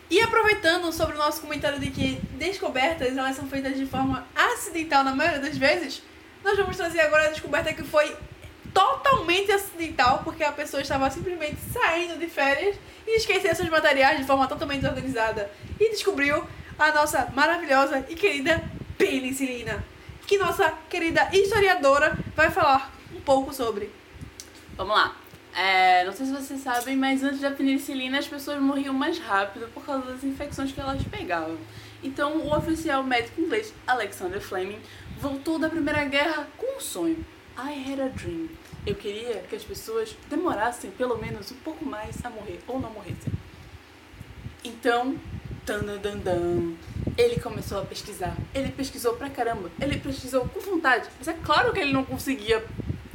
E 0.09 0.20
aproveitando 0.20 0.93
sobre 0.93 1.16
o 1.16 1.18
nosso 1.18 1.41
comentário 1.41 1.81
de 1.81 1.91
que 1.91 2.20
descobertas 2.39 3.16
elas 3.16 3.35
são 3.35 3.49
feitas 3.49 3.77
de 3.77 3.85
forma 3.85 4.24
acidental 4.33 5.03
na 5.03 5.12
maioria 5.12 5.41
das 5.41 5.59
vezes, 5.59 6.05
nós 6.45 6.57
vamos 6.57 6.77
trazer 6.77 7.01
agora 7.01 7.27
a 7.27 7.31
descoberta 7.31 7.74
que 7.74 7.83
foi 7.83 8.16
totalmente 8.72 9.51
acidental, 9.51 10.20
porque 10.22 10.45
a 10.45 10.53
pessoa 10.53 10.81
estava 10.81 11.11
simplesmente 11.11 11.57
saindo 11.72 12.16
de 12.16 12.29
férias 12.29 12.77
e 13.05 13.16
esqueceu 13.16 13.53
seus 13.57 13.70
materiais 13.70 14.18
de 14.18 14.24
forma 14.24 14.47
totalmente 14.47 14.83
desorganizada 14.83 15.51
e 15.81 15.91
descobriu 15.91 16.47
a 16.79 16.93
nossa 16.93 17.29
maravilhosa 17.35 18.07
e 18.09 18.14
querida 18.14 18.62
penicilina, 18.97 19.84
que 20.26 20.38
nossa 20.38 20.72
querida 20.88 21.28
historiadora 21.32 22.16
vai 22.34 22.51
falar 22.51 22.92
um 23.14 23.20
pouco 23.20 23.53
sobre. 23.53 23.90
Vamos 24.76 24.94
lá. 24.94 25.16
É, 25.55 26.05
não 26.05 26.12
sei 26.12 26.26
se 26.26 26.32
vocês 26.32 26.61
sabem, 26.61 26.97
mas 26.97 27.22
antes 27.22 27.40
da 27.40 27.51
penicilina 27.51 28.18
as 28.18 28.28
pessoas 28.28 28.61
morriam 28.61 28.92
mais 28.92 29.18
rápido 29.18 29.66
por 29.72 29.84
causa 29.86 30.12
das 30.12 30.22
infecções 30.22 30.70
que 30.70 30.80
elas 30.80 31.03
pegavam. 31.05 31.57
Então 32.03 32.36
o 32.36 32.55
oficial 32.55 33.03
médico 33.03 33.40
inglês 33.40 33.72
Alexander 33.86 34.40
Fleming 34.40 34.78
voltou 35.18 35.59
da 35.59 35.70
Primeira 35.70 36.05
Guerra 36.05 36.47
com 36.59 36.76
um 36.76 36.80
sonho. 36.80 37.24
I 37.59 37.72
had 37.72 38.01
a 38.01 38.09
dream. 38.09 38.51
Eu 38.86 38.94
queria 38.94 39.42
que 39.49 39.57
as 39.57 39.64
pessoas 39.64 40.14
demorassem 40.28 40.90
pelo 40.90 41.16
menos 41.16 41.51
um 41.51 41.57
pouco 41.57 41.86
mais 41.86 42.22
a 42.22 42.28
morrer 42.28 42.61
ou 42.68 42.78
não 42.78 42.90
morressem. 42.90 43.32
Então, 44.62 45.16
tandandandan, 45.67 46.75
ele 47.19 47.41
começou 47.41 47.81
a 47.81 47.85
pesquisar. 47.85 48.35
Ele 48.55 48.71
pesquisou 48.71 49.14
pra 49.14 49.29
caramba. 49.29 49.71
Ele 49.81 49.99
pesquisou 49.99 50.49
com 50.49 50.61
vontade. 50.61 51.09
Mas 51.19 51.29
é 51.29 51.35
claro 51.45 51.73
que 51.73 51.81
ele 51.81 51.93
não 51.93 52.05
conseguia 52.05 52.64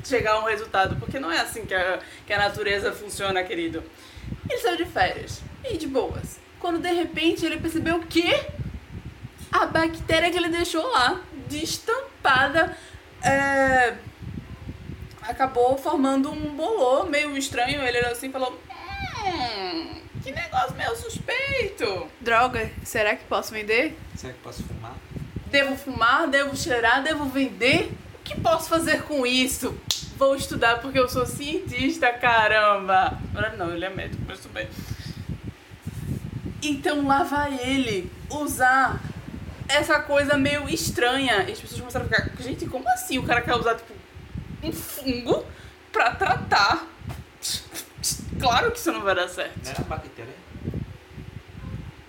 chegar 0.03 0.33
a 0.33 0.39
um 0.41 0.45
resultado, 0.45 0.97
porque 0.97 1.19
não 1.19 1.31
é 1.31 1.39
assim 1.39 1.65
que 1.65 1.73
a, 1.73 1.99
que 2.27 2.33
a 2.33 2.37
natureza 2.37 2.91
funciona, 2.91 3.43
querido. 3.43 3.83
Ele 4.49 4.59
saiu 4.59 4.77
de 4.77 4.85
férias 4.85 5.41
e 5.63 5.77
de 5.77 5.87
boas. 5.87 6.39
Quando 6.59 6.79
de 6.79 6.91
repente 6.91 7.45
ele 7.45 7.57
percebeu 7.57 7.99
que 8.01 8.29
a 9.51 9.65
bactéria 9.65 10.29
que 10.29 10.37
ele 10.37 10.49
deixou 10.49 10.85
lá, 10.91 11.21
destampada, 11.47 12.77
é, 13.23 13.95
acabou 15.21 15.77
formando 15.77 16.31
um 16.31 16.55
bolô 16.55 17.05
meio 17.05 17.37
estranho. 17.37 17.81
Ele 17.81 17.99
olhou 17.99 18.11
assim 18.11 18.27
e 18.27 18.31
falou: 18.31 18.59
Hum, 19.25 20.01
que 20.23 20.31
negócio 20.31 20.75
meio 20.75 20.95
suspeito. 20.95 22.07
Droga, 22.19 22.71
será 22.83 23.15
que 23.15 23.23
posso 23.25 23.51
vender? 23.53 23.97
Será 24.15 24.33
que 24.33 24.39
posso 24.39 24.63
fumar? 24.63 24.95
Devo 25.47 25.75
fumar? 25.75 26.27
Devo 26.27 26.55
cheirar? 26.55 27.03
Devo 27.03 27.25
vender? 27.25 27.91
O 28.15 28.23
que 28.23 28.39
posso 28.39 28.69
fazer 28.69 29.03
com 29.03 29.25
isso? 29.25 29.77
Vou 30.17 30.35
estudar 30.35 30.79
porque 30.79 30.99
eu 30.99 31.09
sou 31.09 31.25
cientista, 31.25 32.11
caramba! 32.13 33.17
Não, 33.57 33.73
ele 33.73 33.85
é 33.85 33.89
médico, 33.89 34.21
mas 34.27 34.39
tudo 34.39 34.53
bem. 34.53 34.67
Então 36.61 37.05
lá 37.07 37.23
vai 37.23 37.59
ele 37.59 38.11
usar 38.29 39.01
essa 39.67 39.99
coisa 39.99 40.37
meio 40.37 40.69
estranha. 40.69 41.43
E 41.47 41.51
as 41.51 41.59
pessoas 41.59 41.79
começaram 41.79 42.05
a 42.05 42.09
ficar, 42.09 42.43
gente, 42.43 42.65
como 42.67 42.87
assim 42.89 43.17
o 43.17 43.23
cara 43.23 43.41
quer 43.41 43.55
usar, 43.55 43.75
tipo, 43.75 43.93
um 44.61 44.71
fungo 44.71 45.45
pra 45.91 46.13
tratar? 46.13 46.87
Claro 48.39 48.71
que 48.71 48.79
isso 48.79 48.91
não 48.91 49.01
vai 49.01 49.15
dar 49.15 49.27
certo. 49.27 49.63
Não 49.63 49.71
era 49.71 49.83
bactéria? 49.83 50.35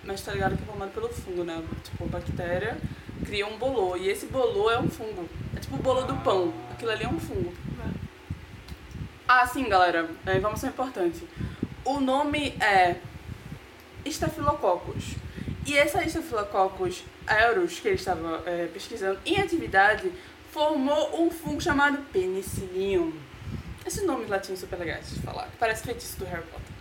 Mas 0.03 0.21
tá 0.21 0.33
ligado 0.33 0.57
que 0.57 0.63
é 0.63 0.65
formado 0.65 0.91
pelo 0.91 1.09
fungo, 1.09 1.43
né? 1.43 1.63
Tipo, 1.83 2.05
a 2.05 2.07
bactéria 2.07 2.77
cria 3.25 3.47
um 3.47 3.57
bolô. 3.57 3.95
E 3.95 4.09
esse 4.09 4.25
bolô 4.25 4.69
é 4.69 4.79
um 4.79 4.89
fungo. 4.89 5.27
É 5.55 5.59
tipo 5.59 5.75
o 5.75 5.79
bolo 5.79 6.01
do 6.03 6.15
pão. 6.17 6.53
Aquilo 6.71 6.91
ali 6.91 7.03
é 7.03 7.07
um 7.07 7.19
fungo. 7.19 7.53
Ah, 9.27 9.47
sim, 9.47 9.69
galera. 9.69 10.09
É, 10.25 10.37
informação 10.37 10.69
importante. 10.69 11.23
O 11.85 11.99
nome 11.99 12.55
é 12.59 12.97
Staphylococcus. 14.05 15.15
E 15.65 15.77
essa 15.77 16.03
Staphylococcus 16.03 17.03
aureus 17.25 17.79
que 17.79 17.87
ele 17.87 17.95
estava 17.95 18.43
é, 18.45 18.67
pesquisando 18.67 19.17
em 19.25 19.39
atividade 19.39 20.11
formou 20.51 21.23
um 21.23 21.31
fungo 21.31 21.61
chamado 21.61 21.97
Penicillium. 22.11 23.13
Esse 23.85 24.05
nome 24.05 24.25
latim 24.25 24.55
super 24.55 24.79
legal 24.79 24.99
de 25.01 25.19
falar, 25.21 25.49
parece 25.59 25.83
feitiço 25.83 26.17
do 26.17 26.25
Harry 26.25 26.43
Potter. 26.43 26.73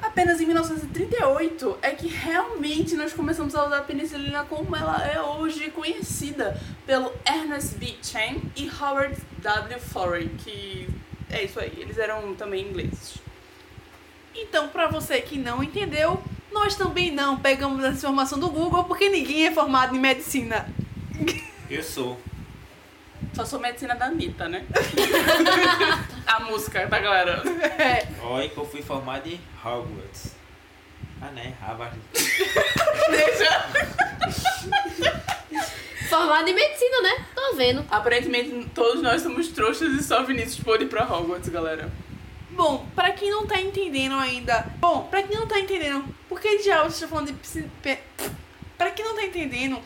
Apenas 0.00 0.40
em 0.40 0.46
1938 0.46 1.78
é 1.80 1.92
que 1.92 2.08
realmente 2.08 2.94
nós 2.96 3.12
começamos 3.12 3.54
a 3.54 3.64
usar 3.64 3.78
a 3.78 3.82
penicilina 3.82 4.44
como 4.44 4.76
ela 4.76 5.06
é 5.06 5.20
hoje 5.20 5.70
conhecida 5.70 6.60
pelo 6.84 7.12
Ernest 7.24 7.76
B. 7.76 7.94
Chen 8.02 8.42
e 8.56 8.68
Howard 8.68 9.16
W. 9.38 9.80
Florey, 9.80 10.28
que 10.38 10.88
é 11.30 11.44
isso 11.44 11.58
aí, 11.58 11.72
eles 11.78 11.96
eram 11.96 12.34
também 12.34 12.68
ingleses. 12.68 13.14
Então, 14.34 14.68
pra 14.68 14.88
você 14.88 15.20
que 15.20 15.38
não 15.38 15.62
entendeu, 15.62 16.22
nós 16.50 16.74
também 16.74 17.10
não 17.10 17.38
pegamos 17.38 17.82
essa 17.82 17.96
informação 17.96 18.38
do 18.38 18.50
Google 18.50 18.84
porque 18.84 19.08
ninguém 19.08 19.46
é 19.46 19.52
formado 19.52 19.96
em 19.96 19.98
medicina. 19.98 20.66
Eu 21.70 21.82
sou. 21.82 22.20
Só 23.34 23.44
sou 23.44 23.58
medicina 23.58 23.94
da 23.94 24.06
Anitta, 24.06 24.48
né? 24.48 24.64
a 26.26 26.40
música 26.40 26.86
da 26.86 26.98
galera. 26.98 27.42
É. 27.78 28.06
Olha 28.22 28.48
que 28.48 28.58
eu 28.58 28.64
fui 28.66 28.82
formado 28.82 29.26
em 29.28 29.40
Hogwarts. 29.64 30.34
Ah, 31.20 31.30
né? 31.30 31.54
Harvard. 31.60 31.96
Formado 36.08 36.48
em 36.48 36.54
medicina, 36.54 37.00
né? 37.00 37.26
Tô 37.34 37.54
vendo. 37.56 37.84
Aparentemente 37.90 38.68
todos 38.74 39.02
nós 39.02 39.22
somos 39.22 39.48
trouxas 39.48 39.92
e 39.92 40.02
só 40.02 40.22
Vinícius 40.24 40.62
pôde 40.62 40.84
ir 40.84 40.88
pra 40.88 41.04
Hogwarts, 41.04 41.48
galera. 41.48 41.90
Bom, 42.50 42.86
pra 42.94 43.12
quem 43.12 43.30
não 43.30 43.46
tá 43.46 43.60
entendendo 43.60 44.14
ainda. 44.16 44.66
Bom, 44.78 45.06
pra 45.10 45.22
quem 45.22 45.38
não 45.38 45.46
tá 45.46 45.58
entendendo, 45.58 46.04
por 46.28 46.38
que 46.38 46.58
diabos 46.58 46.94
está 46.94 47.08
falando 47.08 47.32
de. 47.32 47.98
Pra 48.76 48.90
quem 48.90 49.04
não 49.04 49.14
tá 49.14 49.24
entendendo, 49.24 49.80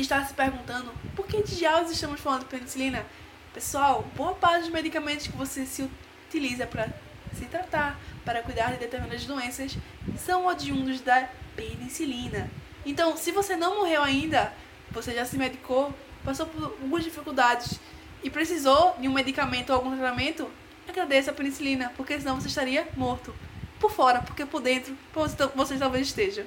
está 0.00 0.24
se 0.24 0.34
perguntando 0.34 0.92
por 1.16 1.26
que 1.26 1.42
diabos 1.42 1.90
estamos 1.90 2.20
falando 2.20 2.40
de 2.40 2.46
penicilina? 2.46 3.04
Pessoal, 3.52 4.04
boa 4.16 4.34
parte 4.34 4.60
dos 4.60 4.70
medicamentos 4.70 5.26
que 5.26 5.36
você 5.36 5.66
se 5.66 5.88
utiliza 6.28 6.66
para 6.66 6.88
se 7.34 7.44
tratar, 7.46 7.98
para 8.24 8.42
cuidar 8.42 8.72
de 8.72 8.78
determinadas 8.78 9.24
doenças, 9.26 9.76
são 10.16 10.46
oriundos 10.46 11.00
da 11.00 11.28
penicilina. 11.56 12.50
Então, 12.86 13.16
se 13.16 13.32
você 13.32 13.56
não 13.56 13.78
morreu 13.78 14.02
ainda, 14.02 14.52
você 14.90 15.12
já 15.12 15.24
se 15.24 15.36
medicou, 15.36 15.92
passou 16.24 16.46
por 16.46 16.64
algumas 16.64 17.04
dificuldades 17.04 17.80
e 18.22 18.30
precisou 18.30 18.96
de 18.98 19.08
um 19.08 19.12
medicamento 19.12 19.70
ou 19.70 19.76
algum 19.76 19.96
tratamento, 19.96 20.50
agradeça 20.88 21.30
a 21.30 21.34
penicilina, 21.34 21.92
porque 21.96 22.18
senão 22.18 22.40
você 22.40 22.48
estaria 22.48 22.88
morto. 22.96 23.34
Por 23.78 23.90
fora, 23.90 24.20
porque 24.22 24.44
por 24.44 24.60
dentro 24.60 24.96
você, 25.14 25.36
você 25.54 25.78
talvez 25.78 26.08
esteja. 26.08 26.46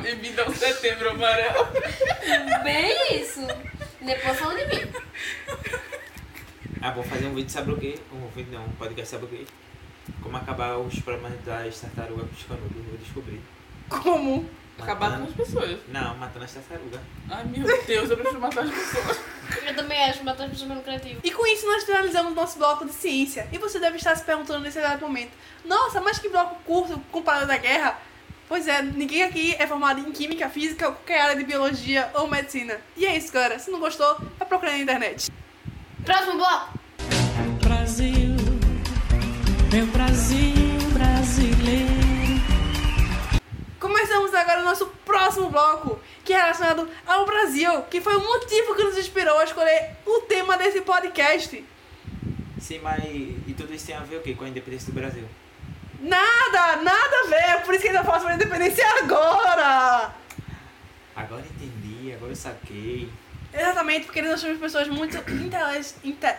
Bem-vindo 0.00 0.40
ao 0.42 0.52
setembro 0.52 1.10
amarelo. 1.10 1.66
Bem 2.62 3.20
isso. 3.20 3.40
Depois 4.00 4.38
falando 4.38 4.58
de 4.68 4.76
mim. 4.76 4.92
Ah, 6.80 6.90
vou 6.92 7.04
fazer 7.04 7.26
um 7.26 7.34
vídeo, 7.34 7.50
sabe 7.50 7.72
o 7.72 7.78
quê? 7.78 7.98
Um 8.12 8.26
vídeo 8.28 8.52
não, 8.52 8.64
um 8.64 8.72
podcast, 8.72 9.10
sabe 9.10 9.24
o 9.24 9.28
quê? 9.28 9.44
Como 10.20 10.36
acabar 10.36 10.76
os 10.78 10.98
problemas 11.00 11.32
das 11.44 11.80
tartarugas 11.80 12.26
com 12.28 12.34
os 12.34 12.42
canudos, 12.42 12.76
eu 12.76 12.82
vou 12.84 12.98
descobrir. 12.98 13.40
Como? 13.88 14.50
Acabar 14.80 15.18
com 15.18 15.24
as 15.24 15.32
pessoas. 15.32 15.78
Não, 15.88 16.16
matando 16.16 16.44
as 16.44 16.52
tartarugas. 16.52 17.00
Ai 17.30 17.44
meu 17.44 17.84
Deus, 17.86 18.10
eu 18.10 18.16
preciso 18.16 18.40
matar 18.40 18.64
as 18.64 18.70
pessoas. 18.70 19.20
Eu 19.66 19.76
também 19.76 20.02
acho 20.04 20.24
matar 20.24 20.44
as 20.44 20.50
pessoas 20.50 20.68
pelo 20.68 20.82
criativo. 20.82 21.20
E 21.22 21.30
com 21.30 21.46
isso 21.46 21.66
nós 21.66 21.84
finalizamos 21.84 22.34
nosso 22.34 22.58
bloco 22.58 22.86
de 22.86 22.92
ciência. 22.92 23.46
E 23.52 23.58
você 23.58 23.78
deve 23.78 23.96
estar 23.96 24.16
se 24.16 24.24
perguntando 24.24 24.60
nesse 24.60 24.78
exato 24.78 25.04
momento: 25.04 25.30
Nossa, 25.64 26.00
mas 26.00 26.18
que 26.18 26.28
bloco 26.28 26.56
curto 26.64 26.98
comparado 27.12 27.52
à 27.52 27.56
guerra? 27.56 27.98
Pois 28.48 28.66
é, 28.66 28.82
ninguém 28.82 29.22
aqui 29.22 29.54
é 29.58 29.66
formado 29.66 30.00
em 30.00 30.10
química, 30.10 30.48
física, 30.48 30.88
ou 30.88 30.94
qualquer 30.94 31.20
área 31.20 31.36
de 31.36 31.44
biologia 31.44 32.10
ou 32.14 32.28
medicina. 32.28 32.78
E 32.96 33.06
é 33.06 33.16
isso, 33.16 33.32
galera. 33.32 33.58
Se 33.58 33.70
não 33.70 33.78
gostou, 33.78 34.16
vai 34.38 34.48
procurar 34.48 34.72
na 34.72 34.78
internet. 34.78 35.30
Próximo 36.04 36.36
bloco. 36.36 36.78
Brasil, 37.62 38.36
meu 39.70 39.86
Brasil 39.86 40.41
Começamos 44.02 44.34
agora 44.34 44.62
o 44.62 44.64
nosso 44.64 44.86
próximo 45.04 45.48
bloco, 45.48 46.00
que 46.24 46.32
é 46.32 46.36
relacionado 46.36 46.90
ao 47.06 47.24
Brasil, 47.24 47.82
que 47.82 48.00
foi 48.00 48.16
o 48.16 48.20
motivo 48.20 48.74
que 48.74 48.82
nos 48.82 48.98
inspirou 48.98 49.38
a 49.38 49.44
escolher 49.44 49.90
o 50.04 50.22
tema 50.22 50.58
desse 50.58 50.80
podcast. 50.80 51.64
Sim, 52.60 52.80
mas. 52.80 53.04
E 53.04 53.54
tudo 53.56 53.72
isso 53.72 53.86
tem 53.86 53.94
a 53.94 54.00
ver 54.00 54.16
o 54.16 54.20
quê? 54.20 54.34
Com 54.34 54.42
a 54.42 54.48
independência 54.48 54.92
do 54.92 54.98
Brasil? 54.98 55.22
Nada, 56.00 56.82
nada 56.82 57.16
a 57.16 57.28
ver, 57.28 57.62
por 57.64 57.74
isso 57.74 57.82
que 57.82 57.90
ainda 57.90 58.02
faço 58.02 58.26
a 58.26 58.34
independência 58.34 58.84
agora! 58.98 60.12
Agora 61.14 61.44
entendi, 61.54 62.12
agora 62.12 62.32
eu 62.32 62.36
saquei. 62.36 63.08
Exatamente, 63.54 64.06
porque 64.06 64.20
nós 64.20 64.40
somos 64.40 64.58
pessoas 64.58 64.88
muito 64.88 65.16
inteligentes. 65.16 65.94
Inte... 66.02 66.34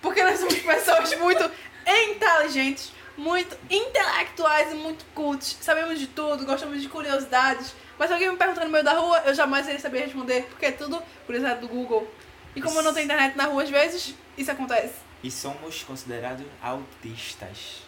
Porque 0.00 0.22
nós 0.22 0.38
somos 0.38 0.54
pessoas 0.54 1.18
muito 1.18 1.50
inteligentes, 1.84 2.92
muito 3.16 3.56
intelectuais 3.70 4.72
e 4.72 4.74
muito 4.74 5.04
cultos. 5.14 5.56
Sabemos 5.60 5.98
de 5.98 6.06
tudo, 6.06 6.44
gostamos 6.44 6.80
de 6.80 6.88
curiosidades. 6.88 7.74
Mas 7.98 8.08
se 8.08 8.14
alguém 8.14 8.30
me 8.30 8.36
perguntar 8.36 8.64
no 8.64 8.70
meio 8.70 8.84
da 8.84 8.94
rua, 8.94 9.22
eu 9.26 9.34
jamais 9.34 9.66
iria 9.66 9.78
saber 9.78 10.00
responder, 10.00 10.46
porque 10.50 10.66
é 10.66 10.72
tudo 10.72 11.02
curiosidade 11.26 11.60
do 11.60 11.68
Google. 11.68 12.08
E 12.54 12.60
como 12.60 12.78
eu 12.78 12.82
não 12.82 12.92
tenho 12.92 13.04
internet 13.04 13.36
na 13.36 13.44
rua 13.44 13.62
às 13.62 13.70
vezes, 13.70 14.14
isso 14.36 14.50
acontece. 14.50 14.94
E 15.22 15.30
somos 15.30 15.82
considerados 15.84 16.44
autistas. 16.60 17.82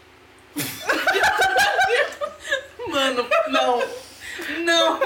Mano, 2.88 3.26
não. 3.48 3.82
Não. 4.64 5.00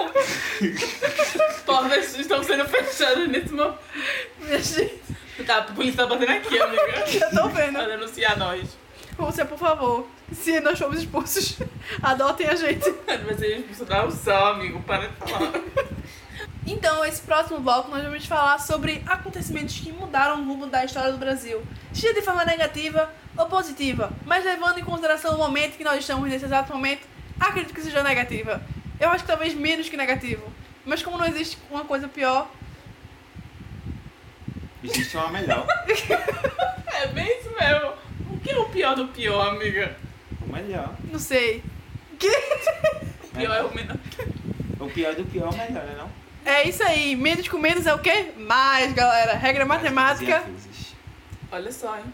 Portas 1.64 2.18
estão 2.18 2.42
sendo 2.42 2.66
fechadas 2.66 3.28
nesse 3.28 3.52
momento. 3.52 3.78
Tá, 5.46 5.58
a 5.58 5.62
polícia 5.62 5.98
tá 5.98 6.06
batendo 6.06 6.32
aqui, 6.32 6.60
amiga. 6.60 6.82
eu 6.82 7.30
tô 7.30 7.48
vendo. 7.48 7.72
Pra 7.72 7.86
denunciar 7.86 8.36
nós. 8.36 8.68
Você, 9.18 9.44
por 9.44 9.58
favor, 9.58 10.06
se 10.32 10.60
nós 10.60 10.78
formos 10.78 11.00
expulsos, 11.00 11.58
adotem 12.00 12.46
a 12.46 12.54
gente. 12.54 12.88
Vai 13.04 13.34
ser 13.34 13.58
expulso 13.58 13.84
da 13.84 14.00
alção, 14.02 14.46
amigo. 14.46 14.80
Para 14.82 15.08
de 15.08 15.16
falar. 15.16 15.52
Então, 16.70 17.02
esse 17.02 17.22
próximo 17.22 17.60
bloco 17.60 17.90
nós 17.90 18.04
vamos 18.04 18.26
falar 18.26 18.58
sobre 18.58 19.02
acontecimentos 19.06 19.78
que 19.78 19.90
mudaram 19.90 20.42
o 20.42 20.44
rumo 20.44 20.66
da 20.66 20.84
história 20.84 21.10
do 21.10 21.16
Brasil, 21.16 21.62
seja 21.94 22.12
de 22.12 22.20
forma 22.20 22.44
negativa 22.44 23.10
ou 23.38 23.46
positiva, 23.46 24.12
mas 24.26 24.44
levando 24.44 24.78
em 24.78 24.84
consideração 24.84 25.34
o 25.34 25.38
momento 25.38 25.78
que 25.78 25.82
nós 25.82 25.98
estamos 25.98 26.28
nesse 26.28 26.44
exato 26.44 26.70
momento, 26.70 27.06
acredito 27.40 27.72
que 27.72 27.80
seja 27.80 28.02
negativa. 28.02 28.60
Eu 29.00 29.08
acho 29.08 29.24
que 29.24 29.30
talvez 29.30 29.54
menos 29.54 29.88
que 29.88 29.96
negativo, 29.96 30.44
mas 30.84 31.02
como 31.02 31.16
não 31.16 31.24
existe 31.24 31.56
uma 31.70 31.84
coisa 31.84 32.06
pior, 32.06 32.50
Existe 34.84 35.16
uma 35.16 35.28
melhor. 35.28 35.66
É 37.00 37.06
bem 37.08 37.38
isso 37.38 37.50
mesmo. 37.50 37.92
Que 38.48 38.54
é 38.54 38.58
o 38.58 38.64
pior 38.64 38.96
do 38.96 39.08
pior, 39.08 39.48
amiga? 39.48 39.94
O 40.40 40.50
melhor. 40.50 40.94
não 41.12 41.18
sei. 41.18 41.62
Que? 42.18 42.30
O 42.30 43.28
pior 43.36 43.54
é 43.54 43.62
o 43.62 43.74
menor. 43.74 43.96
O 44.80 44.88
pior 44.88 45.14
do 45.14 45.24
pior 45.26 45.52
é 45.52 45.54
o 45.54 45.58
melhor, 45.58 45.84
né 45.84 45.94
não? 45.98 46.10
É 46.50 46.66
isso 46.66 46.82
aí, 46.82 47.14
menos 47.14 47.46
com 47.46 47.58
menos 47.58 47.86
é 47.86 47.94
o 47.94 47.98
quê? 47.98 48.32
Mais, 48.38 48.94
galera. 48.94 49.34
Regra 49.34 49.66
matemática. 49.66 50.40
Vezes. 50.40 50.94
Olha 51.52 51.70
só, 51.70 51.98
hein? 51.98 52.04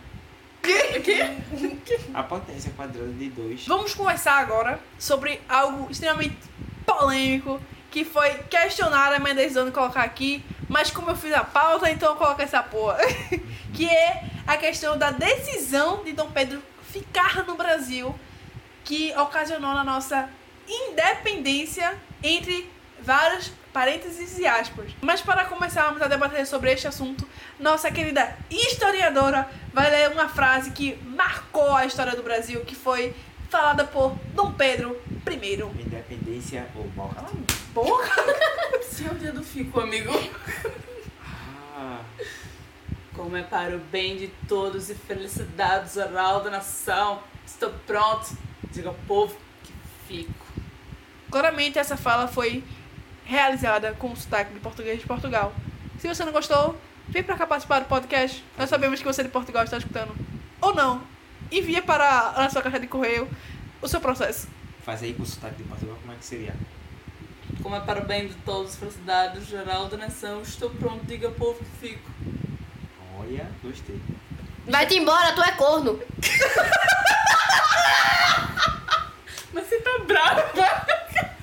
Que? 0.60 1.00
Que? 1.00 2.00
A 2.12 2.24
potência 2.24 2.72
quadrada 2.76 3.12
de 3.12 3.28
2. 3.28 3.68
Vamos 3.68 3.94
conversar 3.94 4.38
agora 4.40 4.80
sobre 4.98 5.40
algo 5.48 5.88
extremamente 5.88 6.36
polêmico 6.84 7.60
que 7.92 8.04
foi 8.04 8.34
questionada 8.50 9.14
a 9.14 9.18
minha 9.20 9.36
decisão 9.36 9.66
de 9.66 9.70
colocar 9.70 10.02
aqui, 10.02 10.44
mas 10.68 10.90
como 10.90 11.10
eu 11.10 11.16
fiz 11.16 11.32
a 11.32 11.44
pauta, 11.44 11.88
então 11.88 12.10
eu 12.10 12.16
coloco 12.16 12.42
essa 12.42 12.60
porra. 12.60 12.98
que 13.72 13.88
é 13.88 14.33
a 14.46 14.56
questão 14.56 14.96
da 14.96 15.10
decisão 15.10 16.04
de 16.04 16.12
Dom 16.12 16.30
Pedro 16.30 16.62
ficar 16.90 17.44
no 17.46 17.56
Brasil, 17.56 18.14
que 18.84 19.12
ocasionou 19.16 19.74
na 19.74 19.82
nossa 19.82 20.28
independência 20.68 21.94
entre 22.22 22.70
vários 23.00 23.50
parênteses 23.72 24.38
e 24.38 24.46
aspas. 24.46 24.90
Mas 25.00 25.20
para 25.20 25.44
começarmos 25.44 26.00
a 26.00 26.06
debater 26.06 26.46
sobre 26.46 26.72
este 26.72 26.86
assunto, 26.86 27.28
nossa 27.58 27.90
querida 27.90 28.36
historiadora 28.50 29.48
vai 29.72 29.90
ler 29.90 30.10
uma 30.10 30.28
frase 30.28 30.70
que 30.70 30.94
marcou 31.04 31.74
a 31.74 31.84
história 31.84 32.14
do 32.14 32.22
Brasil, 32.22 32.64
que 32.64 32.74
foi 32.74 33.14
falada 33.50 33.84
por 33.84 34.16
Dom 34.34 34.52
Pedro 34.52 35.00
I. 35.26 35.62
Independência 35.80 36.66
ou 36.76 36.86
morte. 36.94 37.34
Porra! 37.72 38.14
Esse 38.80 39.04
é 39.06 39.10
o 39.10 39.14
dia 39.14 39.32
do 39.32 39.42
fico, 39.42 39.80
amigo. 39.80 40.12
Ah, 41.76 42.00
Como 43.14 43.36
é 43.36 43.42
para 43.42 43.76
o 43.76 43.78
bem 43.78 44.16
de 44.16 44.28
todos 44.48 44.90
e 44.90 44.94
felicidade 44.94 45.94
geral 45.94 46.42
da 46.42 46.50
nação. 46.50 47.20
Estou 47.46 47.70
pronto. 47.86 48.36
Diga 48.72 48.88
ao 48.88 48.94
povo 49.06 49.36
que 49.62 49.72
fico. 50.08 50.46
Claramente 51.30 51.78
essa 51.78 51.96
fala 51.96 52.26
foi 52.26 52.64
realizada 53.24 53.92
com 53.94 54.12
o 54.12 54.16
sotaque 54.16 54.52
de 54.52 54.60
português 54.60 55.00
de 55.00 55.06
Portugal. 55.06 55.54
Se 55.98 56.08
você 56.08 56.24
não 56.24 56.32
gostou, 56.32 56.78
vem 57.08 57.22
pra 57.22 57.36
cá 57.36 57.46
participar 57.46 57.80
do 57.80 57.86
podcast. 57.86 58.44
Nós 58.58 58.68
sabemos 58.68 58.98
que 58.98 59.06
você 59.06 59.22
de 59.22 59.28
Portugal 59.28 59.64
está 59.64 59.78
escutando. 59.78 60.14
Ou 60.60 60.74
não. 60.74 61.02
Envia 61.52 61.82
para 61.82 62.30
a 62.30 62.50
sua 62.50 62.62
caixa 62.62 62.80
de 62.80 62.88
correio 62.88 63.28
o 63.80 63.88
seu 63.88 64.00
processo. 64.00 64.48
faz 64.82 65.02
aí 65.02 65.14
com 65.14 65.22
o 65.22 65.26
sotaque 65.26 65.56
de 65.56 65.64
Portugal, 65.64 65.96
como 66.00 66.12
é 66.12 66.16
que 66.16 66.24
seria? 66.24 66.54
Como 67.62 67.76
é 67.76 67.80
para 67.80 68.02
o 68.02 68.06
bem 68.06 68.26
de 68.26 68.34
todos 68.36 68.74
e 68.74 68.78
felicidade 68.78 69.44
geral 69.44 69.88
da 69.88 69.96
nação. 69.96 70.42
Estou 70.42 70.70
pronto. 70.70 71.04
Diga 71.06 71.28
ao 71.28 71.34
povo 71.34 71.58
que 71.58 71.88
fico. 71.88 72.10
Olha, 73.18 73.46
gostei. 73.62 74.00
Vai-te 74.66 74.96
embora, 74.96 75.32
tu 75.32 75.42
é 75.42 75.52
corno. 75.52 76.00
Mas 79.52 79.66
você 79.66 79.78
tá 79.80 79.98
brava. 80.06 80.86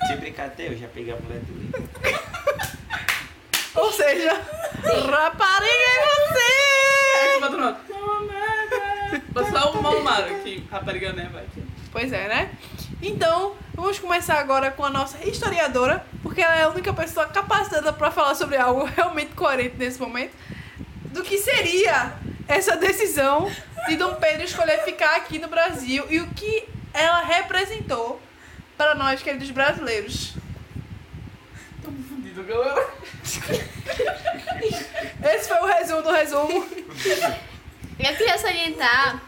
Se 0.06 0.16
brincar 0.16 0.46
até 0.46 0.68
eu 0.68 0.76
já 0.76 0.88
peguei 0.88 1.12
a 1.12 1.16
mulher 1.16 1.40
dele. 1.40 1.70
Ou 3.74 3.92
seja, 3.92 4.32
rapariga 5.10 5.70
é 5.70 6.04
você! 6.04 6.62
outro. 7.42 7.76
Bota 9.32 9.50
só 9.50 9.72
o 9.72 9.82
Malmar 9.82 10.24
aqui. 10.24 10.66
Rapariga 10.70 11.12
neva 11.12 11.40
aqui. 11.40 11.62
Pois 11.90 12.12
é, 12.12 12.28
né? 12.28 12.50
Então, 13.02 13.54
vamos 13.74 13.98
começar 13.98 14.38
agora 14.38 14.70
com 14.70 14.84
a 14.84 14.90
nossa 14.90 15.18
historiadora, 15.26 16.04
porque 16.22 16.40
ela 16.40 16.56
é 16.56 16.62
a 16.62 16.68
única 16.68 16.92
pessoa 16.92 17.26
capacitada 17.26 17.92
para 17.92 18.10
falar 18.10 18.34
sobre 18.34 18.56
algo 18.56 18.84
realmente 18.96 19.32
coerente 19.34 19.76
nesse 19.76 20.00
momento, 20.00 20.32
do 21.12 21.22
que 21.22 21.38
seria 21.38 22.12
essa 22.48 22.76
decisão 22.76 23.50
de 23.88 23.96
Dom 23.96 24.14
Pedro 24.14 24.44
escolher 24.44 24.82
ficar 24.84 25.16
aqui 25.16 25.38
no 25.38 25.48
Brasil 25.48 26.04
e 26.10 26.20
o 26.20 26.28
que 26.34 26.68
ela 26.92 27.22
representou 27.22 28.20
para 28.76 28.94
nós, 28.94 29.22
queridos 29.22 29.50
brasileiros. 29.50 30.34
Tamo 31.82 32.02
fudido, 32.04 32.42
galera. 32.44 32.88
Esse 35.34 35.48
foi 35.48 35.58
o 35.58 35.66
resumo 35.66 36.02
do 36.02 36.10
resumo. 36.10 36.66
Eu 37.98 38.16
queria 38.16 38.38
salientar 38.38 39.22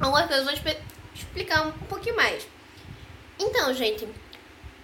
algumas 0.00 0.26
coisas, 0.26 0.44
vou 0.44 0.54
expli- 0.54 0.78
explicar 1.14 1.66
um 1.66 1.72
pouquinho 1.72 2.16
mais. 2.16 2.46
Então, 3.38 3.72
gente, 3.74 4.06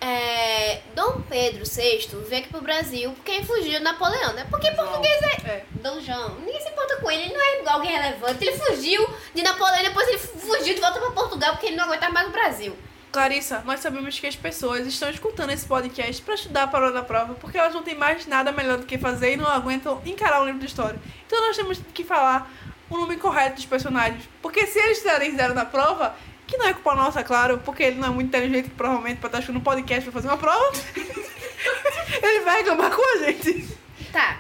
é, 0.02 0.80
Dom 0.96 1.22
Pedro 1.28 1.64
VI 1.64 2.08
veio 2.28 2.42
aqui 2.42 2.48
pro 2.48 2.60
Brasil 2.60 3.12
porque 3.12 3.30
ele 3.30 3.44
fugiu 3.44 3.70
de 3.70 3.78
Napoleão, 3.78 4.32
né? 4.32 4.44
Porque 4.50 4.68
português 4.72 5.22
é... 5.22 5.48
É. 5.48 5.64
Dom 5.80 6.00
João, 6.00 6.40
ninguém 6.40 6.60
se 6.60 6.68
importa 6.68 6.96
com 6.96 7.08
ele, 7.08 7.22
ele 7.22 7.34
não 7.34 7.40
é 7.40 7.72
alguém 7.72 7.92
relevante. 7.92 8.44
Ele 8.44 8.56
fugiu 8.56 9.08
de 9.32 9.42
Napoleão 9.42 9.78
e 9.78 9.84
depois 9.84 10.08
ele 10.08 10.18
fugiu 10.18 10.74
de 10.74 10.80
volta 10.80 10.98
pra 10.98 11.10
Portugal 11.12 11.52
porque 11.52 11.66
ele 11.66 11.76
não 11.76 11.84
aguentava 11.84 12.12
mais 12.12 12.26
o 12.26 12.32
Brasil. 12.32 12.76
Clarissa, 13.12 13.62
nós 13.64 13.78
sabemos 13.78 14.18
que 14.18 14.26
as 14.26 14.34
pessoas 14.34 14.86
estão 14.86 15.08
escutando 15.08 15.50
esse 15.50 15.66
podcast 15.66 16.20
para 16.22 16.34
estudar 16.34 16.66
para 16.66 16.78
a 16.78 16.82
hora 16.82 16.92
da 16.92 17.02
prova, 17.02 17.34
porque 17.34 17.58
elas 17.58 17.74
não 17.74 17.82
têm 17.82 17.94
mais 17.94 18.26
nada 18.26 18.50
melhor 18.50 18.78
do 18.78 18.86
que 18.86 18.98
fazer 18.98 19.34
e 19.34 19.36
não 19.36 19.46
aguentam 19.46 20.02
encarar 20.04 20.40
o 20.40 20.46
livro 20.46 20.58
de 20.58 20.66
história. 20.66 20.98
Então 21.26 21.40
nós 21.46 21.56
temos 21.56 21.78
que 21.94 22.02
falar 22.02 22.50
o 22.90 22.96
nome 22.96 23.16
correto 23.16 23.56
dos 23.56 23.66
personagens. 23.66 24.28
Porque 24.40 24.66
se 24.66 24.78
eles 24.78 25.00
tirarem 25.00 25.36
zero 25.36 25.54
na 25.54 25.64
prova, 25.64 26.14
que 26.52 26.58
não 26.58 26.66
é 26.66 26.74
culpa 26.74 26.94
nossa, 26.94 27.24
claro, 27.24 27.58
porque 27.64 27.82
ele 27.82 27.96
não 27.98 28.08
é 28.08 28.10
muito 28.10 28.28
inteligente, 28.28 28.68
provavelmente, 28.76 29.18
para 29.18 29.28
estar 29.28 29.38
escutando 29.38 29.60
um 29.62 29.64
podcast 29.64 30.02
para 30.02 30.12
fazer 30.12 30.28
uma 30.28 30.36
prova, 30.36 30.70
ele 32.22 32.40
vai 32.40 32.58
reclamar 32.58 32.94
com 32.94 33.02
a 33.02 33.24
gente. 33.24 33.74
Tá, 34.12 34.38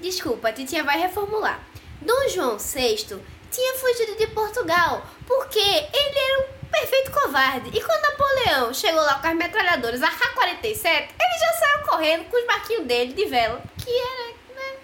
desculpa, 0.00 0.48
a 0.48 0.52
titia 0.52 0.82
vai 0.82 0.98
reformular. 0.98 1.60
Dom 2.00 2.28
João 2.30 2.58
VI 2.58 3.20
tinha 3.48 3.74
fugido 3.76 4.16
de 4.16 4.26
Portugal 4.28 5.06
porque 5.24 5.60
ele 5.60 6.18
era 6.18 6.40
um 6.40 6.68
perfeito 6.68 7.12
covarde. 7.12 7.70
E 7.72 7.80
quando 7.80 8.02
Napoleão 8.02 8.74
chegou 8.74 9.00
lá 9.00 9.20
com 9.20 9.28
as 9.28 9.36
metralhadoras, 9.36 10.02
a 10.02 10.10
K-47, 10.10 10.84
ele 10.84 11.38
já 11.38 11.52
saiu 11.52 11.86
correndo 11.86 12.24
com 12.24 12.36
os 12.36 12.44
barquinhos 12.44 12.86
dele 12.86 13.12
de 13.12 13.24
vela, 13.26 13.62
que 13.78 13.88
era, 13.88 14.34
né, 14.56 14.78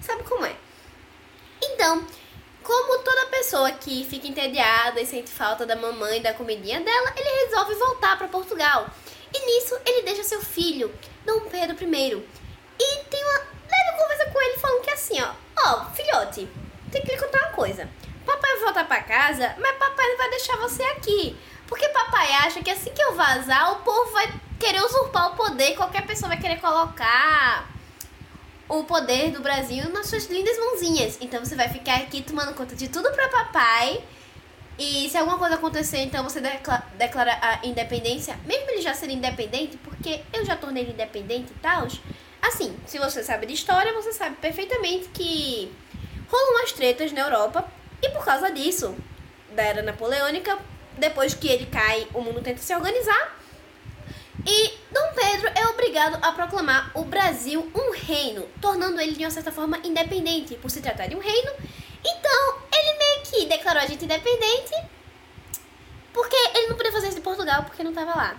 sabe 0.00 0.24
como 0.24 0.44
é. 0.44 0.56
Então, 1.62 2.04
como 2.66 2.98
toda 2.98 3.26
pessoa 3.26 3.70
que 3.70 4.04
fica 4.04 4.26
entediada 4.26 5.00
e 5.00 5.06
sente 5.06 5.30
falta 5.30 5.64
da 5.64 5.76
mamãe 5.76 6.18
e 6.18 6.22
da 6.22 6.34
comidinha 6.34 6.80
dela, 6.80 7.12
ele 7.16 7.46
resolve 7.46 7.74
voltar 7.76 8.18
para 8.18 8.26
Portugal. 8.26 8.90
E 9.32 9.46
nisso 9.46 9.78
ele 9.86 10.02
deixa 10.02 10.24
seu 10.24 10.42
filho, 10.42 10.92
Dom 11.24 11.42
Pedro 11.42 11.76
I. 11.80 12.26
E 12.78 13.04
tem 13.04 13.22
uma 13.22 13.38
leve 13.38 13.98
conversa 13.98 14.30
com 14.32 14.42
ele 14.42 14.58
falando 14.58 14.82
que 14.82 14.90
assim, 14.90 15.22
ó, 15.22 15.32
ó, 15.64 15.84
filhote, 15.90 16.48
tem 16.90 17.02
que 17.02 17.12
lhe 17.12 17.18
contar 17.18 17.38
uma 17.38 17.52
coisa. 17.52 17.88
Papai 18.26 18.54
vai 18.54 18.64
voltar 18.64 18.88
pra 18.88 19.02
casa, 19.02 19.54
mas 19.58 19.76
papai 19.76 20.08
não 20.08 20.18
vai 20.18 20.30
deixar 20.30 20.56
você 20.56 20.82
aqui. 20.82 21.38
Porque 21.68 21.88
papai 21.90 22.32
acha 22.32 22.62
que 22.62 22.70
assim 22.70 22.92
que 22.92 23.02
eu 23.02 23.14
vazar, 23.14 23.74
o 23.74 23.84
povo 23.84 24.10
vai 24.10 24.28
querer 24.58 24.82
usurpar 24.82 25.28
o 25.28 25.36
poder, 25.36 25.76
qualquer 25.76 26.04
pessoa 26.04 26.30
vai 26.30 26.40
querer 26.40 26.60
colocar 26.60 27.75
o 28.68 28.84
poder 28.84 29.30
do 29.30 29.40
Brasil 29.40 29.88
nas 29.90 30.06
suas 30.06 30.26
lindas 30.26 30.58
mãozinhas. 30.58 31.18
Então 31.20 31.44
você 31.44 31.54
vai 31.54 31.68
ficar 31.68 31.96
aqui 31.96 32.22
tomando 32.22 32.54
conta 32.54 32.74
de 32.74 32.88
tudo 32.88 33.10
pra 33.12 33.28
papai. 33.28 34.02
E 34.78 35.08
se 35.08 35.16
alguma 35.16 35.38
coisa 35.38 35.54
acontecer, 35.54 35.98
então 35.98 36.22
você 36.22 36.40
decla- 36.40 36.84
declara 36.98 37.38
a 37.40 37.66
independência, 37.66 38.38
mesmo 38.44 38.70
ele 38.70 38.82
já 38.82 38.92
sendo 38.92 39.12
independente, 39.12 39.78
porque 39.78 40.20
eu 40.32 40.44
já 40.44 40.54
tornei 40.54 40.82
ele 40.82 40.92
independente 40.92 41.50
e 41.50 41.58
tal. 41.60 41.86
Assim, 42.42 42.76
se 42.86 42.98
você 42.98 43.22
sabe 43.24 43.46
de 43.46 43.54
história, 43.54 43.94
você 43.94 44.12
sabe 44.12 44.36
perfeitamente 44.36 45.08
que 45.08 45.72
rolam 46.28 46.50
umas 46.56 46.72
tretas 46.72 47.10
na 47.12 47.20
Europa. 47.20 47.64
E 48.02 48.10
por 48.10 48.24
causa 48.24 48.50
disso, 48.50 48.94
da 49.52 49.62
era 49.62 49.82
napoleônica, 49.82 50.58
depois 50.98 51.32
que 51.32 51.48
ele 51.48 51.66
cai, 51.66 52.06
o 52.12 52.20
mundo 52.20 52.42
tenta 52.42 52.60
se 52.60 52.74
organizar. 52.74 53.35
E 54.46 54.78
Dom 54.92 55.12
Pedro 55.12 55.50
é 55.56 55.66
obrigado 55.66 56.18
a 56.22 56.30
proclamar 56.30 56.92
o 56.94 57.04
Brasil 57.04 57.68
um 57.74 57.90
reino, 57.90 58.48
tornando 58.60 59.00
ele 59.00 59.12
de 59.12 59.24
uma 59.24 59.30
certa 59.30 59.50
forma 59.50 59.76
independente, 59.82 60.54
por 60.54 60.70
se 60.70 60.80
tratar 60.80 61.08
de 61.08 61.16
um 61.16 61.18
reino. 61.18 61.50
Então, 62.04 62.58
ele 62.72 62.98
meio 62.98 63.22
que 63.22 63.46
declarou 63.46 63.82
a 63.82 63.86
gente 63.86 64.04
independente, 64.04 64.72
porque 66.12 66.36
ele 66.54 66.68
não 66.68 66.76
podia 66.76 66.92
fazer 66.92 67.08
isso 67.08 67.16
de 67.16 67.22
Portugal, 67.22 67.64
porque 67.64 67.82
não 67.82 67.90
estava 67.90 68.14
lá. 68.14 68.36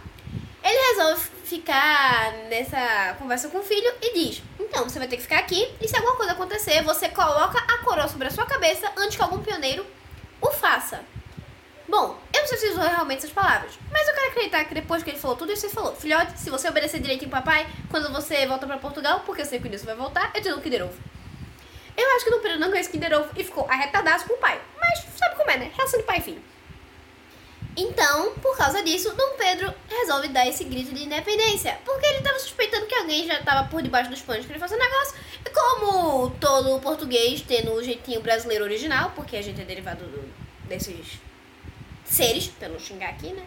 Ele 0.63 0.95
resolve 0.95 1.29
ficar 1.43 2.31
nessa 2.49 3.15
conversa 3.19 3.49
com 3.49 3.57
o 3.57 3.63
filho 3.63 3.93
e 4.01 4.13
diz: 4.13 4.41
Então, 4.57 4.85
você 4.85 4.99
vai 4.99 5.09
ter 5.09 5.17
que 5.17 5.23
ficar 5.23 5.39
aqui, 5.39 5.69
e 5.81 5.89
se 5.89 5.95
alguma 5.97 6.15
coisa 6.15 6.31
acontecer, 6.31 6.81
você 6.83 7.09
coloca 7.09 7.57
a 7.59 7.79
coroa 7.79 8.07
sobre 8.07 8.29
a 8.29 8.31
sua 8.31 8.45
cabeça 8.45 8.89
antes 8.95 9.17
que 9.17 9.21
algum 9.21 9.39
pioneiro 9.39 9.85
o 10.39 10.51
faça. 10.51 11.01
Bom, 11.87 12.19
eu 12.33 12.41
não 12.41 12.47
sei 12.47 12.57
se 12.57 12.67
usou 12.69 12.83
realmente 12.83 13.19
essas 13.19 13.31
palavras, 13.31 13.71
mas 13.91 14.07
eu 14.07 14.13
quero 14.13 14.27
acreditar 14.27 14.65
que 14.65 14.73
depois 14.73 15.03
que 15.03 15.09
ele 15.09 15.17
falou 15.19 15.37
tudo 15.37 15.53
isso, 15.53 15.65
ele 15.65 15.73
falou: 15.73 15.95
Filhote, 15.95 16.37
se 16.37 16.49
você 16.49 16.67
obedecer 16.67 16.99
direitinho 16.99 17.31
papai, 17.31 17.65
quando 17.89 18.11
você 18.11 18.45
volta 18.45 18.67
pra 18.67 18.77
Portugal, 18.77 19.21
porque 19.25 19.41
eu 19.41 19.45
sei 19.45 19.59
que 19.59 19.67
o 19.67 19.85
vai 19.85 19.95
voltar, 19.95 20.31
eu 20.35 20.41
te 20.41 20.49
dou 20.49 20.57
um 20.57 20.61
Kinder 20.61 20.83
Ovo. 20.83 20.93
Eu 21.95 22.15
acho 22.15 22.25
que 22.25 22.31
no 22.31 22.39
período 22.39 22.59
não 22.59 22.67
ganhou 22.67 22.81
esse 22.81 22.91
Kinder 22.91 23.13
Ovo 23.17 23.29
e 23.37 23.43
ficou 23.43 23.65
arretadaço 23.69 24.25
com 24.27 24.33
o 24.33 24.37
pai. 24.37 24.61
Mas 24.79 24.99
sabe 25.17 25.35
como 25.35 25.49
é, 25.49 25.57
né? 25.57 25.71
Relação 25.75 25.99
de 25.99 26.05
pai 26.05 26.17
e 26.17 26.21
filho. 26.21 26.41
Então, 27.75 28.33
por 28.35 28.57
causa 28.57 28.83
disso, 28.83 29.13
Dom 29.15 29.35
Pedro 29.37 29.71
resolve 29.87 30.27
dar 30.29 30.47
esse 30.47 30.63
grito 30.63 30.93
de 30.93 31.03
independência. 31.03 31.77
Porque 31.85 32.05
ele 32.07 32.17
estava 32.17 32.37
suspeitando 32.39 32.87
que 32.87 32.95
alguém 32.95 33.25
já 33.27 33.39
estava 33.39 33.67
por 33.69 33.81
debaixo 33.83 34.09
dos 34.09 34.21
panos 34.21 34.45
querendo 34.45 34.59
fazer 34.61 34.75
um 34.75 34.79
negócio. 34.79 35.15
E 35.45 35.49
como 35.49 36.29
todo 36.39 36.79
português 36.81 37.41
tendo 37.47 37.71
o 37.73 37.83
jeitinho 37.83 38.19
brasileiro 38.21 38.63
original, 38.63 39.11
porque 39.15 39.37
a 39.37 39.41
gente 39.43 39.61
é 39.61 39.63
derivado 39.63 40.03
do- 40.05 40.33
desses 40.67 41.19
seres, 42.09 42.47
pra 42.47 42.69
não 42.69 42.79
xingar 42.79 43.09
aqui, 43.09 43.31
né? 43.33 43.45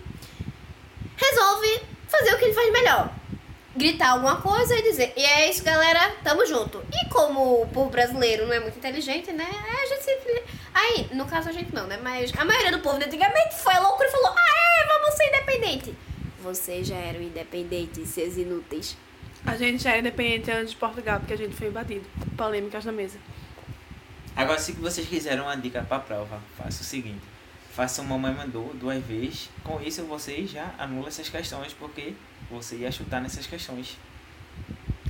Resolve 1.17 1.83
fazer 2.09 2.35
o 2.35 2.39
que 2.39 2.45
ele 2.47 2.55
faz 2.55 2.73
melhor. 2.73 3.11
Gritar 3.77 4.11
alguma 4.11 4.41
coisa 4.41 4.77
e 4.77 4.83
dizer, 4.83 5.13
e 5.17 5.25
é 5.25 5.49
isso, 5.49 5.63
galera, 5.63 6.17
tamo 6.25 6.45
junto. 6.45 6.83
E 6.93 7.09
como 7.09 7.63
o 7.63 7.69
povo 7.69 7.91
brasileiro 7.91 8.47
não 8.47 8.53
é 8.53 8.61
muito 8.61 8.77
inteligente, 8.79 9.33
né? 9.33 9.47
A 9.47 9.87
gente 9.87 10.05
sempre. 10.05 10.43
Aí, 10.75 11.09
no 11.13 11.25
caso 11.27 11.49
a 11.49 11.53
gente 11.53 11.73
não, 11.73 11.87
né? 11.87 11.99
Mas 12.03 12.33
a 12.37 12.45
maioria 12.45 12.73
do 12.73 12.81
povo 12.81 12.97
antigamente 12.97 13.57
foi 13.57 13.75
louco 13.79 14.03
e 14.03 14.09
falou: 14.09 14.35
Ah, 14.37 14.83
é, 14.83 14.87
vamos 14.89 15.15
ser 15.15 15.29
independente. 15.29 15.95
Vocês 16.43 16.87
já 16.89 16.97
eram 16.97 17.23
independentes, 17.23 18.09
seus 18.09 18.37
inúteis. 18.37 18.97
A 19.47 19.57
gente 19.57 19.83
já 19.83 19.95
é 19.95 20.01
independente 20.01 20.51
antes 20.51 20.73
de 20.73 20.77
Portugal, 20.77 21.21
porque 21.21 21.35
a 21.35 21.39
gente 21.39 21.55
foi 21.55 21.69
invadido. 21.69 22.05
Polêmicas 22.37 22.85
na 22.85 22.93
mesa. 22.93 23.19
Agora, 24.35 24.59
se 24.59 24.73
vocês 24.73 25.07
quiserem 25.07 25.41
uma 25.41 25.57
dica 25.57 25.83
pra 25.83 25.99
prova, 25.99 26.41
faça 26.57 26.83
o 26.83 26.85
seguinte. 26.85 27.30
Faça 27.75 28.03
uma 28.03 28.19
mamãe 28.19 28.35
mandou 28.35 28.75
duas 28.75 29.03
vezes. 29.05 29.49
Com 29.63 29.81
isso, 29.81 30.05
vocês 30.05 30.51
já 30.51 30.75
anulam 30.79 31.09
essas 31.09 31.29
questões, 31.29 31.73
porque 31.73 32.15
você 32.51 32.77
ia 32.77 32.91
chutar 32.91 33.21
nessas 33.21 33.47
questões. 33.47 33.97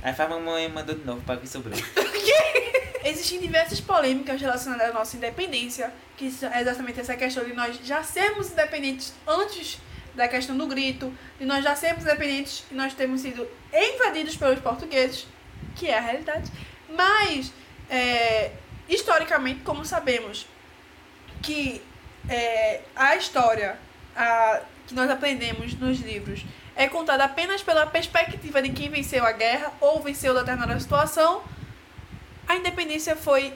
Aí 0.03 0.13
faz 0.13 0.29
mamãe 0.29 0.69
mandou 0.69 0.95
de 0.95 1.03
novo 1.03 1.21
pra 1.21 1.37
que 1.37 1.47
sobrou. 1.47 1.77
Existem 3.03 3.39
diversas 3.39 3.81
polêmicas 3.81 4.39
relacionadas 4.39 4.91
à 4.91 4.93
nossa 4.93 5.17
independência, 5.17 5.91
que 6.15 6.25
é 6.25 6.61
exatamente 6.61 6.99
essa 6.99 7.15
questão 7.15 7.43
de 7.43 7.53
nós 7.53 7.79
já 7.83 8.03
sermos 8.03 8.51
independentes 8.51 9.13
antes 9.27 9.79
da 10.13 10.27
questão 10.27 10.55
do 10.55 10.67
grito, 10.67 11.11
de 11.39 11.45
nós 11.45 11.63
já 11.63 11.75
sermos 11.75 12.03
independentes 12.03 12.63
e 12.69 12.75
nós 12.75 12.93
termos 12.93 13.21
sido 13.21 13.47
invadidos 13.73 14.35
pelos 14.37 14.59
portugueses, 14.59 15.25
que 15.75 15.87
é 15.87 15.97
a 15.97 16.01
realidade. 16.01 16.51
Mas, 16.89 17.51
é, 17.89 18.51
historicamente, 18.87 19.61
como 19.61 19.83
sabemos 19.83 20.45
que 21.41 21.81
é, 22.31 22.81
a 22.95 23.15
história 23.17 23.77
a, 24.15 24.61
que 24.87 24.95
nós 24.95 25.09
aprendemos 25.09 25.73
nos 25.75 25.99
livros 25.99 26.45
é 26.75 26.87
contada 26.87 27.25
apenas 27.25 27.61
pela 27.61 27.85
perspectiva 27.85 28.61
de 28.61 28.69
quem 28.69 28.89
venceu 28.89 29.25
a 29.25 29.33
guerra 29.33 29.73
ou 29.81 30.01
venceu 30.01 30.33
determinada 30.33 30.79
situação, 30.79 31.43
a 32.47 32.55
independência 32.55 33.15
foi 33.15 33.53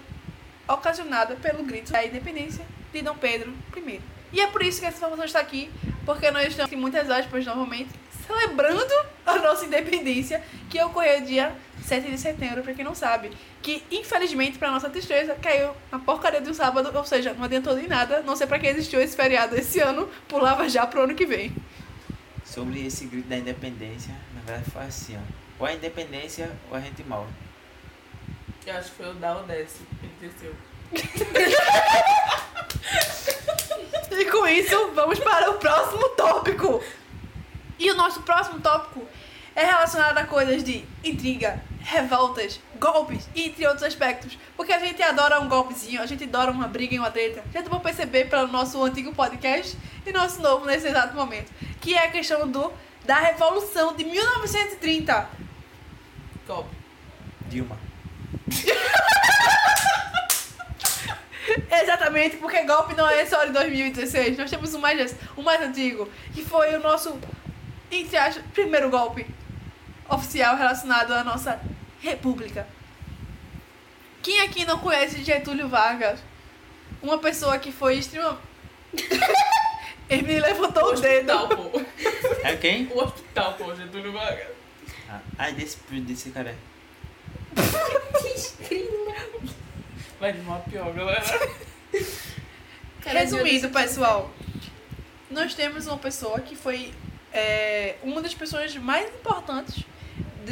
ocasionada 0.67 1.35
pelo 1.37 1.63
grito 1.63 1.93
da 1.93 2.05
independência 2.05 2.65
de 2.91 3.01
Dom 3.01 3.15
Pedro 3.15 3.53
I. 3.75 4.01
E 4.33 4.41
é 4.41 4.47
por 4.47 4.61
isso 4.61 4.81
que 4.81 4.85
essa 4.85 4.97
informação 4.97 5.23
está 5.23 5.39
aqui, 5.39 5.71
porque 6.05 6.29
nós 6.29 6.47
estamos, 6.47 6.71
em 6.71 6.75
muitas 6.75 7.09
aspas, 7.09 7.45
novamente, 7.45 7.89
celebrando 8.27 8.93
a 9.25 9.37
nossa 9.37 9.65
independência, 9.65 10.43
que 10.69 10.81
ocorreu 10.83 11.21
dia 11.21 11.55
7 11.85 12.09
de 12.09 12.17
setembro, 12.17 12.63
para 12.63 12.73
quem 12.73 12.83
não 12.83 12.95
sabe. 12.95 13.31
Que, 13.61 13.83
infelizmente, 13.91 14.57
para 14.57 14.71
nossa 14.71 14.89
tristeza, 14.89 15.35
caiu 15.35 15.71
na 15.91 15.99
porcaria 15.99 16.41
de 16.41 16.49
um 16.49 16.53
sábado, 16.53 16.91
ou 16.93 17.05
seja, 17.05 17.33
não 17.33 17.45
adiantou 17.45 17.77
em 17.79 17.87
nada, 17.87 18.21
não 18.21 18.35
sei 18.35 18.47
para 18.47 18.59
que 18.59 18.67
existiu 18.67 19.01
esse 19.01 19.15
feriado 19.15 19.55
esse 19.55 19.79
ano, 19.79 20.09
pulava 20.27 20.67
já 20.67 20.85
pro 20.85 21.03
ano 21.03 21.15
que 21.15 21.25
vem. 21.25 21.55
Sobre 22.43 22.85
esse 22.85 23.05
grito 23.05 23.27
da 23.27 23.37
independência, 23.37 24.13
na 24.33 24.41
verdade 24.41 24.69
foi 24.71 24.83
assim, 24.83 25.17
ó. 25.17 25.21
Ou 25.59 25.65
a 25.65 25.73
independência 25.73 26.51
ou 26.69 26.77
a 26.77 26.81
gente 26.81 27.03
morre. 27.03 27.31
Eu 28.65 28.75
acho 28.75 28.89
que 28.89 28.97
foi 28.97 29.11
o 29.11 29.13
da 29.13 29.37
Odesse. 29.37 29.81
Ele 30.01 30.11
desceu. 30.19 30.53
E 34.17 34.25
com 34.31 34.47
isso, 34.47 34.91
vamos 34.93 35.19
para 35.19 35.51
o 35.51 35.55
próximo 35.55 36.07
tópico. 36.09 36.81
E 37.77 37.91
o 37.91 37.95
nosso 37.95 38.21
próximo 38.21 38.61
tópico 38.61 39.05
é 39.53 39.65
relacionado 39.65 40.17
a 40.17 40.25
coisas 40.25 40.63
de 40.63 40.85
intriga, 41.03 41.61
revoltas, 41.85 42.59
golpes, 42.79 43.29
entre 43.35 43.65
outros 43.65 43.83
aspectos. 43.83 44.37
Porque 44.57 44.73
a 44.73 44.79
gente 44.79 45.01
adora 45.03 45.39
um 45.39 45.47
golpezinho, 45.47 46.01
a 46.01 46.05
gente 46.05 46.23
adora 46.23 46.51
uma 46.51 46.67
briga 46.67 46.95
e 46.95 46.99
uma 46.99 47.11
treta. 47.11 47.43
Já 47.53 47.61
deu 47.61 47.69
pra 47.69 47.79
perceber 47.79 48.25
pelo 48.25 48.47
nosso 48.47 48.83
antigo 48.83 49.13
podcast 49.13 49.77
e 50.05 50.11
nosso 50.11 50.41
novo 50.41 50.65
nesse 50.65 50.87
exato 50.87 51.15
momento. 51.15 51.51
Que 51.79 51.93
é 51.93 52.05
a 52.05 52.11
questão 52.11 52.47
do, 52.47 52.73
da 53.05 53.19
Revolução 53.19 53.95
de 53.95 54.03
1930. 54.03 55.29
Golpe. 56.47 56.75
Dilma. 57.47 57.77
Exatamente, 61.71 62.37
porque 62.37 62.63
golpe 62.63 62.95
não 62.95 63.07
é 63.07 63.23
só 63.25 63.45
de 63.45 63.51
2016. 63.51 64.35
Nós 64.37 64.49
temos 64.49 64.73
um 64.73 64.79
mais, 64.79 65.15
um 65.37 65.43
mais 65.43 65.61
antigo, 65.61 66.09
que 66.33 66.43
foi 66.43 66.73
o 66.73 66.79
nosso, 66.79 67.19
entre 67.91 68.17
aspas, 68.17 68.43
primeiro 68.53 68.89
golpe 68.89 69.27
oficial 70.09 70.55
relacionado 70.55 71.11
à 71.11 71.23
nossa 71.23 71.59
república. 72.01 72.67
Quem 74.21 74.41
aqui 74.41 74.65
não 74.65 74.79
conhece 74.79 75.23
Getúlio 75.23 75.67
Vargas? 75.67 76.19
Uma 77.01 77.17
pessoa 77.19 77.57
que 77.59 77.71
foi 77.71 77.97
extremamente... 77.97 78.41
Ele 80.09 80.21
me 80.21 80.39
levantou 80.39 80.93
o 80.93 80.95
dedo. 80.95 81.31
hospital, 81.31 81.47
pô. 81.49 81.81
É 82.43 82.55
quem? 82.55 82.87
O 82.87 83.03
hospital, 83.03 83.53
pô, 83.53 83.75
Getúlio 83.75 84.13
Vargas. 84.13 84.47
Ah, 85.09 85.19
ah, 85.37 85.51
desse, 85.51 85.77
desse 86.01 86.29
cara. 86.29 86.55
Vai 90.19 90.33
de 90.33 90.39
uma 90.41 90.59
pior, 90.59 90.93
galera. 90.93 91.23
Resumindo, 93.03 93.69
pessoal, 93.69 94.31
nós 95.29 95.53
temos 95.53 95.87
uma 95.87 95.97
pessoa 95.97 96.39
que 96.39 96.55
foi 96.55 96.93
é, 97.33 97.95
uma 98.03 98.21
das 98.21 98.33
pessoas 98.33 98.75
mais 98.75 99.07
importantes 99.07 99.83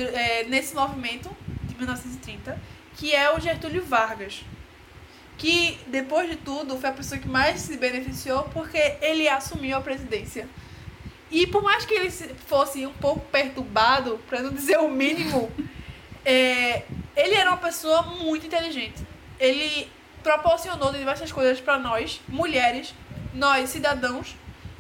é, 0.02 0.44
nesse 0.46 0.74
movimento 0.76 1.30
de 1.64 1.76
1930, 1.76 2.60
que 2.96 3.14
é 3.14 3.32
o 3.36 3.40
Getúlio 3.40 3.84
Vargas. 3.84 4.44
Que, 5.38 5.78
depois 5.88 6.30
de 6.30 6.36
tudo, 6.38 6.78
foi 6.78 6.90
a 6.90 6.94
pessoa 6.94 7.20
que 7.20 7.28
mais 7.28 7.62
se 7.62 7.76
beneficiou 7.78 8.44
porque 8.54 8.78
ele 9.02 9.28
assumiu 9.28 9.78
a 9.78 9.82
presidência. 9.82 10.48
E 11.32 11.48
por 11.48 11.64
mais 11.64 11.86
que 11.86 11.94
ele 11.94 12.12
se- 12.12 12.34
fosse 12.48 12.86
um 12.86 12.94
pouco 12.94 13.22
perturbado, 13.32 14.20
para 14.30 14.42
não 14.42 14.52
dizer 14.52 14.78
o 14.78 14.90
mínimo, 14.90 15.52
é, 16.24 16.84
ele 17.16 17.34
era 17.36 17.50
uma 17.50 17.58
pessoa 17.58 18.04
muito 18.04 18.46
inteligente. 18.46 19.02
Ele 19.40 19.90
proporcionou 20.22 20.94
diversas 20.94 21.32
coisas 21.32 21.60
para 21.60 21.78
nós, 21.80 22.22
mulheres, 22.30 22.94
nós, 23.34 23.70
cidadãos, 23.72 24.36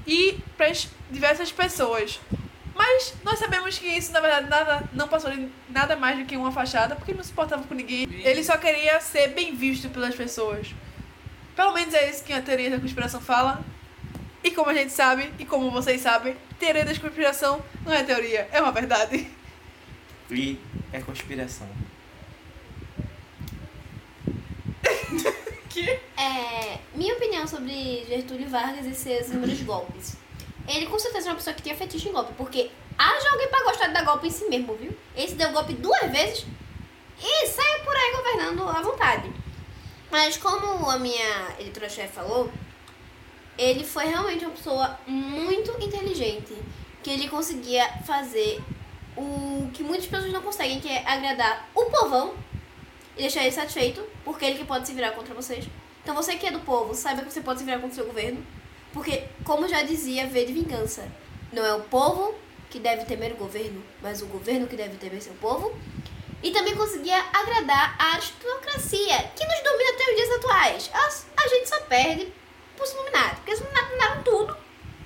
e 0.05 0.38
para 0.55 0.72
diversas 1.09 1.51
pessoas. 1.51 2.20
Mas 2.76 3.14
nós 3.24 3.38
sabemos 3.38 3.78
que 3.78 3.86
isso, 3.86 4.12
na 4.12 4.20
verdade, 4.20 4.50
nada, 4.50 4.84
não 4.94 5.08
passou 5.08 5.30
de 5.32 5.48
nada 5.70 5.96
mais 5.96 6.18
do 6.18 6.26
que 6.26 6.36
uma 6.36 6.52
fachada, 6.52 6.96
porque 6.96 7.12
ele 7.12 7.18
não 7.18 7.24
se 7.24 7.32
importava 7.32 7.64
com 7.64 7.74
ninguém. 7.74 8.08
Ele 8.24 8.44
só 8.44 8.58
queria 8.58 9.00
ser 9.00 9.30
bem 9.30 9.56
visto 9.56 9.90
pelas 9.90 10.16
pessoas. 10.16 10.74
Pelo 11.56 11.74
menos 11.74 11.94
é 11.94 12.10
isso 12.10 12.24
que 12.24 12.34
a 12.34 12.42
teoria 12.42 12.72
da 12.72 12.80
conspiração 12.80 13.22
fala. 13.22 13.64
E 14.44 14.52
como 14.52 14.70
a 14.70 14.74
gente 14.74 14.92
sabe, 14.92 15.32
e 15.40 15.46
como 15.46 15.72
vocês 15.72 16.02
sabem, 16.02 16.36
teoria 16.60 16.84
da 16.84 16.98
conspiração 16.98 17.64
não 17.86 17.94
é 17.94 18.04
teoria, 18.04 18.48
é 18.52 18.62
uma 18.62 18.72
verdade. 18.72 19.30
E 20.30 20.60
é 20.92 21.00
conspiração. 21.00 21.68
É, 26.16 26.78
minha 26.94 27.16
opinião 27.16 27.48
sobre 27.48 28.06
Getúlio 28.08 28.48
Vargas 28.48 28.86
e 28.86 28.94
seus 28.94 29.30
inúmeros 29.30 29.60
golpes. 29.64 30.16
Ele 30.68 30.86
com 30.86 30.97
certeza 30.97 31.28
é 31.28 31.32
uma 31.32 31.38
pessoa 31.38 31.53
que 31.53 31.61
tinha 31.61 31.76
fetiche 31.76 32.09
em 32.09 32.14
golpe, 32.14 32.34
porque 32.38 32.72
haja 32.97 33.30
alguém 33.30 33.47
pra 33.49 33.64
gostar 33.64 33.88
de 33.88 33.93
dar 33.93 34.03
golpe 34.03 34.28
em 34.28 34.32
si 34.32 34.47
mesmo, 34.49 34.76
viu? 34.76 34.95
Esse 35.16 35.36
deu 35.36 35.51
golpe 35.51 35.74
duas 35.74 36.11
vezes 36.11 36.45
e 37.22 37.47
saiu 37.47 37.80
por 37.84 37.95
aí 37.95 38.11
governando 38.16 38.70
à 38.70 38.82
vontade. 38.82 39.32
Mas 40.09 40.38
como 40.38 40.89
a 40.89 40.97
minha 40.99 41.55
editora-chefe 41.59 42.14
falou, 42.14 42.51
ele 43.57 43.84
foi 43.84 44.05
realmente 44.05 44.45
uma 44.45 44.53
pessoa 44.55 44.99
muito 45.05 45.72
inteligente, 45.82 46.55
que 47.01 47.09
ele 47.09 47.28
conseguia 47.28 47.88
fazer 48.05 48.61
o 49.16 49.70
que 49.74 49.84
muitas 49.84 50.07
pessoas 50.07 50.32
não 50.32 50.41
conseguem, 50.41 50.80
que 50.80 50.89
é 50.89 51.03
agradar 51.05 51.70
o 51.76 51.86
povão 51.86 52.36
e 53.16 53.22
deixar 53.22 53.41
ele 53.41 53.51
satisfeito, 53.51 54.03
porque 54.24 54.45
ele 54.45 54.57
que 54.57 54.66
pode 54.66 54.88
se 54.88 54.93
virar 54.93 55.11
contra 55.11 55.34
vocês. 55.34 55.66
Então 56.01 56.16
você 56.16 56.36
que 56.36 56.47
é 56.47 56.51
do 56.51 56.59
povo, 56.61 56.93
saiba 56.93 57.22
que 57.22 57.32
você 57.32 57.41
pode 57.41 57.59
se 57.59 57.66
virar 57.66 57.80
contra 57.80 57.91
o 57.91 57.95
seu 57.95 58.05
governo, 58.05 58.45
porque, 58.94 59.24
como 59.44 59.68
já 59.68 59.82
dizia 59.82 60.28
V 60.28 60.46
de 60.46 60.54
Vingança, 60.54 61.12
não 61.52 61.66
é 61.66 61.74
o 61.74 61.82
povo 61.82 62.36
que 62.70 62.80
deve 62.80 63.06
temer 63.06 63.34
o 63.34 63.36
governo, 63.36 63.84
mas 64.02 64.22
o 64.22 64.28
governo 64.28 64.68
que 64.68 64.76
deve 64.76 64.98
temer 64.98 65.22
seu 65.22 65.34
povo. 65.36 65.76
E 66.44 66.52
também 66.52 66.76
conseguia 66.76 67.18
agradar 67.34 67.96
a 67.98 68.14
aristocracia, 68.14 69.32
que 69.36 69.46
nos 69.46 69.64
domina 69.64 69.91
até 69.91 70.10
os 70.10 70.16
dias 70.16 70.32
atuais. 70.32 70.91
A, 70.94 71.44
a 71.44 71.48
gente 71.48 71.70
só 71.70 71.80
perde 71.82 72.32
pros 72.76 72.91
Illuminati, 72.91 73.36
porque 73.38 73.54
os 73.54 73.60
Illuminati 73.60 73.89
dominaram 73.89 74.24
tudo 74.24 74.58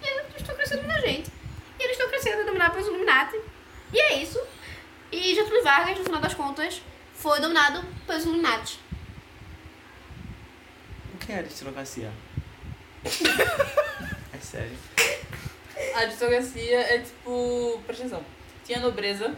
e 0.02 0.08
a 0.08 0.22
aristocracia 0.34 0.78
domina 0.78 0.96
a 0.96 1.02
gente. 1.02 1.32
E 1.80 1.84
a 1.84 1.86
aristocracia 1.86 2.34
é 2.34 2.44
dominada 2.44 2.72
pelos 2.72 2.88
Illuminati. 2.88 3.40
E 3.94 4.00
é 4.00 4.22
isso. 4.22 4.42
E 5.12 5.36
Getúlio 5.36 5.64
Vargas, 5.64 5.98
no 5.98 6.04
final 6.04 6.20
das 6.22 6.34
contas, 6.34 6.82
foi 7.14 7.40
dominado 7.40 7.86
pelos 8.06 8.24
Illuminati. 8.24 8.80
O 11.14 11.18
que 11.18 11.32
é 11.32 11.38
aristocracia? 11.38 12.12
é 14.34 14.38
sério. 14.40 14.78
A 15.94 16.00
aristocracia 16.00 16.80
é 16.80 17.00
tipo. 17.00 17.82
Presta 17.86 18.06
atenção. 18.06 18.24
Tinha 18.66 18.80
nobreza, 18.80 19.34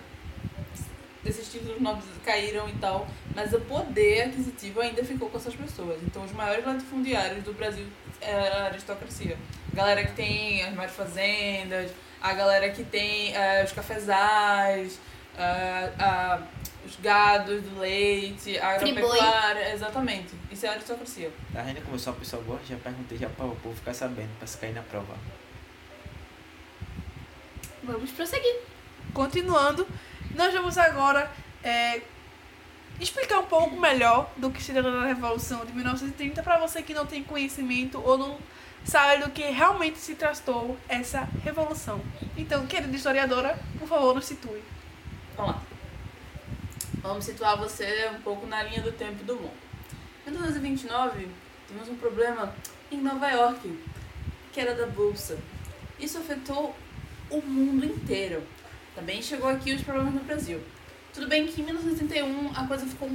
esses 1.25 1.51
títulos 1.51 1.79
nobres 1.79 2.05
caíram 2.25 2.67
e 2.69 2.73
tal, 2.73 3.07
mas 3.35 3.53
o 3.53 3.59
poder 3.61 4.23
aquisitivo 4.23 4.81
ainda 4.81 5.03
ficou 5.03 5.29
com 5.29 5.37
essas 5.37 5.53
pessoas. 5.53 6.01
Então, 6.03 6.23
os 6.23 6.31
maiores 6.31 6.65
latifundiários 6.65 7.43
do 7.43 7.53
Brasil 7.53 7.85
era 8.21 8.63
a 8.63 8.65
aristocracia. 8.65 9.37
A 9.71 9.75
galera 9.75 10.03
que 10.03 10.13
tem 10.13 10.63
as 10.63 10.73
maiores 10.73 10.95
fazendas, 10.95 11.91
a 12.21 12.33
galera 12.33 12.69
que 12.69 12.83
tem 12.83 13.35
eh, 13.35 13.63
os 13.63 13.71
cafezais, 13.71 14.99
os 16.85 16.95
gados 16.97 17.61
do 17.63 17.79
leite, 17.79 18.57
a 18.57 18.75
agropecuária. 18.75 19.73
Exatamente. 19.73 20.29
Isso 20.51 20.65
é 20.65 20.69
a 20.69 20.71
aristocracia. 20.73 21.31
Como 21.83 21.95
eu 21.95 21.99
sou 21.99 22.13
uma 22.13 22.19
pessoa 22.19 22.41
boa? 22.43 22.59
Já 22.67 22.75
perguntei 22.77 23.17
já 23.17 23.29
para 23.29 23.45
o 23.45 23.55
povo 23.55 23.75
ficar 23.75 23.93
sabendo, 23.93 24.29
para 24.37 24.47
se 24.47 24.57
cair 24.57 24.73
na 24.73 24.81
prova. 24.81 25.15
Vamos 27.83 28.11
prosseguir. 28.11 28.55
Continuando, 29.13 29.87
nós 30.35 30.53
vamos 30.53 30.77
agora 30.77 31.31
é, 31.63 32.01
explicar 32.99 33.39
um 33.39 33.45
pouco 33.45 33.79
melhor 33.79 34.29
do 34.37 34.51
que 34.51 34.61
se 34.61 34.71
deu 34.71 34.83
na 34.83 35.05
Revolução 35.05 35.65
de 35.65 35.73
1930 35.73 36.43
para 36.43 36.57
você 36.59 36.81
que 36.81 36.93
não 36.93 37.05
tem 37.05 37.23
conhecimento 37.23 38.01
ou 38.03 38.17
não 38.17 38.37
sabe 38.83 39.23
do 39.23 39.29
que 39.31 39.43
realmente 39.43 39.97
se 39.97 40.15
tratou 40.15 40.77
essa 40.87 41.27
revolução. 41.43 42.01
Então, 42.37 42.65
querida 42.65 42.95
historiadora, 42.95 43.59
por 43.77 43.87
favor, 43.87 44.15
nos 44.15 44.25
situe. 44.25 44.61
Vamos 45.39 45.55
lá. 45.55 45.61
Vamos 47.01 47.23
situar 47.23 47.57
você 47.57 48.09
um 48.13 48.21
pouco 48.21 48.45
na 48.45 48.61
linha 48.61 48.81
do 48.81 48.91
tempo 48.91 49.23
do 49.23 49.37
mundo. 49.37 49.53
Em 50.27 50.31
1929, 50.31 51.29
tivemos 51.65 51.87
um 51.87 51.95
problema 51.95 52.53
em 52.91 52.97
Nova 52.97 53.29
York, 53.29 53.79
que 54.51 54.59
era 54.59 54.75
da 54.75 54.85
Bolsa. 54.85 55.39
Isso 55.97 56.17
afetou 56.17 56.75
o 57.29 57.41
mundo 57.41 57.85
inteiro. 57.85 58.43
Também 58.93 59.21
chegou 59.21 59.49
aqui 59.49 59.73
os 59.73 59.81
problemas 59.81 60.13
no 60.13 60.19
Brasil. 60.19 60.61
Tudo 61.13 61.29
bem 61.29 61.47
que 61.47 61.61
em 61.61 61.63
1931 61.63 62.51
a 62.53 62.67
coisa 62.67 62.85
ficou 62.85 63.09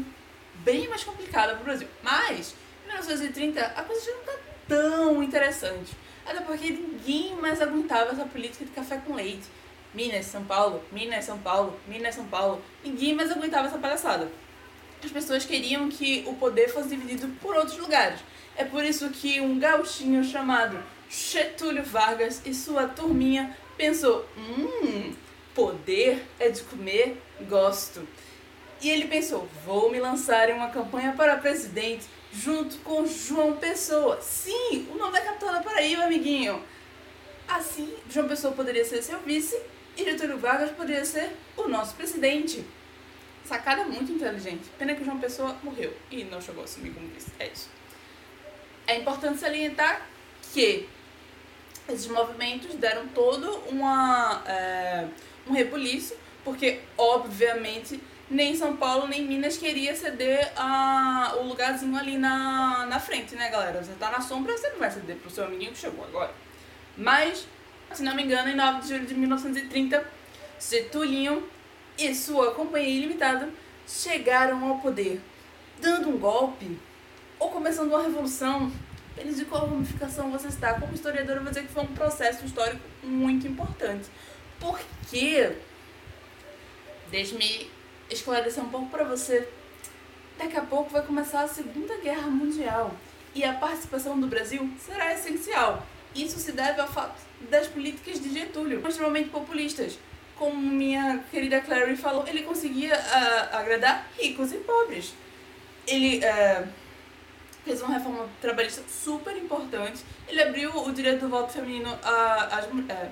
bem 0.64 0.89
mais 0.89 1.05
complicada 1.05 1.57
pro 1.57 1.64
Brasil. 1.64 1.89
Mas, 2.03 2.55
em 2.85 2.87
1930, 2.87 3.61
a 3.61 3.83
coisa 3.83 4.03
já 4.03 4.12
não 4.12 4.25
tá 4.25 4.39
tão 4.66 5.22
interessante. 5.22 5.95
Até 6.25 6.41
porque 6.41 6.70
ninguém 6.70 7.37
mais 7.37 7.61
aguentava 7.61 8.12
essa 8.12 8.25
política 8.25 8.64
de 8.64 8.70
café 8.70 8.97
com 8.97 9.14
leite. 9.14 9.45
Minas, 9.95 10.26
São 10.26 10.45
Paulo, 10.45 10.82
Minas, 10.90 11.24
São 11.24 11.38
Paulo, 11.38 11.78
Minas, 11.86 12.14
São 12.14 12.26
Paulo. 12.26 12.61
Ninguém 12.82 13.14
mais 13.14 13.30
aguentava 13.30 13.68
essa 13.68 13.78
palhaçada. 13.78 14.30
As 15.03 15.11
pessoas 15.11 15.45
queriam 15.45 15.88
que 15.88 16.24
o 16.26 16.34
poder 16.34 16.68
fosse 16.68 16.88
dividido 16.88 17.28
por 17.40 17.55
outros 17.55 17.78
lugares. 17.78 18.20
É 18.57 18.64
por 18.64 18.84
isso 18.84 19.11
que 19.11 19.40
um 19.40 19.59
gauchinho 19.59 20.24
chamado 20.24 20.78
Getúlio 21.11 21.84
Vargas 21.84 22.40
e 22.45 22.55
sua 22.55 22.88
turminha 22.88 23.57
pensou: 23.76 24.26
hum, 24.36 25.14
poder 25.55 26.24
é 26.38 26.49
de 26.49 26.62
comer, 26.62 27.20
gosto. 27.49 28.07
E 28.80 28.90
ele 28.90 29.07
pensou: 29.07 29.49
vou 29.64 29.90
me 29.90 30.01
lançar 30.01 30.49
em 30.49 30.55
uma 30.55 30.70
campanha 30.70 31.12
para 31.16 31.36
presidente 31.36 32.07
junto 32.32 32.78
com 32.78 33.07
João 33.07 33.57
Pessoa. 33.57 34.20
Sim, 34.20 34.88
o 34.92 34.97
nome 34.97 35.12
da 35.12 35.20
capital 35.20 35.53
da 35.53 35.61
Paraíba, 35.61 36.05
amiguinho. 36.05 36.62
Assim, 37.47 37.95
João 38.11 38.28
Pessoa 38.28 38.55
poderia 38.55 38.84
ser 38.84 39.03
seu 39.03 39.18
vice 39.20 39.61
e 39.97 40.05
Getúlio 40.05 40.38
Vargas 40.38 40.70
poderia 40.72 41.05
ser 41.05 41.30
o 41.57 41.68
nosso 41.68 41.95
presidente. 41.95 42.64
Sacada 43.45 43.84
muito 43.84 44.11
inteligente. 44.11 44.64
Pena 44.78 44.95
que 44.95 45.05
João 45.05 45.18
Pessoa 45.18 45.57
morreu 45.62 45.95
e 46.11 46.24
não 46.24 46.40
chegou 46.40 46.62
a 46.62 46.64
assumir 46.64 46.90
como 46.90 47.07
vice. 47.09 47.30
É 47.38 47.47
isso. 47.49 47.68
É 48.86 48.97
importante 48.97 49.38
salientar 49.38 50.07
que 50.53 50.88
esses 51.88 52.07
movimentos 52.07 52.74
deram 52.76 53.07
todo 53.09 53.51
uma, 53.68 54.42
é, 54.47 55.07
um 55.47 55.53
rebuliço, 55.53 56.14
porque, 56.42 56.80
obviamente, 56.97 58.01
nem 58.30 58.57
São 58.57 58.76
Paulo 58.76 59.07
nem 59.07 59.26
Minas 59.26 59.57
queria 59.59 59.95
ceder 59.95 60.53
a, 60.57 61.34
o 61.38 61.47
lugarzinho 61.47 61.97
ali 61.97 62.16
na, 62.16 62.86
na 62.86 62.99
frente, 62.99 63.34
né, 63.34 63.51
galera? 63.51 63.82
Você 63.82 63.92
tá 63.92 64.11
na 64.11 64.20
sombra, 64.20 64.57
você 64.57 64.70
não 64.70 64.78
vai 64.78 64.90
ceder 64.90 65.16
pro 65.16 65.30
seu 65.30 65.45
amiguinho 65.45 65.72
que 65.72 65.78
chegou 65.78 66.05
agora. 66.05 66.32
Mas, 66.97 67.47
se 67.92 68.03
não 68.03 68.14
me 68.14 68.22
engano, 68.22 68.49
em 68.51 68.57
9 68.57 68.80
de 68.80 68.88
julho 68.88 69.07
de 69.07 69.14
1930, 69.14 70.07
Getulinho 70.61 71.49
e 71.99 72.14
sua 72.14 72.53
companhia 72.53 72.88
ilimitada 72.88 73.49
chegaram 73.86 74.64
ao 74.66 74.78
poder, 74.78 75.20
dando 75.80 76.09
um 76.09 76.18
golpe 76.18 76.78
ou 77.38 77.51
começando 77.51 77.88
uma 77.88 78.03
revolução. 78.03 78.72
Depende 79.14 79.36
de 79.36 79.45
qual 79.45 79.66
ramificação 79.66 80.30
você 80.30 80.49
está. 80.49 80.74
Como 80.80 80.95
historiador, 80.95 81.36
eu 81.36 81.42
vou 81.42 81.51
dizer 81.51 81.66
que 81.66 81.72
foi 81.72 81.84
um 81.84 81.95
processo 81.95 82.45
histórico 82.45 82.82
muito 83.03 83.47
importante. 83.47 84.09
Porque, 84.59 85.57
deixe-me 87.11 87.70
esclarecer 88.11 88.62
um 88.62 88.68
pouco 88.68 88.88
para 88.88 89.05
você. 89.05 89.49
Daqui 90.36 90.57
a 90.57 90.62
pouco 90.62 90.90
vai 90.90 91.03
começar 91.03 91.42
a 91.42 91.49
Segunda 91.49 91.97
Guerra 91.99 92.28
Mundial 92.28 92.92
e 93.34 93.45
a 93.45 93.53
participação 93.53 94.18
do 94.18 94.26
Brasil 94.26 94.68
será 94.78 95.12
essencial. 95.12 95.86
Isso 96.15 96.39
se 96.39 96.53
deve 96.53 96.81
ao 96.81 96.89
fato 96.89 97.21
das 97.51 97.67
políticas 97.67 98.21
de 98.21 98.33
Getúlio, 98.33 98.87
extremamente 98.87 99.31
populistas. 99.31 99.99
Como 100.37 100.57
minha 100.57 101.25
querida 101.31 101.61
Clary 101.61 101.97
falou, 101.97 102.27
ele 102.27 102.43
conseguia 102.43 102.95
ah, 102.97 103.59
agradar 103.59 104.09
ricos 104.19 104.53
e 104.53 104.57
pobres. 104.59 105.15
Ele 105.87 106.25
ah, 106.25 106.67
fez 107.65 107.81
uma 107.83 107.95
reforma 107.95 108.29
trabalhista 108.41 108.83
super 108.89 109.37
importante. 109.37 110.05
Ele 110.29 110.43
abriu 110.43 110.71
o 110.77 110.93
direito 110.93 111.21
do 111.21 111.29
voto 111.29 111.53
feminino 111.53 111.91
é, 111.91 113.11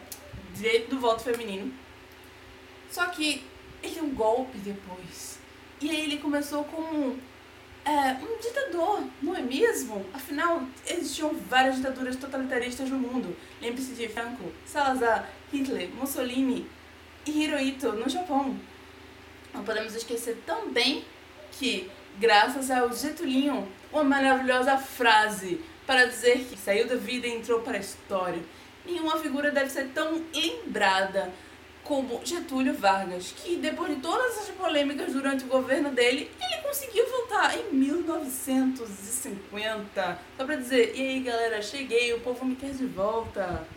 direito 0.54 0.90
do 0.90 1.00
voto 1.00 1.22
feminino. 1.22 1.72
Só 2.90 3.06
que 3.06 3.44
ele 3.82 3.94
deu 3.94 4.04
um 4.04 4.14
golpe 4.14 4.58
depois. 4.58 5.38
E 5.80 5.90
aí 5.90 6.02
ele 6.02 6.18
começou 6.18 6.64
como 6.64 7.18
é, 7.84 8.16
um 8.22 8.38
ditador, 8.38 9.04
não 9.20 9.36
é 9.36 9.42
mesmo? 9.42 10.06
Afinal, 10.14 10.62
existiam 10.86 11.34
várias 11.48 11.76
ditaduras 11.76 12.16
totalitaristas 12.16 12.88
no 12.88 12.98
mundo. 12.98 13.36
Lembre-se 13.60 13.92
de 13.94 14.08
Franco, 14.08 14.52
Salazar, 14.64 15.28
Hitler, 15.52 15.90
Mussolini 15.90 16.66
e 17.26 17.42
Hirohito 17.42 17.92
no 17.92 18.08
Japão. 18.08 18.56
Não 19.52 19.64
podemos 19.64 19.94
esquecer 19.94 20.42
também 20.46 21.04
que, 21.52 21.90
graças 22.18 22.70
ao 22.70 22.92
Getulinho, 22.92 23.68
uma 23.92 24.04
maravilhosa 24.04 24.78
frase 24.78 25.60
para 25.86 26.06
dizer 26.06 26.46
que 26.48 26.56
saiu 26.56 26.86
da 26.86 26.96
vida 26.96 27.26
e 27.26 27.36
entrou 27.36 27.60
para 27.60 27.76
a 27.76 27.80
história. 27.80 28.42
Nenhuma 28.86 29.18
figura 29.18 29.50
deve 29.50 29.70
ser 29.70 29.88
tão 29.88 30.24
lembrada 30.34 31.32
como 31.92 32.24
Getúlio 32.24 32.72
Vargas, 32.72 33.34
que 33.36 33.56
depois 33.56 33.94
de 33.94 34.00
todas 34.00 34.38
as 34.38 34.48
polêmicas 34.48 35.12
durante 35.12 35.44
o 35.44 35.48
governo 35.48 35.90
dele, 35.90 36.30
ele 36.40 36.62
conseguiu 36.62 37.06
voltar 37.06 37.54
em 37.54 37.70
1950. 37.70 40.18
Só 40.38 40.46
pra 40.46 40.56
dizer, 40.56 40.96
e 40.96 41.06
aí 41.06 41.20
galera, 41.20 41.60
cheguei, 41.60 42.14
o 42.14 42.20
povo 42.20 42.46
me 42.46 42.56
quer 42.56 42.70
de 42.70 42.86
volta. 42.86 43.68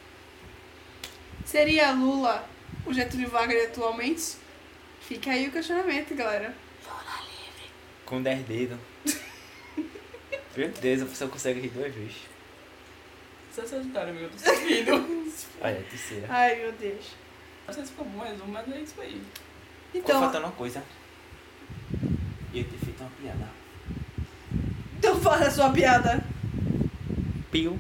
Seria 1.44 1.92
Lula 1.92 2.48
o 2.86 2.94
Getúlio 2.94 3.30
Vargas 3.30 3.66
atualmente? 3.66 4.38
Fica 5.02 5.32
aí 5.32 5.50
o 5.50 5.52
questionamento, 5.52 6.16
galera. 6.16 6.56
Com 8.06 8.24
10 8.24 8.46
dedos. 8.46 8.80
Meu 10.56 10.70
Deus, 10.70 11.02
a 11.02 11.06
pessoa 11.06 11.30
consegue 11.30 11.60
rir 11.60 11.72
duas 11.72 11.94
vezes. 11.94 12.16
Você 13.52 13.60
é 13.60 13.66
Sagitário, 13.66 14.14
meu, 14.14 14.24
eu 14.24 14.30
tô. 14.30 14.36
Olha, 15.62 15.80
a 15.80 15.84
terceira. 15.84 16.28
Ai, 16.30 16.56
meu 16.56 16.72
Deus. 16.74 17.25
Não 17.68 17.74
sei 17.74 17.84
se 17.84 17.92
ficou 17.92 18.06
bom 18.06 18.24
resumo, 18.24 18.52
mas 18.52 18.72
é 18.72 18.80
isso 18.80 19.00
aí. 19.02 19.22
Ficou 19.92 20.02
Então, 20.02 20.20
faltando 20.22 20.46
uma 20.46 20.52
coisa. 20.54 20.84
E 22.54 22.60
eu 22.60 22.64
ter 22.66 22.78
feito 22.78 23.02
uma 23.02 23.10
piada. 23.22 23.50
então 24.98 25.20
fala 25.20 25.48
a 25.48 25.52
sua 25.52 25.70
piada. 25.72 26.24
Pio. 27.52 27.80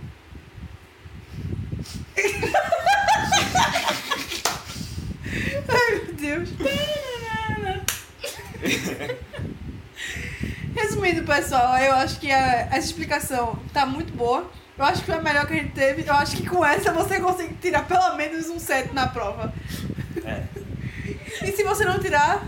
Ai, 5.67 6.01
meu 6.05 6.13
Deus. 6.13 6.49
Resumindo, 10.75 11.23
pessoal, 11.23 11.77
eu 11.77 11.93
acho 11.93 12.19
que 12.19 12.31
a, 12.31 12.61
essa 12.67 12.79
explicação 12.79 13.57
tá 13.73 13.85
muito 13.85 14.13
boa. 14.13 14.49
Eu 14.77 14.83
acho 14.85 14.99
que 15.01 15.05
foi 15.05 15.15
a 15.15 15.21
melhor 15.21 15.47
que 15.47 15.53
a 15.53 15.57
gente 15.57 15.71
teve. 15.71 16.07
Eu 16.07 16.13
acho 16.13 16.35
que 16.35 16.45
com 16.47 16.63
essa 16.65 16.91
você 16.91 17.19
consegue 17.19 17.53
tirar 17.55 17.87
pelo 17.87 18.15
menos 18.15 18.49
um 18.49 18.59
7 18.59 18.93
na 18.93 19.07
prova. 19.07 19.53
É, 20.25 20.43
E 21.45 21.51
se 21.51 21.63
você 21.63 21.85
não 21.85 21.99
tirar, 21.99 22.43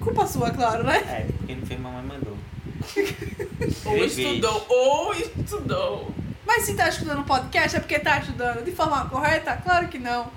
culpa 0.00 0.26
sua, 0.26 0.50
claro, 0.50 0.84
né? 0.84 0.98
é, 0.98 1.26
porque 1.38 1.54
não 1.54 1.66
fez 1.66 1.80
mamãe 1.80 2.02
mandou. 2.02 2.36
Ou 3.86 4.04
estudou, 4.04 4.66
ou 4.68 5.14
estudou. 5.14 6.14
Mas 6.46 6.64
se 6.64 6.74
tá 6.74 6.88
escutando 6.88 7.20
o 7.20 7.24
podcast 7.24 7.76
é 7.76 7.80
porque 7.80 7.98
tá 7.98 8.18
estudando 8.18 8.62
de 8.62 8.70
forma 8.72 9.08
correta? 9.08 9.56
Claro 9.56 9.88
que 9.88 9.98
não. 9.98 10.30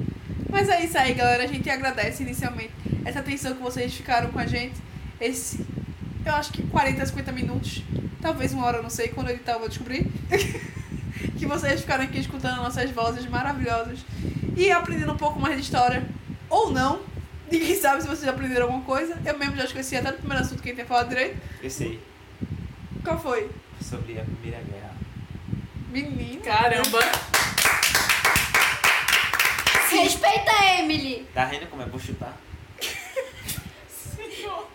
Mas 0.49 0.69
é 0.69 0.83
isso 0.83 0.97
aí, 0.97 1.13
galera. 1.13 1.43
A 1.43 1.47
gente 1.47 1.69
agradece 1.69 2.23
inicialmente 2.23 2.71
essa 3.05 3.19
atenção 3.19 3.53
que 3.53 3.61
vocês 3.61 3.93
ficaram 3.93 4.29
com 4.31 4.39
a 4.39 4.45
gente. 4.45 4.75
Esse, 5.19 5.59
eu 6.25 6.33
acho 6.33 6.51
que 6.53 6.63
40, 6.63 7.05
50 7.05 7.31
minutos. 7.33 7.83
Talvez 8.21 8.53
uma 8.53 8.65
hora, 8.65 8.77
eu 8.77 8.83
não 8.83 8.89
sei. 8.89 9.09
Quando 9.09 9.29
editar 9.29 9.53
eu 9.53 9.59
vou 9.59 9.67
descobrir. 9.67 10.07
que 11.37 11.45
vocês 11.45 11.81
ficaram 11.81 12.03
aqui 12.03 12.19
escutando 12.19 12.57
nossas 12.57 12.89
vozes 12.91 13.25
maravilhosas. 13.25 13.99
E 14.55 14.71
aprendendo 14.71 15.13
um 15.13 15.17
pouco 15.17 15.39
mais 15.39 15.55
de 15.55 15.61
história. 15.61 16.03
Ou 16.49 16.71
não. 16.71 17.01
Ninguém 17.51 17.75
sabe 17.79 18.01
se 18.01 18.07
vocês 18.07 18.27
aprenderam 18.27 18.65
alguma 18.65 18.83
coisa. 18.83 19.17
Eu 19.25 19.37
mesmo 19.37 19.55
já 19.55 19.65
esqueci 19.65 19.95
até 19.95 20.11
do 20.11 20.17
primeiro 20.17 20.43
assunto 20.43 20.61
que 20.61 20.69
a 20.69 20.71
gente 20.71 20.81
ia 20.81 20.85
falar 20.85 21.03
direito. 21.03 21.37
Eu 21.61 21.69
sei. 21.69 21.99
Qual 23.03 23.19
foi? 23.19 23.49
Sobre 23.81 24.19
a 24.19 24.23
Primeira 24.23 24.61
Guerra. 24.63 24.93
Menino. 25.89 26.41
Caramba! 26.41 26.99
Respeita 29.89 30.51
a 30.51 30.79
Emily. 30.79 31.25
Tá 31.33 31.45
rindo 31.45 31.67
como 31.67 31.81
é? 31.81 31.85
Vou 31.85 31.99
chutar. 31.99 32.37
Senhor. 33.89 34.67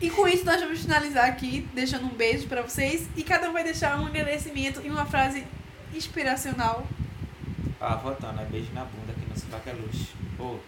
E 0.00 0.10
com 0.10 0.28
isso 0.28 0.44
nós 0.44 0.60
vamos 0.60 0.80
finalizar 0.80 1.28
aqui, 1.28 1.68
deixando 1.74 2.06
um 2.06 2.14
beijo 2.14 2.46
pra 2.46 2.62
vocês. 2.62 3.08
E 3.16 3.22
cada 3.22 3.50
um 3.50 3.52
vai 3.52 3.64
deixar 3.64 3.98
um 4.00 4.06
agradecimento 4.06 4.80
e 4.84 4.90
uma 4.90 5.04
frase 5.06 5.44
inspiracional. 5.92 6.86
Ah, 7.80 7.96
voltando, 7.96 8.40
é 8.40 8.44
beijo 8.44 8.72
na 8.72 8.84
bunda 8.84 9.12
que 9.12 9.28
no 9.28 9.38
sovaco 9.38 9.68
é 9.68 9.72
luxo. 9.72 10.14
Ô. 10.38 10.58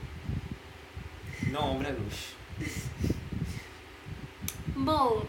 No 1.49 1.61
ombro 1.61 1.89
é 1.89 1.93
luxo. 1.93 2.35
Bom, 4.77 5.27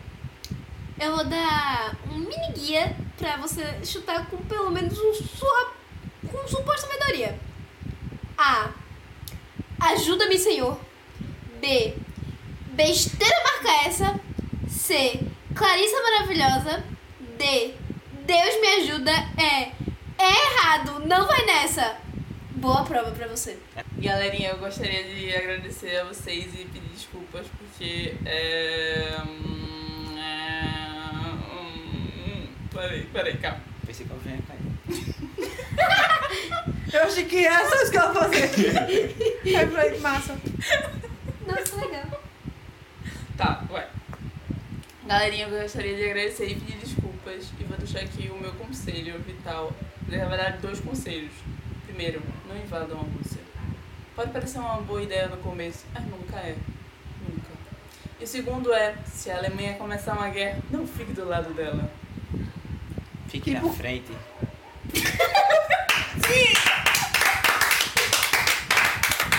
eu 1.00 1.16
vou 1.16 1.26
dar 1.26 1.96
um 2.10 2.18
mini 2.18 2.54
guia 2.54 2.96
pra 3.18 3.38
você 3.38 3.84
chutar 3.84 4.28
com 4.28 4.38
pelo 4.38 4.72
menos 4.72 4.98
um 4.98 5.14
sua, 5.14 5.74
com 6.28 6.48
suposta 6.48 6.88
sabedoria. 6.88 7.40
A. 8.38 8.72
Ajuda-me, 9.80 10.38
Senhor. 10.38 10.80
B. 11.60 11.96
Besteira 12.74 13.36
marca 13.44 13.88
essa. 13.88 14.20
C. 14.70 15.20
Clarissa 15.56 16.02
maravilhosa. 16.02 16.84
D. 17.38 17.74
Deus 18.26 18.62
me 18.62 18.68
ajuda. 18.82 19.12
É. 19.38 19.72
É 20.18 20.30
errado, 20.30 21.00
não 21.08 21.26
vai 21.26 21.46
nessa. 21.46 21.98
Boa 22.52 22.84
prova 22.84 23.12
pra 23.12 23.28
você. 23.28 23.58
Galerinha, 23.98 24.50
eu 24.50 24.58
gostaria 24.58 25.04
de 25.04 25.36
agradecer 25.36 25.98
a 25.98 26.04
vocês 26.06 26.54
e 26.54 26.66
pedir 26.66 26.88
desculpas 26.94 27.48
porque 27.58 28.16
é. 28.24 29.18
hum, 29.26 30.16
é, 30.20 30.64
hum, 31.52 32.48
Peraí, 32.72 33.06
peraí, 33.06 33.38
calma. 33.38 33.62
Pensei 33.86 34.06
que 34.06 34.12
eu 34.12 34.20
vinha 34.20 34.40
cair. 34.48 34.62
Eu 36.94 37.04
achei 37.04 37.24
que 37.24 37.46
essa 37.46 37.76
isso 37.84 37.92
que 37.92 37.98
ela 37.98 38.14
fazer. 38.14 38.50
Aí 39.46 39.54
eu 39.54 39.72
falei, 39.72 40.00
massa. 40.00 40.38
Nossa, 41.48 41.76
legal. 41.78 42.11
Tá, 43.42 43.64
vai. 43.72 43.88
Galerinha, 45.08 45.48
eu 45.48 45.62
gostaria 45.64 45.96
de 45.96 46.06
agradecer 46.06 46.46
e 46.52 46.54
pedir 46.54 46.78
desculpas. 46.78 47.48
E 47.60 47.64
vou 47.64 47.76
deixar 47.76 48.02
aqui 48.02 48.30
o 48.30 48.40
meu 48.40 48.52
conselho 48.54 49.20
vital. 49.24 49.74
Na 50.08 50.26
verdade, 50.26 50.60
dois 50.60 50.80
conselhos. 50.80 51.32
Primeiro, 51.88 52.22
não 52.48 52.56
invadam 52.56 53.00
a 53.00 53.02
Rússia. 53.02 53.42
Pode 54.16 54.30
parecer 54.32 54.60
uma 54.60 54.80
boa 54.82 55.02
ideia 55.02 55.28
no 55.28 55.38
começo, 55.38 55.86
mas 55.92 56.04
nunca 56.06 56.36
é. 56.38 56.56
Nunca. 57.28 57.50
E 58.20 58.24
o 58.24 58.28
segundo 58.28 58.72
é, 58.76 58.94
se 59.06 59.32
a 59.32 59.38
Alemanha 59.38 59.74
começar 59.74 60.14
uma 60.14 60.30
guerra, 60.30 60.60
não 60.70 60.86
fique 60.86 61.12
do 61.12 61.28
lado 61.28 61.52
dela. 61.56 61.92
Fique 63.28 63.56
Tipo- 63.56 63.66
na 63.70 63.74
frente. 63.74 64.12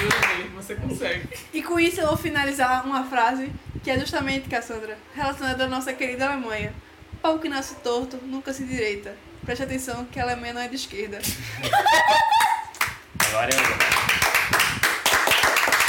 Eu 0.02 0.50
você 0.56 0.74
consegue. 0.74 1.28
E 1.52 1.62
com 1.62 1.78
isso 1.78 2.00
eu 2.00 2.08
vou 2.08 2.16
finalizar 2.16 2.84
uma 2.86 3.04
frase 3.04 3.52
que 3.82 3.90
é 3.90 3.98
justamente, 3.98 4.48
Cassandra, 4.48 4.96
relacionada 5.14 5.64
à 5.64 5.68
nossa 5.68 5.92
querida 5.92 6.26
Alemanha. 6.26 6.72
Pau 7.20 7.38
que 7.38 7.48
nasce 7.48 7.74
torto, 7.76 8.16
nunca 8.24 8.52
se 8.52 8.64
direita. 8.64 9.14
Preste 9.44 9.62
atenção 9.64 10.04
que 10.06 10.20
a 10.20 10.22
Alemanha 10.24 10.54
não 10.54 10.60
é 10.60 10.68
de 10.68 10.76
esquerda. 10.76 11.18
Agora 13.28 13.50
eu. 13.54 13.60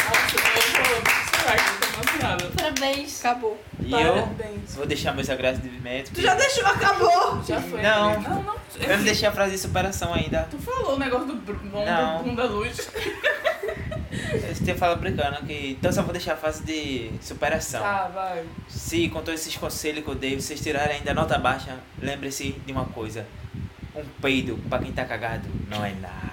Nossa, 0.09 0.35
eu 0.35 0.41
tô. 0.43 1.13
Eu? 2.45 2.51
Parabéns. 2.55 3.19
Acabou. 3.19 3.61
E 3.79 3.91
eu 3.91 4.13
Parabéns. 4.13 4.75
vou 4.75 4.85
deixar 4.85 5.13
meus 5.13 5.29
agradecimentos. 5.29 6.11
Tu 6.13 6.21
já 6.21 6.35
deixou, 6.35 6.65
acabou! 6.65 7.43
Já 7.43 7.61
foi. 7.61 7.81
Não. 7.81 8.19
né? 8.19 8.25
Não, 8.29 8.43
não. 8.43 8.55
Eu 8.79 8.97
não 8.97 9.03
deixei 9.03 9.27
a 9.27 9.31
frase 9.31 9.51
de 9.51 9.57
superação 9.59 10.13
ainda. 10.13 10.47
Tu 10.49 10.57
falou 10.57 10.95
o 10.95 10.99
negócio 10.99 11.27
do 11.27 11.35
bom 11.35 11.85
Não. 11.85 12.17
do 12.19 12.23
bunda 12.23 12.45
luz. 12.45 12.89
Eu 14.33 14.55
tinha 14.55 14.75
falado 14.75 14.99
brincando 14.99 15.45
que. 15.45 15.71
Então 15.79 15.91
só 15.91 16.01
vou 16.03 16.11
deixar 16.11 16.33
a 16.33 16.37
frase 16.37 16.63
de 16.63 17.11
superação. 17.21 17.81
Tá, 17.81 18.07
vai. 18.13 18.45
Se 18.67 19.09
com 19.09 19.21
todos 19.21 19.41
esses 19.41 19.55
conselhos 19.57 20.03
que 20.03 20.09
eu 20.09 20.15
dei, 20.15 20.39
vocês 20.39 20.59
tirarem 20.59 20.97
ainda 20.97 21.13
nota 21.13 21.37
baixa, 21.37 21.77
lembre-se 22.01 22.51
de 22.65 22.71
uma 22.71 22.85
coisa. 22.85 23.25
Um 23.95 24.03
peido 24.21 24.57
pra 24.69 24.79
quem 24.79 24.91
tá 24.91 25.05
cagado 25.05 25.47
não 25.69 25.85
é 25.85 25.93
nada. 25.93 26.32